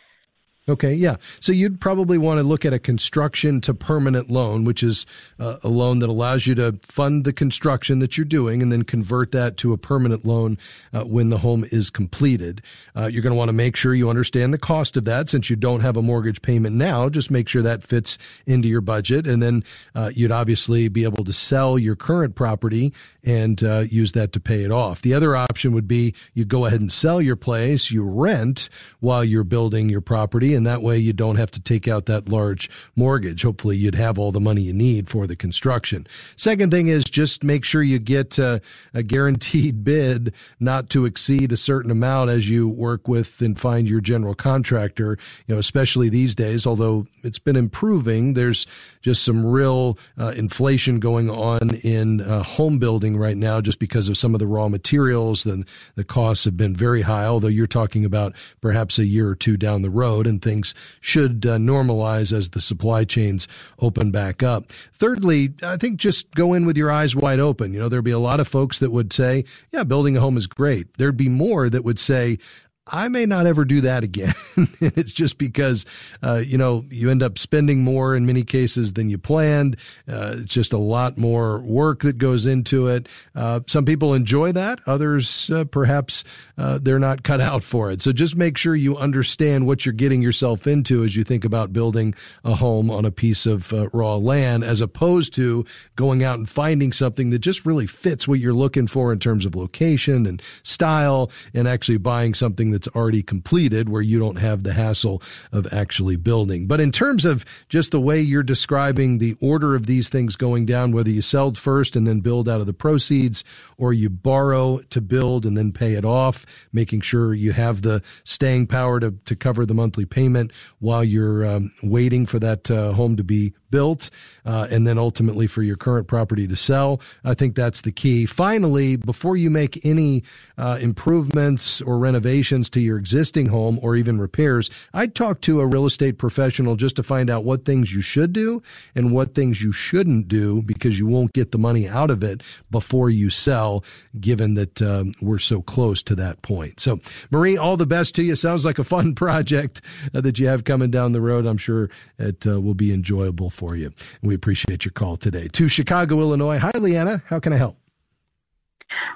Okay, 0.66 0.94
yeah. 0.94 1.16
So 1.40 1.52
you'd 1.52 1.78
probably 1.78 2.16
want 2.16 2.38
to 2.38 2.42
look 2.42 2.64
at 2.64 2.72
a 2.72 2.78
construction 2.78 3.60
to 3.62 3.74
permanent 3.74 4.30
loan, 4.30 4.64
which 4.64 4.82
is 4.82 5.04
uh, 5.38 5.58
a 5.62 5.68
loan 5.68 5.98
that 5.98 6.08
allows 6.08 6.46
you 6.46 6.54
to 6.54 6.78
fund 6.80 7.26
the 7.26 7.34
construction 7.34 7.98
that 7.98 8.16
you're 8.16 8.24
doing 8.24 8.62
and 8.62 8.72
then 8.72 8.82
convert 8.82 9.30
that 9.32 9.58
to 9.58 9.74
a 9.74 9.76
permanent 9.76 10.24
loan 10.24 10.56
uh, 10.94 11.04
when 11.04 11.28
the 11.28 11.36
home 11.36 11.66
is 11.70 11.90
completed. 11.90 12.62
Uh, 12.96 13.04
you're 13.04 13.20
going 13.20 13.32
to 13.34 13.36
want 13.36 13.50
to 13.50 13.54
make 13.54 13.76
sure 13.76 13.94
you 13.94 14.08
understand 14.08 14.54
the 14.54 14.58
cost 14.58 14.96
of 14.96 15.04
that 15.04 15.28
since 15.28 15.50
you 15.50 15.56
don't 15.56 15.80
have 15.80 15.98
a 15.98 16.02
mortgage 16.02 16.40
payment 16.40 16.74
now. 16.74 17.10
Just 17.10 17.30
make 17.30 17.46
sure 17.46 17.60
that 17.60 17.84
fits 17.84 18.16
into 18.46 18.66
your 18.66 18.80
budget. 18.80 19.26
And 19.26 19.42
then 19.42 19.64
uh, 19.94 20.12
you'd 20.14 20.32
obviously 20.32 20.88
be 20.88 21.04
able 21.04 21.24
to 21.24 21.32
sell 21.34 21.78
your 21.78 21.94
current 21.94 22.36
property 22.36 22.94
and 23.24 23.62
uh, 23.62 23.80
use 23.80 24.12
that 24.12 24.32
to 24.32 24.40
pay 24.40 24.64
it 24.64 24.70
off. 24.70 25.02
The 25.02 25.14
other 25.14 25.34
option 25.36 25.72
would 25.72 25.88
be 25.88 26.14
you 26.34 26.44
go 26.44 26.66
ahead 26.66 26.80
and 26.80 26.92
sell 26.92 27.20
your 27.20 27.36
place, 27.36 27.90
you 27.90 28.02
rent 28.02 28.68
while 29.00 29.24
you're 29.24 29.44
building 29.44 29.88
your 29.88 30.00
property 30.00 30.54
and 30.54 30.66
that 30.66 30.82
way 30.82 30.98
you 30.98 31.12
don't 31.12 31.36
have 31.36 31.50
to 31.52 31.60
take 31.60 31.88
out 31.88 32.06
that 32.06 32.28
large 32.28 32.70
mortgage. 32.96 33.42
Hopefully, 33.42 33.76
you'd 33.76 33.94
have 33.94 34.18
all 34.18 34.32
the 34.32 34.40
money 34.40 34.62
you 34.62 34.72
need 34.72 35.08
for 35.08 35.26
the 35.26 35.36
construction. 35.36 36.06
Second 36.36 36.70
thing 36.70 36.88
is 36.88 37.04
just 37.04 37.42
make 37.42 37.64
sure 37.64 37.82
you 37.82 37.98
get 37.98 38.38
uh, 38.38 38.60
a 38.92 39.02
guaranteed 39.02 39.84
bid 39.84 40.32
not 40.60 40.90
to 40.90 41.04
exceed 41.04 41.52
a 41.52 41.56
certain 41.56 41.90
amount 41.90 42.30
as 42.30 42.48
you 42.48 42.68
work 42.68 43.08
with 43.08 43.40
and 43.40 43.58
find 43.58 43.88
your 43.88 44.00
general 44.00 44.34
contractor. 44.34 45.18
You 45.46 45.54
know, 45.54 45.58
especially 45.58 46.08
these 46.08 46.34
days, 46.34 46.66
although 46.66 47.06
it's 47.22 47.38
been 47.38 47.56
improving, 47.56 48.34
there's 48.34 48.66
just 49.00 49.22
some 49.22 49.44
real 49.44 49.98
uh, 50.18 50.28
inflation 50.28 50.98
going 50.98 51.30
on 51.30 51.74
in 51.82 52.20
uh, 52.20 52.42
home 52.42 52.78
building 52.78 53.13
right 53.18 53.36
now 53.36 53.60
just 53.60 53.78
because 53.78 54.08
of 54.08 54.18
some 54.18 54.34
of 54.34 54.38
the 54.38 54.46
raw 54.46 54.68
materials 54.68 55.46
and 55.46 55.66
the 55.94 56.04
costs 56.04 56.44
have 56.44 56.56
been 56.56 56.74
very 56.74 57.02
high, 57.02 57.24
although 57.24 57.48
you're 57.48 57.66
talking 57.66 58.04
about 58.04 58.34
perhaps 58.60 58.98
a 58.98 59.04
year 59.04 59.28
or 59.28 59.34
two 59.34 59.56
down 59.56 59.82
the 59.82 59.90
road 59.90 60.26
and 60.26 60.42
things 60.42 60.74
should 61.00 61.46
uh, 61.46 61.56
normalize 61.56 62.32
as 62.32 62.50
the 62.50 62.60
supply 62.60 63.04
chains 63.04 63.48
open 63.80 64.10
back 64.10 64.42
up. 64.42 64.72
Thirdly, 64.92 65.54
I 65.62 65.76
think 65.76 65.98
just 65.98 66.30
go 66.32 66.54
in 66.54 66.66
with 66.66 66.76
your 66.76 66.90
eyes 66.90 67.16
wide 67.16 67.40
open. 67.40 67.72
You 67.72 67.80
know, 67.80 67.88
there'd 67.88 68.04
be 68.04 68.10
a 68.10 68.18
lot 68.18 68.40
of 68.40 68.48
folks 68.48 68.78
that 68.78 68.90
would 68.92 69.12
say, 69.12 69.44
yeah, 69.72 69.84
building 69.84 70.16
a 70.16 70.20
home 70.20 70.36
is 70.36 70.46
great. 70.46 70.86
There'd 70.98 71.16
be 71.16 71.28
more 71.28 71.68
that 71.68 71.84
would 71.84 71.98
say, 71.98 72.38
I 72.86 73.08
may 73.08 73.24
not 73.24 73.46
ever 73.46 73.64
do 73.64 73.80
that 73.80 74.04
again. 74.04 74.34
it's 74.80 75.12
just 75.12 75.38
because, 75.38 75.86
uh, 76.22 76.42
you 76.44 76.58
know, 76.58 76.84
you 76.90 77.10
end 77.10 77.22
up 77.22 77.38
spending 77.38 77.82
more 77.82 78.14
in 78.14 78.26
many 78.26 78.42
cases 78.42 78.92
than 78.92 79.08
you 79.08 79.16
planned. 79.16 79.78
Uh, 80.06 80.36
it's 80.40 80.52
just 80.52 80.74
a 80.74 80.78
lot 80.78 81.16
more 81.16 81.60
work 81.60 82.02
that 82.02 82.18
goes 82.18 82.44
into 82.44 82.88
it. 82.88 83.08
Uh, 83.34 83.60
some 83.66 83.86
people 83.86 84.12
enjoy 84.12 84.52
that. 84.52 84.80
Others, 84.86 85.48
uh, 85.50 85.64
perhaps, 85.64 86.24
uh, 86.58 86.78
they're 86.80 86.98
not 86.98 87.22
cut 87.22 87.40
out 87.40 87.64
for 87.64 87.90
it. 87.90 88.02
So 88.02 88.12
just 88.12 88.36
make 88.36 88.58
sure 88.58 88.74
you 88.74 88.98
understand 88.98 89.66
what 89.66 89.86
you're 89.86 89.94
getting 89.94 90.20
yourself 90.20 90.66
into 90.66 91.04
as 91.04 91.16
you 91.16 91.24
think 91.24 91.46
about 91.46 91.72
building 91.72 92.14
a 92.44 92.54
home 92.54 92.90
on 92.90 93.06
a 93.06 93.10
piece 93.10 93.46
of 93.46 93.72
uh, 93.72 93.88
raw 93.94 94.16
land, 94.16 94.62
as 94.62 94.82
opposed 94.82 95.32
to 95.36 95.64
going 95.96 96.22
out 96.22 96.36
and 96.36 96.48
finding 96.48 96.92
something 96.92 97.30
that 97.30 97.38
just 97.38 97.64
really 97.64 97.86
fits 97.86 98.28
what 98.28 98.40
you're 98.40 98.52
looking 98.52 98.86
for 98.86 99.10
in 99.10 99.18
terms 99.18 99.46
of 99.46 99.56
location 99.56 100.26
and 100.26 100.42
style 100.64 101.30
and 101.54 101.66
actually 101.66 101.96
buying 101.96 102.34
something 102.34 102.73
that's 102.74 102.88
already 102.88 103.22
completed 103.22 103.88
where 103.88 104.02
you 104.02 104.18
don't 104.18 104.40
have 104.40 104.64
the 104.64 104.72
hassle 104.72 105.22
of 105.52 105.72
actually 105.72 106.16
building. 106.16 106.66
But 106.66 106.80
in 106.80 106.90
terms 106.90 107.24
of 107.24 107.44
just 107.68 107.92
the 107.92 108.00
way 108.00 108.20
you're 108.20 108.42
describing 108.42 109.18
the 109.18 109.36
order 109.40 109.76
of 109.76 109.86
these 109.86 110.08
things 110.08 110.34
going 110.34 110.66
down, 110.66 110.90
whether 110.90 111.10
you 111.10 111.22
sell 111.22 111.44
first 111.54 111.94
and 111.94 112.06
then 112.06 112.20
build 112.20 112.48
out 112.48 112.60
of 112.60 112.66
the 112.66 112.72
proceeds, 112.72 113.44
or 113.76 113.92
you 113.92 114.10
borrow 114.10 114.78
to 114.90 115.00
build 115.00 115.46
and 115.46 115.56
then 115.56 115.70
pay 115.70 115.94
it 115.94 116.04
off, 116.04 116.44
making 116.72 117.00
sure 117.00 117.32
you 117.34 117.52
have 117.52 117.82
the 117.82 118.02
staying 118.24 118.66
power 118.66 118.98
to, 118.98 119.12
to 119.26 119.36
cover 119.36 119.64
the 119.64 119.74
monthly 119.74 120.04
payment 120.04 120.50
while 120.80 121.04
you're 121.04 121.46
um, 121.46 121.72
waiting 121.82 122.26
for 122.26 122.38
that 122.38 122.70
uh, 122.70 122.92
home 122.92 123.16
to 123.16 123.22
be 123.22 123.52
built, 123.74 124.08
uh, 124.46 124.68
and 124.70 124.86
then 124.86 124.98
ultimately 124.98 125.48
for 125.48 125.60
your 125.60 125.76
current 125.76 126.06
property 126.06 126.46
to 126.46 126.54
sell. 126.54 127.00
I 127.24 127.34
think 127.34 127.56
that's 127.56 127.80
the 127.80 127.90
key. 127.90 128.24
Finally, 128.24 128.94
before 128.94 129.36
you 129.36 129.50
make 129.50 129.84
any 129.84 130.22
uh, 130.56 130.78
improvements 130.80 131.80
or 131.80 131.98
renovations 131.98 132.70
to 132.70 132.80
your 132.80 132.96
existing 132.96 133.46
home 133.46 133.80
or 133.82 133.96
even 133.96 134.20
repairs, 134.20 134.70
I'd 134.92 135.16
talk 135.16 135.40
to 135.40 135.60
a 135.60 135.66
real 135.66 135.86
estate 135.86 136.18
professional 136.18 136.76
just 136.76 136.94
to 136.94 137.02
find 137.02 137.28
out 137.28 137.42
what 137.42 137.64
things 137.64 137.92
you 137.92 138.00
should 138.00 138.32
do 138.32 138.62
and 138.94 139.12
what 139.12 139.34
things 139.34 139.60
you 139.60 139.72
shouldn't 139.72 140.28
do 140.28 140.62
because 140.62 140.96
you 140.96 141.08
won't 141.08 141.32
get 141.32 141.50
the 141.50 141.58
money 141.58 141.88
out 141.88 142.10
of 142.12 142.22
it 142.22 142.44
before 142.70 143.10
you 143.10 143.30
sell, 143.30 143.82
given 144.20 144.54
that 144.54 144.80
um, 144.80 145.12
we're 145.20 145.40
so 145.40 145.62
close 145.62 146.00
to 146.04 146.14
that 146.14 146.42
point. 146.42 146.78
So, 146.78 147.00
Marie, 147.32 147.56
all 147.56 147.76
the 147.76 147.86
best 147.86 148.14
to 148.14 148.22
you. 148.22 148.36
Sounds 148.36 148.64
like 148.64 148.78
a 148.78 148.84
fun 148.84 149.14
project 149.24 149.80
uh, 150.14 150.20
that 150.20 150.38
you 150.38 150.46
have 150.46 150.62
coming 150.62 150.92
down 150.92 151.10
the 151.10 151.20
road. 151.20 151.44
I'm 151.44 151.58
sure 151.58 151.90
it 152.18 152.46
uh, 152.46 152.60
will 152.60 152.74
be 152.74 152.92
enjoyable 152.92 153.50
for 153.50 153.63
for 153.66 153.76
you. 153.76 153.90
We 154.22 154.34
appreciate 154.34 154.84
your 154.84 154.92
call 154.92 155.16
today. 155.16 155.48
To 155.48 155.68
Chicago, 155.68 156.20
Illinois. 156.20 156.58
Hi, 156.58 156.72
Leanna. 156.78 157.22
How 157.26 157.40
can 157.40 157.52
I 157.52 157.56
help? 157.56 157.76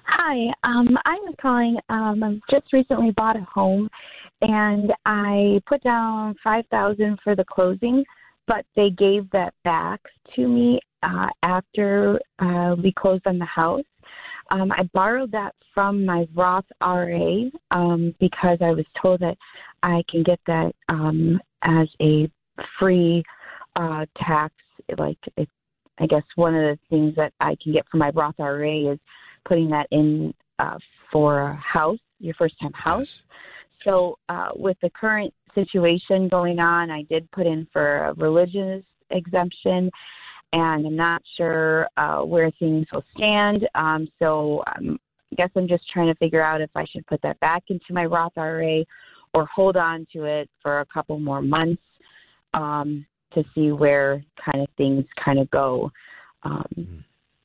Hi, 0.07 0.53
um, 0.65 0.89
I'm 1.05 1.35
calling. 1.41 1.77
Um, 1.89 2.23
I 2.23 2.39
just 2.51 2.73
recently 2.73 3.11
bought 3.13 3.37
a 3.37 3.47
home, 3.53 3.89
and 4.41 4.93
I 5.07 5.61
put 5.67 5.83
down 5.83 6.35
five 6.43 6.65
thousand 6.71 7.19
for 7.23 7.37
the 7.37 7.45
closing, 7.45 8.05
but 8.47 8.65
they 8.75 8.91
gave 8.91 9.31
that 9.31 9.55
back 9.65 10.01
to 10.35 10.49
me 10.49 10.81
uh, 11.03 11.29
after 11.43 12.19
uh, 12.39 12.75
we 12.83 12.93
closed 12.93 13.27
on 13.27 13.39
the 13.39 13.45
house. 13.45 13.85
Um, 14.51 14.73
I 14.73 14.89
borrowed 14.95 15.31
that 15.33 15.55
from 15.75 16.05
my 16.07 16.27
Roth 16.35 16.65
IRA 16.81 17.51
um, 17.71 18.15
because 18.19 18.59
I 18.63 18.71
was 18.71 18.87
told 19.01 19.21
that 19.21 19.37
I 19.83 20.03
can 20.11 20.23
get 20.23 20.41
that 20.47 20.75
um, 20.89 21.39
as 21.63 21.89
a 22.01 22.31
free 22.79 23.23
uh, 23.79 24.05
tax, 24.19 24.55
like 24.99 25.19
it, 25.37 25.49
I 25.99 26.07
guess 26.07 26.23
one 26.35 26.55
of 26.55 26.63
the 26.63 26.79
things 26.91 27.15
that 27.17 27.33
I 27.41 27.57
can 27.63 27.73
get 27.73 27.87
from 27.89 28.01
my 28.01 28.11
Roth 28.11 28.39
IRA 28.39 28.93
is 28.93 28.99
putting 29.47 29.71
that 29.71 29.87
in 29.91 30.35
uh, 30.59 30.79
for 31.13 31.41
a 31.41 31.55
house, 31.55 31.99
your 32.19 32.35
first 32.35 32.55
time 32.61 32.73
house. 32.73 33.23
Yes. 33.23 33.85
So 33.85 34.19
uh, 34.29 34.51
with 34.55 34.77
the 34.83 34.91
current 34.91 35.33
situation 35.55 36.29
going 36.29 36.59
on, 36.59 36.91
I 36.91 37.03
did 37.03 37.31
put 37.31 37.47
in 37.47 37.67
for 37.73 38.07
a 38.07 38.15
religious 38.15 38.85
exemption, 39.11 39.91
and 40.53 40.87
I'm 40.87 40.97
not 40.97 41.23
sure 41.37 41.89
uh, 41.97 42.21
where 42.23 42.51
things 42.59 42.87
will 42.93 43.05
stand. 43.17 43.69
Um, 43.75 44.09
so 44.19 44.63
um, 44.77 44.99
I 45.33 45.37
guess 45.37 45.51
I'm 45.55 45.69
just 45.69 45.89
trying 45.89 46.09
to 46.09 46.15
figure 46.17 46.43
out 46.43 46.61
if 46.61 46.71
I 46.75 46.85
should 46.87 47.07
put 47.07 47.23
that 47.23 47.39
back 47.41 47.65
into 47.69 47.93
my 47.93 48.05
Roth 48.05 48.37
IRA 48.37 48.85
or 49.35 49.47
hold 49.47 49.77
on 49.77 50.07
to 50.13 50.25
it 50.25 50.51
for 50.63 50.81
a 50.81 50.87
couple 50.87 51.19
more 51.21 51.43
months. 51.43 51.83
Um, 52.55 53.07
to 53.43 53.49
see 53.55 53.73
where 53.73 54.25
kind 54.45 54.63
of 54.63 54.69
things 54.77 55.05
kind 55.25 55.39
of 55.39 55.51
go. 55.51 55.91
Um, 56.43 57.05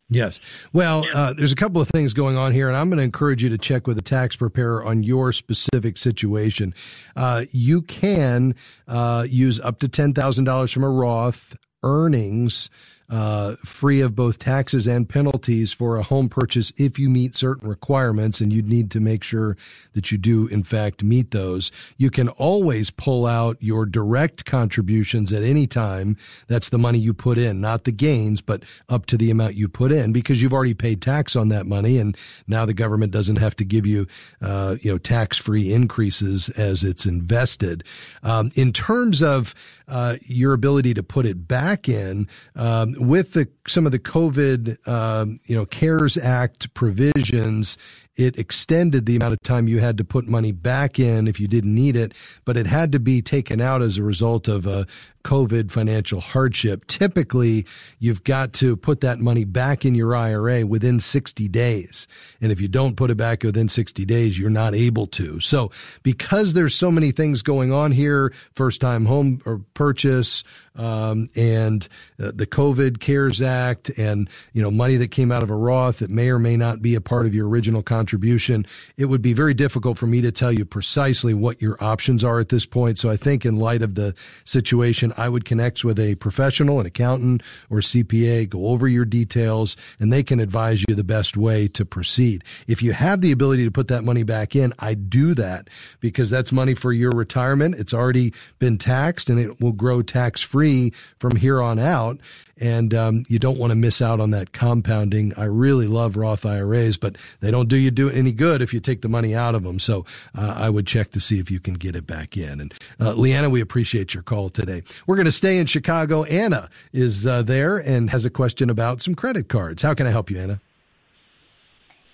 Yes. 0.10 0.40
Well, 0.74 1.06
uh, 1.14 1.34
there's 1.34 1.52
a 1.52 1.56
couple 1.56 1.82
of 1.82 1.90
things 1.90 2.14
going 2.14 2.38
on 2.38 2.52
here, 2.52 2.68
and 2.68 2.78
I'm 2.78 2.90
going 2.90 3.00
to 3.00 3.04
encourage 3.04 3.42
you 3.42 3.50
to 3.50 3.58
check 3.58 3.88
with 3.88 3.98
a 3.98 4.02
tax 4.02 4.36
preparer 4.36 4.84
on 4.84 5.02
your 5.02 5.32
specific 5.32 5.98
situation. 5.98 6.76
Uh, 7.16 7.46
you 7.52 7.82
can 7.82 8.54
uh, 8.88 9.26
use 9.28 9.60
up 9.60 9.80
to 9.80 9.88
$10,000 9.88 10.74
from 10.74 10.84
a 10.84 10.90
Roth 10.90 11.56
earnings 11.82 12.70
uh, 13.10 13.56
free 13.66 14.02
of 14.02 14.16
both 14.16 14.40
taxes 14.40 14.88
and 14.88 15.08
penalties 15.08 15.72
for 15.72 15.98
a 15.98 16.04
home 16.04 16.30
purchase 16.30 16.72
if 16.78 16.98
you 16.98 17.10
meet 17.10 17.36
certain 17.36 17.68
requirements, 17.68 18.42
and 18.42 18.52
you'd 18.52 18.70
need 18.70 18.90
to 18.92 19.00
make 19.00 19.24
sure 19.24 19.58
that 19.94 20.12
you 20.12 20.18
do, 20.18 20.48
in 20.48 20.64
fact, 20.64 21.04
meet 21.04 21.32
those. 21.32 21.72
You 21.98 22.10
can 22.10 22.30
always 22.30 22.90
pull 22.90 23.26
out 23.26 23.58
your 23.62 23.86
direct 23.86 24.46
contributions 24.46 25.32
at 25.32 25.44
any 25.44 25.68
time. 25.68 26.18
That's 26.48 26.70
the 26.70 26.80
money 26.80 27.00
you 27.00 27.14
put 27.14 27.38
in, 27.38 27.62
not 27.62 27.84
the 27.84 27.92
gains, 27.92 28.42
but 28.42 28.64
up 28.90 29.06
to 29.08 29.18
the 29.18 29.30
amount 29.30 29.56
you 29.56 29.68
put 29.68 29.92
in 29.92 30.14
because 30.14 30.42
you've 30.42 30.54
already 30.54 30.74
paid 30.74 31.02
tax 31.02 31.36
on 31.36 31.50
that 31.50 31.66
money, 31.66 31.98
and 31.98 32.18
now 32.48 32.66
the 32.66 32.74
government 32.74 33.12
doesn't 33.12 33.38
have 33.38 33.56
to 33.58 33.66
give 33.66 33.86
you, 33.86 34.08
uh, 34.42 34.78
you 34.82 34.92
know, 34.92 34.98
tax-free 34.98 35.74
increases 35.74 36.50
as 36.50 36.84
it's 36.84 37.06
invested. 37.06 37.84
Um, 38.24 38.52
in 38.56 38.74
terms 38.74 39.22
of 39.22 39.54
uh, 39.88 40.16
your 40.22 40.54
ability 40.54 40.94
to 40.94 41.04
put 41.04 41.26
it 41.26 41.48
back 41.48 41.90
in 41.90 42.28
um, 42.56 42.93
with 43.00 43.34
the 43.34 43.48
some 43.68 43.86
of 43.86 43.92
the 43.92 44.00
COVID, 44.00 44.88
um, 44.88 45.40
you 45.46 45.56
know, 45.56 45.66
CARES 45.66 46.18
Act 46.18 46.74
provisions 46.74 47.78
it 48.16 48.38
extended 48.38 49.06
the 49.06 49.16
amount 49.16 49.34
of 49.34 49.42
time 49.42 49.68
you 49.68 49.80
had 49.80 49.98
to 49.98 50.04
put 50.04 50.28
money 50.28 50.52
back 50.52 51.00
in 51.00 51.28
if 51.28 51.40
you 51.40 51.48
didn't 51.48 51.74
need 51.74 51.96
it, 51.96 52.14
but 52.46 52.58
it 52.58 52.68
had 52.68 52.92
to 52.92 53.00
be 53.00 53.22
taken 53.22 53.60
out 53.60 53.82
as 53.82 53.98
a 53.98 54.04
result 54.04 54.48
of 54.48 54.68
a 54.68 54.86
COVID 55.24 55.72
financial 55.72 56.20
hardship. 56.20 56.86
Typically, 56.88 57.66
you've 58.00 58.24
got 58.24 58.54
to 58.54 58.76
put 58.76 59.02
that 59.02 59.20
money 59.20 59.46
back 59.46 59.86
in 59.86 59.96
your 59.96 60.16
IRA 60.16 60.66
within 60.66 61.00
60 61.00 61.48
days. 61.48 62.08
And 62.42 62.52
if 62.52 62.60
you 62.60 62.68
don't 62.68 62.98
put 62.98 63.10
it 63.10 63.16
back 63.16 63.44
within 63.44 63.70
60 63.70 64.06
days, 64.06 64.38
you're 64.38 64.50
not 64.50 64.76
able 64.76 65.08
to. 65.08 65.40
So 65.40 65.72
because 66.04 66.54
there's 66.54 66.76
so 66.76 66.92
many 66.92 67.12
things 67.12 67.42
going 67.42 67.72
on 67.72 67.92
here, 67.94 68.34
first 68.54 68.82
time 68.82 69.06
home 69.06 69.42
or 69.46 69.62
purchase, 69.74 70.44
um, 70.76 71.30
and 71.36 71.88
uh, 72.20 72.32
the 72.34 72.48
COVID 72.48 73.00
CARES 73.00 73.42
Act 73.42 73.90
and, 73.90 74.30
you 74.54 74.62
know, 74.62 74.72
money 74.72 74.98
that 74.98 75.12
came 75.12 75.32
out 75.32 75.44
of 75.44 75.52
a 75.52 75.56
Roth 75.56 76.00
that 76.00 76.10
may 76.10 76.30
or 76.30 76.40
may 76.40 76.58
not 76.58 76.82
be 76.82 76.96
a 76.96 77.02
part 77.02 77.26
of 77.28 77.36
your 77.36 77.48
original 77.48 77.84
contribution, 78.04 78.66
it 78.98 79.06
would 79.06 79.22
be 79.22 79.32
very 79.32 79.54
difficult 79.54 79.98
for 79.98 80.08
me 80.08 80.20
to 80.20 80.30
tell 80.30 80.52
you 80.52 80.66
precisely 80.66 81.34
what 81.34 81.62
your 81.62 81.82
options 81.82 82.22
are 82.22 82.42
at 82.42 82.50
this 82.50 82.66
point. 82.66 83.00
So 83.00 83.10
I 83.10 83.16
think 83.16 83.46
in 83.46 83.56
light 83.56 83.82
of 83.82 83.96
the 83.96 84.14
situation, 84.44 85.14
I 85.16 85.30
would 85.30 85.46
connect 85.46 85.86
with 85.86 85.98
a 85.98 86.16
professional, 86.16 86.82
an 86.82 86.86
accountant 86.86 87.44
or 87.70 87.78
CPA, 87.78 88.50
go 88.50 88.68
over 88.68 88.90
your 88.90 89.06
details, 89.06 89.78
and 90.02 90.12
they 90.12 90.22
can 90.22 90.42
advise 90.42 90.84
you 90.86 90.96
the 90.96 91.04
best 91.04 91.38
way 91.38 91.70
to 91.70 91.86
proceed. 91.86 92.44
If 92.68 92.84
you 92.84 92.92
have 92.92 93.22
the 93.22 93.32
ability 93.32 93.64
to 93.64 93.72
put 93.72 93.88
that 93.88 94.04
money 94.04 94.24
back 94.24 94.54
in, 94.54 94.74
I 94.80 94.96
do 94.96 95.34
that 95.36 95.70
because 96.02 96.30
that's 96.30 96.52
money 96.52 96.74
for 96.74 96.92
your 96.92 97.12
retirement. 97.12 97.76
It's 97.76 97.94
already 97.94 98.34
been 98.60 98.78
taxed 98.78 99.30
and 99.30 99.40
it 99.40 99.62
will 99.62 99.72
grow 99.72 100.02
tax 100.02 100.42
free 100.42 100.92
from 101.20 101.38
here 101.38 101.62
on 101.62 101.80
out. 101.80 102.20
And 102.60 102.94
um, 102.94 103.26
you 103.28 103.40
don't 103.40 103.58
want 103.58 103.72
to 103.72 103.76
miss 103.76 104.02
out 104.02 104.20
on 104.20 104.32
that 104.32 104.52
compounding. 104.52 105.34
I 105.36 105.46
really 105.46 105.88
love 105.88 106.16
Roth 106.16 106.46
IRAs, 106.46 106.98
but 106.98 107.18
they 107.40 107.52
don't 107.52 107.68
do 107.68 107.76
you 107.76 107.92
do 107.92 108.10
any 108.10 108.32
good 108.32 108.62
if 108.62 108.74
you 108.74 108.80
take 108.80 109.02
the 109.02 109.10
money 109.10 109.36
out 109.36 109.56
of 109.56 109.64
them. 109.64 109.80
So 109.80 110.06
uh, 110.38 110.54
I 110.56 110.70
would 110.70 110.88
check 110.88 111.12
to 111.12 111.20
see 111.20 111.40
if 111.40 111.50
you 111.50 111.60
can 111.60 111.74
get 111.76 111.96
it 111.96 112.06
back 112.06 112.38
in. 112.38 112.62
And 112.62 112.74
uh, 113.00 113.14
Leanna, 113.14 113.50
we 113.50 113.62
appreciate 113.62 114.14
your 114.14 114.24
call 114.24 114.50
today. 114.50 114.84
We're 115.08 115.16
going 115.16 115.26
to 115.26 115.32
stay 115.32 115.58
in 115.58 115.66
Chicago. 115.66 116.24
Anna 116.24 116.70
is 116.92 117.26
uh, 117.26 117.42
there 117.42 117.78
and 117.78 118.10
has 118.12 118.26
a 118.26 118.30
question 118.30 118.70
about 118.70 119.02
some 119.02 119.16
credit 119.16 119.50
cards. 119.50 119.82
How 119.82 119.94
can 119.94 120.06
I 120.08 120.12
help 120.12 120.30
you, 120.30 120.40
Anna? 120.40 120.62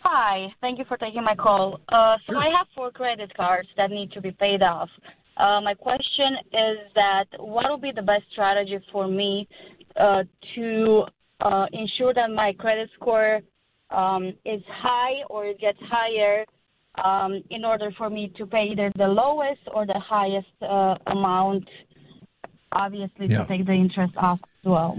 Hi, 0.02 0.48
thank 0.62 0.80
you 0.80 0.86
for 0.86 0.98
taking 0.98 1.24
my 1.24 1.36
call. 1.36 1.82
Uh, 1.90 2.16
so 2.26 2.34
Sure. 2.34 2.38
I 2.42 2.50
have 2.58 2.68
four 2.74 2.90
credit 2.92 3.36
cards 3.36 3.68
that 3.78 3.92
need 3.92 4.12
to 4.14 4.22
be 4.22 4.32
paid 4.32 4.64
off. 4.64 4.90
Uh, 5.38 5.62
my 5.62 5.74
question 5.74 6.36
is 6.52 6.78
that 6.96 7.26
what 7.38 7.70
would 7.70 7.82
be 7.82 7.92
the 7.92 8.02
best 8.02 8.24
strategy 8.32 8.80
for 8.92 9.08
me 9.08 9.48
uh, 9.96 10.24
to 10.56 11.04
uh, 11.42 11.66
ensure 11.74 12.14
that 12.14 12.30
my 12.32 12.54
credit 12.54 12.90
score 12.96 13.40
um, 13.90 14.34
is 14.46 14.62
high 14.68 15.24
or 15.30 15.46
it 15.46 15.60
gets 15.60 15.80
higher 15.90 16.46
um, 17.04 17.42
in 17.50 17.64
order 17.66 17.92
for 17.98 18.10
me 18.10 18.32
to 18.38 18.46
pay 18.46 18.70
either 18.72 18.92
the 18.96 19.08
lowest 19.08 19.62
or 19.74 19.86
the 19.86 20.00
highest 20.00 20.48
uh, 20.62 20.96
amount, 21.08 21.68
obviously 22.72 23.28
Yeah. 23.28 23.40
to 23.40 23.48
take 23.48 23.66
the 23.66 23.74
interest 23.74 24.14
off 24.18 24.40
as 24.44 24.70
well. 24.70 24.98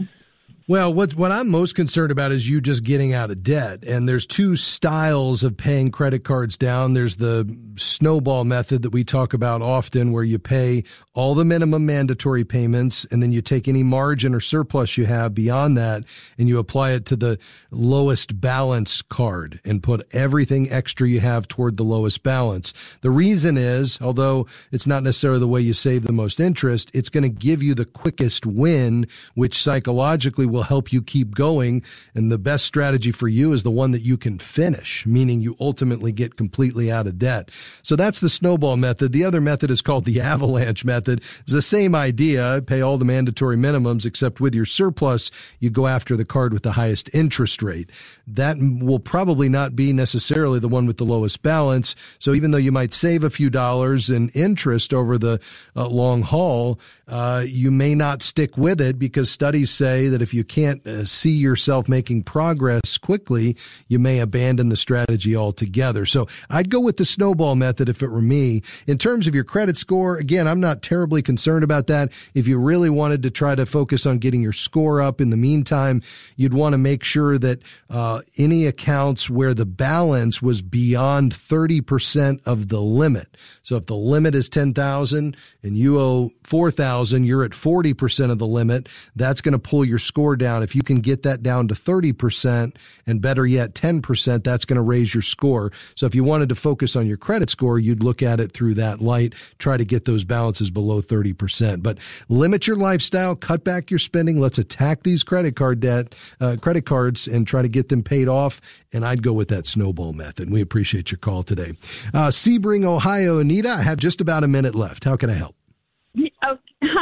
Well, 0.71 0.95
what 0.95 1.17
what 1.17 1.33
I'm 1.33 1.49
most 1.49 1.75
concerned 1.75 2.13
about 2.13 2.31
is 2.31 2.49
you 2.49 2.61
just 2.61 2.85
getting 2.85 3.13
out 3.13 3.33
of 3.33 3.43
debt. 3.43 3.83
And 3.83 4.09
there's 4.09 4.25
two 4.25 4.55
styles 4.55 5.43
of 5.43 5.57
paying 5.57 5.91
credit 5.91 6.23
cards 6.23 6.57
down. 6.57 6.93
There's 6.93 7.17
the 7.17 7.53
snowball 7.77 8.45
method 8.45 8.83
that 8.83 8.91
we 8.91 9.03
talk 9.03 9.33
about 9.33 9.63
often 9.63 10.13
where 10.13 10.23
you 10.23 10.39
pay 10.39 10.85
all 11.13 11.35
the 11.35 11.45
minimum 11.45 11.87
mandatory 11.87 12.45
payments 12.45 13.05
and 13.11 13.21
then 13.21 13.33
you 13.33 13.43
take 13.43 13.67
any 13.67 13.83
margin 13.83 14.33
or 14.33 14.39
surplus 14.39 14.97
you 14.97 15.07
have 15.07 15.35
beyond 15.35 15.77
that 15.77 16.05
and 16.39 16.49
you 16.49 16.59
apply 16.59 16.93
it 16.93 17.05
to 17.07 17.17
the 17.17 17.37
lowest 17.73 18.41
balance 18.41 19.03
card 19.03 19.59
and 19.65 19.83
put 19.83 20.07
everything 20.13 20.71
extra 20.71 21.09
you 21.09 21.19
have 21.19 21.49
toward 21.49 21.77
the 21.79 21.83
lowest 21.83 22.23
balance. 22.23 22.73
The 23.01 23.11
reason 23.11 23.57
is, 23.57 24.01
although 24.01 24.47
it's 24.71 24.87
not 24.87 25.03
necessarily 25.03 25.41
the 25.41 25.49
way 25.49 25.61
you 25.63 25.75
save 25.75 26.05
the 26.05 26.13
most 26.13 26.39
interest, 26.39 26.93
it's 26.95 27.09
going 27.09 27.25
to 27.25 27.29
give 27.29 27.61
you 27.61 27.75
the 27.75 27.85
quickest 27.85 28.47
win, 28.47 29.09
which 29.35 29.61
psychologically 29.61 30.47
will 30.47 30.60
help 30.63 30.93
you 30.93 31.03
keep 31.03 31.35
going. 31.35 31.83
And 32.15 32.31
the 32.31 32.39
best 32.39 32.65
strategy 32.65 33.13
for 33.13 33.29
you 33.29 33.53
is 33.53 33.63
the 33.63 33.71
one 33.71 33.91
that 33.93 34.03
you 34.03 34.17
can 34.17 34.39
finish, 34.39 35.05
meaning 35.07 35.41
you 35.41 35.57
ultimately 35.61 36.13
get 36.13 36.37
completely 36.37 36.91
out 36.91 37.07
of 37.07 37.19
debt. 37.19 37.51
So 37.83 37.97
that's 37.97 38.21
the 38.21 38.29
snowball 38.29 38.77
method. 38.77 39.13
The 39.13 39.25
other 39.25 39.41
method 39.41 39.71
is 39.71 39.83
called 39.83 40.05
the 40.05 40.21
avalanche 40.31 40.85
method. 40.85 41.23
It's 41.41 41.53
the 41.53 41.63
same 41.63 41.95
idea. 41.95 42.63
Pay 42.67 42.81
all 42.81 42.99
the 42.99 43.05
mandatory 43.05 43.57
minimums, 43.57 44.07
except 44.07 44.41
with 44.41 44.55
your 44.55 44.67
surplus, 44.67 45.31
you 45.59 45.71
go 45.71 45.87
after 45.87 46.17
the 46.17 46.25
card 46.25 46.53
with 46.53 46.63
the 46.63 46.73
highest 46.73 47.13
interest 47.15 47.63
rate. 47.63 47.91
That 48.27 48.57
will 48.59 49.01
probably 49.01 49.49
not 49.49 49.75
be 49.75 49.93
necessarily 49.93 50.59
the 50.59 50.69
one 50.69 50.87
with 50.87 50.99
the 50.99 51.05
lowest 51.05 51.43
balance. 51.43 51.97
So 52.19 52.35
even 52.35 52.51
though 52.51 52.59
you 52.59 52.73
might 52.73 52.93
save 52.93 53.25
a 53.25 53.31
few 53.31 53.51
dollars 53.51 54.11
in 54.11 54.29
interest 54.31 54.95
over 54.95 55.19
the 55.19 55.41
uh, 55.77 55.89
long 55.89 56.23
haul, 56.23 56.79
uh, 57.11 57.43
you 57.45 57.73
may 57.73 57.93
not 57.93 58.23
stick 58.23 58.57
with 58.57 58.81
it 58.81 58.97
because 58.97 59.29
studies 59.29 59.69
say 59.69 60.07
that 60.07 60.23
if 60.23 60.33
you 60.33 60.45
can't 60.45 60.87
uh, 60.87 61.05
see 61.05 61.33
yourself 61.33 61.89
making 61.89 62.23
progress 62.23 62.97
quickly, 62.99 63.57
you 63.89 63.99
may 63.99 64.21
abandon 64.21 64.69
the 64.69 64.77
strategy 64.77 65.35
altogether. 65.35 66.07
So 66.07 66.29
I'd 66.49 66.71
go 66.71 66.79
with 66.79 66.99
the 66.99 67.05
snowball 67.05 67.57
method 67.57 67.89
if 67.89 68.01
it 68.01 68.09
were 68.09 68.23
me. 68.23 68.63
In 68.87 68.97
terms 68.97 69.27
of 69.27 69.35
your 69.35 69.43
credit 69.43 69.77
score, 69.77 70.19
again, 70.19 70.47
I'm 70.47 70.61
not 70.61 70.83
terribly 70.83 71.21
concerned 71.21 71.65
about 71.65 71.89
that. 71.89 72.11
If 72.35 72.47
you 72.47 72.59
really 72.59 72.91
wanted 72.91 73.25
to 73.25 73.31
try 73.31 73.57
to 73.57 73.67
focus 73.67 74.07
on 74.07 74.19
getting 74.19 74.41
your 74.41 74.53
score 74.53 75.03
up 75.03 75.21
in 75.21 75.31
the 75.31 75.37
meantime, 75.37 76.03
you'd 76.37 76.55
want 76.55 76.75
to 76.75 76.79
make 76.79 77.03
sure 77.03 77.39
that 77.39 77.61
uh, 77.91 78.21
any 78.39 78.67
accounts 78.67 79.29
where 79.29 79.53
the 79.53 79.67
balance 79.67 80.41
was 80.41 80.63
beyond 80.63 81.35
30% 81.35 82.41
of 82.47 82.69
the 82.69 82.81
limit. 82.81 83.37
So 83.65 83.75
if 83.75 83.87
the 83.87 83.97
limit 83.97 84.37
is 84.37 84.49
10,000 84.49 85.37
and 85.65 85.77
you 85.77 85.99
owe 85.99 86.31
4,000, 86.45 87.00
you're 87.25 87.45
at 87.45 87.53
40% 87.53 88.31
of 88.31 88.39
the 88.39 88.47
limit. 88.47 88.89
That's 89.17 89.41
going 89.41 89.53
to 89.53 89.59
pull 89.59 89.85
your 89.85 89.99
score 89.99 90.37
down. 90.37 90.63
If 90.63 90.75
you 90.75 90.83
can 90.83 91.01
get 91.01 91.23
that 91.23 91.43
down 91.43 91.69
to 91.69 91.75
30% 91.75 92.75
and 93.07 93.21
better 93.21 93.47
yet 93.47 93.75
10%, 93.75 94.45
that's 94.45 94.65
going 94.65 94.77
to 94.77 94.83
raise 94.83 95.15
your 95.15 95.23
score. 95.23 95.73
So 95.95 96.07
if 96.07 96.15
you 96.15 96.25
wanted 96.25 96.49
to 96.51 96.55
focus 96.55 96.97
on 96.97 97.07
your 97.07 97.17
credit 97.17 97.51
score, 97.51 97.79
you'd 97.79 98.03
look 98.03 98.23
at 98.23 98.41
it 98.41 98.53
through 98.53 98.75
that 98.75 99.01
light, 99.01 99.35
try 99.59 99.77
to 99.77 99.85
get 99.85 100.05
those 100.05 100.25
balances 100.25 100.71
below 100.71 101.03
30%. 101.03 101.83
But 101.83 101.99
limit 102.29 102.67
your 102.67 102.77
lifestyle, 102.77 103.35
cut 103.35 103.65
back 103.65 103.91
your 103.91 103.99
spending. 103.99 104.41
Let's 104.41 104.59
attack 104.59 105.03
these 105.03 105.23
credit 105.23 105.57
card 105.57 105.81
debt, 105.81 106.15
uh, 106.41 106.57
credit 106.61 106.87
cards 106.87 107.27
and 107.27 107.47
try 107.47 107.63
to 107.63 107.69
get 107.69 107.89
them 107.89 108.03
paid 108.03 108.29
off. 108.29 108.61
And 108.93 109.05
I'd 109.05 109.23
go 109.23 109.33
with 109.33 109.49
that 109.49 109.67
snowball 109.67 110.13
method. 110.13 110.51
We 110.51 110.61
appreciate 110.61 111.11
your 111.11 111.19
call 111.19 111.43
today. 111.43 111.75
Uh, 112.13 112.29
Sebring, 112.29 112.85
Ohio. 112.85 113.39
Anita, 113.39 113.71
I 113.71 113.83
have 113.83 113.99
just 113.99 114.21
about 114.21 114.45
a 114.45 114.49
minute 114.49 114.75
left. 114.75 115.05
How 115.05 115.17
can 115.17 115.31
I 115.31 115.35
help? 115.35 115.60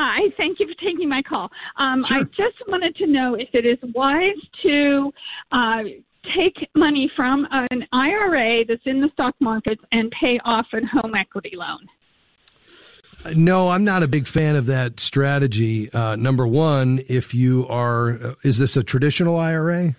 Hi. 0.01 0.31
Thank 0.37 0.61
you 0.61 0.69
for 0.69 0.75
taking 0.75 1.09
my 1.09 1.23
call. 1.23 1.51
Um, 1.77 2.05
I 2.05 2.23
just 2.37 2.57
wanted 2.69 2.95
to 2.97 3.07
know 3.09 3.35
if 3.35 3.49
it 3.53 3.67
is 3.67 3.79
wise 3.93 4.37
to 4.63 5.13
uh, 5.51 5.83
take 6.37 6.69
money 6.77 7.11
from 7.17 7.49
an 7.51 7.85
IRA 7.93 8.65
that's 8.65 8.83
in 8.87 9.01
the 9.01 9.09
stock 9.15 9.35
markets 9.41 9.83
and 9.91 10.13
pay 10.13 10.39
off 10.45 10.67
a 10.73 10.87
home 10.87 11.17
equity 11.17 11.51
loan. 11.55 11.89
No, 13.35 13.71
I'm 13.71 13.83
not 13.83 14.05
a 14.05 14.07
big 14.07 14.29
fan 14.29 14.55
of 14.55 14.67
that 14.67 15.01
strategy. 15.01 15.93
Uh, 15.93 16.15
number 16.15 16.47
one, 16.47 17.01
if 17.09 17.35
you 17.35 17.67
are, 17.69 18.11
uh, 18.11 18.35
is 18.45 18.59
this 18.59 18.77
a 18.77 18.85
traditional 18.85 19.37
IRA? 19.37 19.97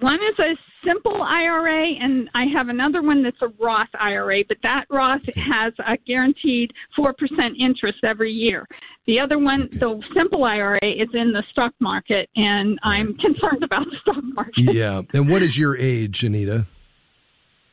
One 0.00 0.18
is 0.30 0.38
a 0.38 0.54
simple 0.86 1.22
IRA, 1.22 1.86
and 2.00 2.30
I 2.34 2.44
have 2.54 2.68
another 2.68 3.02
one 3.02 3.22
that's 3.22 3.40
a 3.42 3.48
Roth 3.62 3.88
IRA, 3.98 4.44
but 4.48 4.58
that 4.62 4.84
Roth 4.90 5.22
has 5.36 5.72
a 5.78 5.96
guaranteed 6.06 6.72
4% 6.98 7.12
interest 7.58 7.98
every 8.04 8.32
year. 8.32 8.66
The 9.06 9.20
other 9.20 9.38
one, 9.38 9.68
the 9.72 10.00
simple 10.14 10.44
IRA, 10.44 10.78
is 10.82 11.08
in 11.14 11.32
the 11.32 11.42
stock 11.50 11.72
market, 11.80 12.28
and 12.36 12.78
I'm 12.82 13.14
concerned 13.18 13.62
about 13.62 13.86
the 13.86 13.96
stock 14.02 14.24
market. 14.34 14.74
Yeah. 14.74 15.02
And 15.12 15.28
what 15.28 15.42
is 15.42 15.58
your 15.58 15.76
age, 15.76 16.24
Anita? 16.24 16.66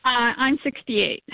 Uh, 0.04 0.32
I'm 0.36 0.58
68. 0.62 1.24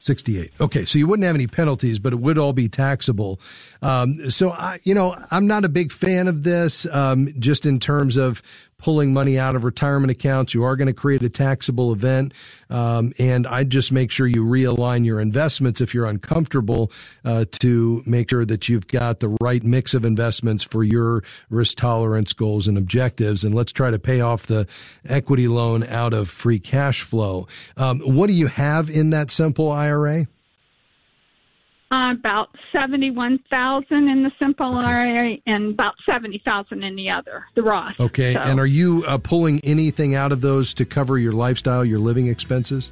68. 0.00 0.52
Okay, 0.60 0.84
so 0.84 0.98
you 0.98 1.06
wouldn't 1.06 1.24
have 1.24 1.34
any 1.34 1.46
penalties, 1.46 1.98
but 1.98 2.12
it 2.12 2.16
would 2.16 2.36
all 2.36 2.52
be 2.52 2.68
taxable. 2.68 3.40
Um, 3.80 4.30
so 4.30 4.50
I, 4.50 4.78
you 4.84 4.92
know, 4.92 5.16
I'm 5.30 5.46
not 5.46 5.64
a 5.64 5.68
big 5.70 5.90
fan 5.90 6.28
of 6.28 6.42
this. 6.42 6.86
Um, 6.92 7.32
just 7.38 7.64
in 7.64 7.80
terms 7.80 8.18
of 8.18 8.42
pulling 8.84 9.14
money 9.14 9.38
out 9.38 9.56
of 9.56 9.64
retirement 9.64 10.10
accounts, 10.10 10.52
you 10.52 10.62
are 10.62 10.76
going 10.76 10.86
to 10.86 10.92
create 10.92 11.22
a 11.22 11.28
taxable 11.30 11.90
event, 11.90 12.34
um, 12.68 13.14
and 13.18 13.46
I'd 13.46 13.70
just 13.70 13.90
make 13.90 14.10
sure 14.10 14.26
you 14.26 14.44
realign 14.44 15.06
your 15.06 15.20
investments 15.20 15.80
if 15.80 15.94
you're 15.94 16.04
uncomfortable 16.04 16.92
uh, 17.24 17.46
to 17.60 18.02
make 18.04 18.28
sure 18.28 18.44
that 18.44 18.68
you've 18.68 18.86
got 18.86 19.20
the 19.20 19.30
right 19.40 19.62
mix 19.64 19.94
of 19.94 20.04
investments 20.04 20.62
for 20.62 20.84
your 20.84 21.24
risk 21.48 21.78
tolerance 21.78 22.34
goals 22.34 22.68
and 22.68 22.76
objectives. 22.76 23.42
And 23.42 23.54
let's 23.54 23.72
try 23.72 23.90
to 23.90 23.98
pay 23.98 24.20
off 24.20 24.46
the 24.46 24.66
equity 25.08 25.48
loan 25.48 25.82
out 25.84 26.12
of 26.12 26.28
free 26.28 26.58
cash 26.58 27.04
flow. 27.04 27.48
Um, 27.78 28.00
what 28.00 28.26
do 28.26 28.34
you 28.34 28.48
have 28.48 28.90
in 28.90 29.08
that 29.10 29.30
simple 29.30 29.72
IRA? 29.72 30.26
Uh, 31.94 32.10
about 32.12 32.48
seventy-one 32.72 33.38
thousand 33.50 34.08
in 34.08 34.24
the 34.24 34.32
simple 34.40 34.74
IRA, 34.78 35.36
and 35.46 35.74
about 35.74 35.94
seventy 36.04 36.42
thousand 36.44 36.82
in 36.82 36.96
the 36.96 37.08
other, 37.08 37.44
the 37.54 37.62
Roth. 37.62 37.94
Okay. 38.00 38.34
So- 38.34 38.40
And 38.40 38.58
are 38.58 38.66
you 38.66 39.04
uh, 39.06 39.16
pulling 39.18 39.60
anything 39.60 40.16
out 40.16 40.32
of 40.32 40.40
those 40.40 40.74
to 40.74 40.84
cover 40.84 41.18
your 41.18 41.32
lifestyle, 41.32 41.84
your 41.84 42.00
living 42.00 42.26
expenses? 42.26 42.90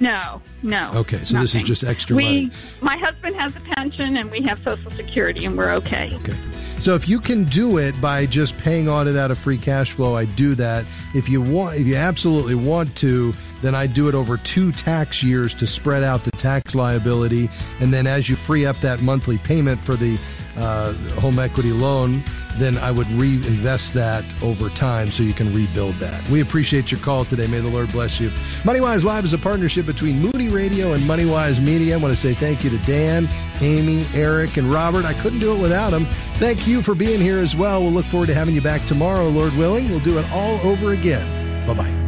No, 0.00 0.40
no. 0.62 0.92
Okay, 0.94 1.24
so 1.24 1.40
this 1.40 1.54
is 1.54 1.62
just 1.62 1.84
extra 1.84 2.14
we, 2.14 2.24
money. 2.24 2.50
My 2.80 2.96
husband 2.98 3.34
has 3.36 3.54
a 3.56 3.60
pension, 3.60 4.16
and 4.16 4.30
we 4.30 4.42
have 4.42 4.60
Social 4.64 4.90
Security, 4.92 5.44
and 5.44 5.56
we're 5.56 5.72
okay. 5.74 6.10
Okay. 6.14 6.36
So 6.78 6.94
if 6.94 7.08
you 7.08 7.18
can 7.18 7.44
do 7.44 7.78
it 7.78 8.00
by 8.00 8.26
just 8.26 8.56
paying 8.58 8.88
on 8.88 9.08
it 9.08 9.16
out 9.16 9.32
of 9.32 9.38
free 9.38 9.58
cash 9.58 9.92
flow, 9.92 10.16
I 10.16 10.26
do 10.26 10.54
that. 10.54 10.84
If 11.14 11.28
you 11.28 11.42
want, 11.42 11.76
if 11.76 11.86
you 11.86 11.96
absolutely 11.96 12.54
want 12.54 12.94
to, 12.98 13.34
then 13.62 13.74
I 13.74 13.88
do 13.88 14.08
it 14.08 14.14
over 14.14 14.36
two 14.36 14.70
tax 14.70 15.22
years 15.22 15.54
to 15.54 15.66
spread 15.66 16.04
out 16.04 16.22
the 16.22 16.30
tax 16.32 16.76
liability, 16.76 17.50
and 17.80 17.92
then 17.92 18.06
as 18.06 18.28
you 18.28 18.36
free 18.36 18.64
up 18.64 18.80
that 18.80 19.02
monthly 19.02 19.38
payment 19.38 19.82
for 19.82 19.96
the 19.96 20.18
uh, 20.56 20.92
home 21.20 21.40
equity 21.40 21.72
loan, 21.72 22.22
then 22.58 22.76
I 22.78 22.90
would 22.90 23.10
reinvest 23.12 23.94
that 23.94 24.24
over 24.42 24.68
time 24.70 25.08
so 25.08 25.22
you 25.22 25.32
can 25.32 25.52
rebuild 25.52 25.96
that. 25.96 26.28
We 26.28 26.40
appreciate 26.40 26.90
your 26.90 27.00
call 27.00 27.24
today. 27.24 27.46
May 27.46 27.60
the 27.60 27.68
Lord 27.68 27.90
bless 27.92 28.20
you. 28.20 28.30
MoneyWise 28.62 29.04
Live 29.04 29.24
is 29.24 29.32
a 29.32 29.38
partnership 29.38 29.86
between 29.86 30.18
Moody 30.20 30.48
Radio 30.48 30.92
and 30.92 31.02
MoneyWise 31.04 31.62
Media. 31.62 31.94
I 31.94 31.98
want 31.98 32.14
to 32.14 32.20
say 32.20 32.34
thank 32.34 32.64
you 32.64 32.70
to 32.70 32.78
Dan, 32.78 33.28
Amy, 33.60 34.04
Eric, 34.14 34.56
and 34.56 34.70
Robert. 34.72 35.04
I 35.04 35.14
couldn't 35.14 35.38
do 35.40 35.54
it 35.54 35.60
without 35.60 35.90
them. 35.90 36.06
Thank 36.34 36.66
you 36.66 36.82
for 36.82 36.94
being 36.94 37.20
here 37.20 37.38
as 37.38 37.56
well. 37.56 37.82
We'll 37.82 37.92
look 37.92 38.06
forward 38.06 38.26
to 38.26 38.34
having 38.34 38.54
you 38.54 38.62
back 38.62 38.84
tomorrow, 38.86 39.28
Lord 39.28 39.54
willing. 39.54 39.90
We'll 39.90 40.00
do 40.00 40.18
it 40.18 40.30
all 40.32 40.58
over 40.66 40.92
again. 40.92 41.66
Bye 41.66 41.74
bye. 41.74 42.07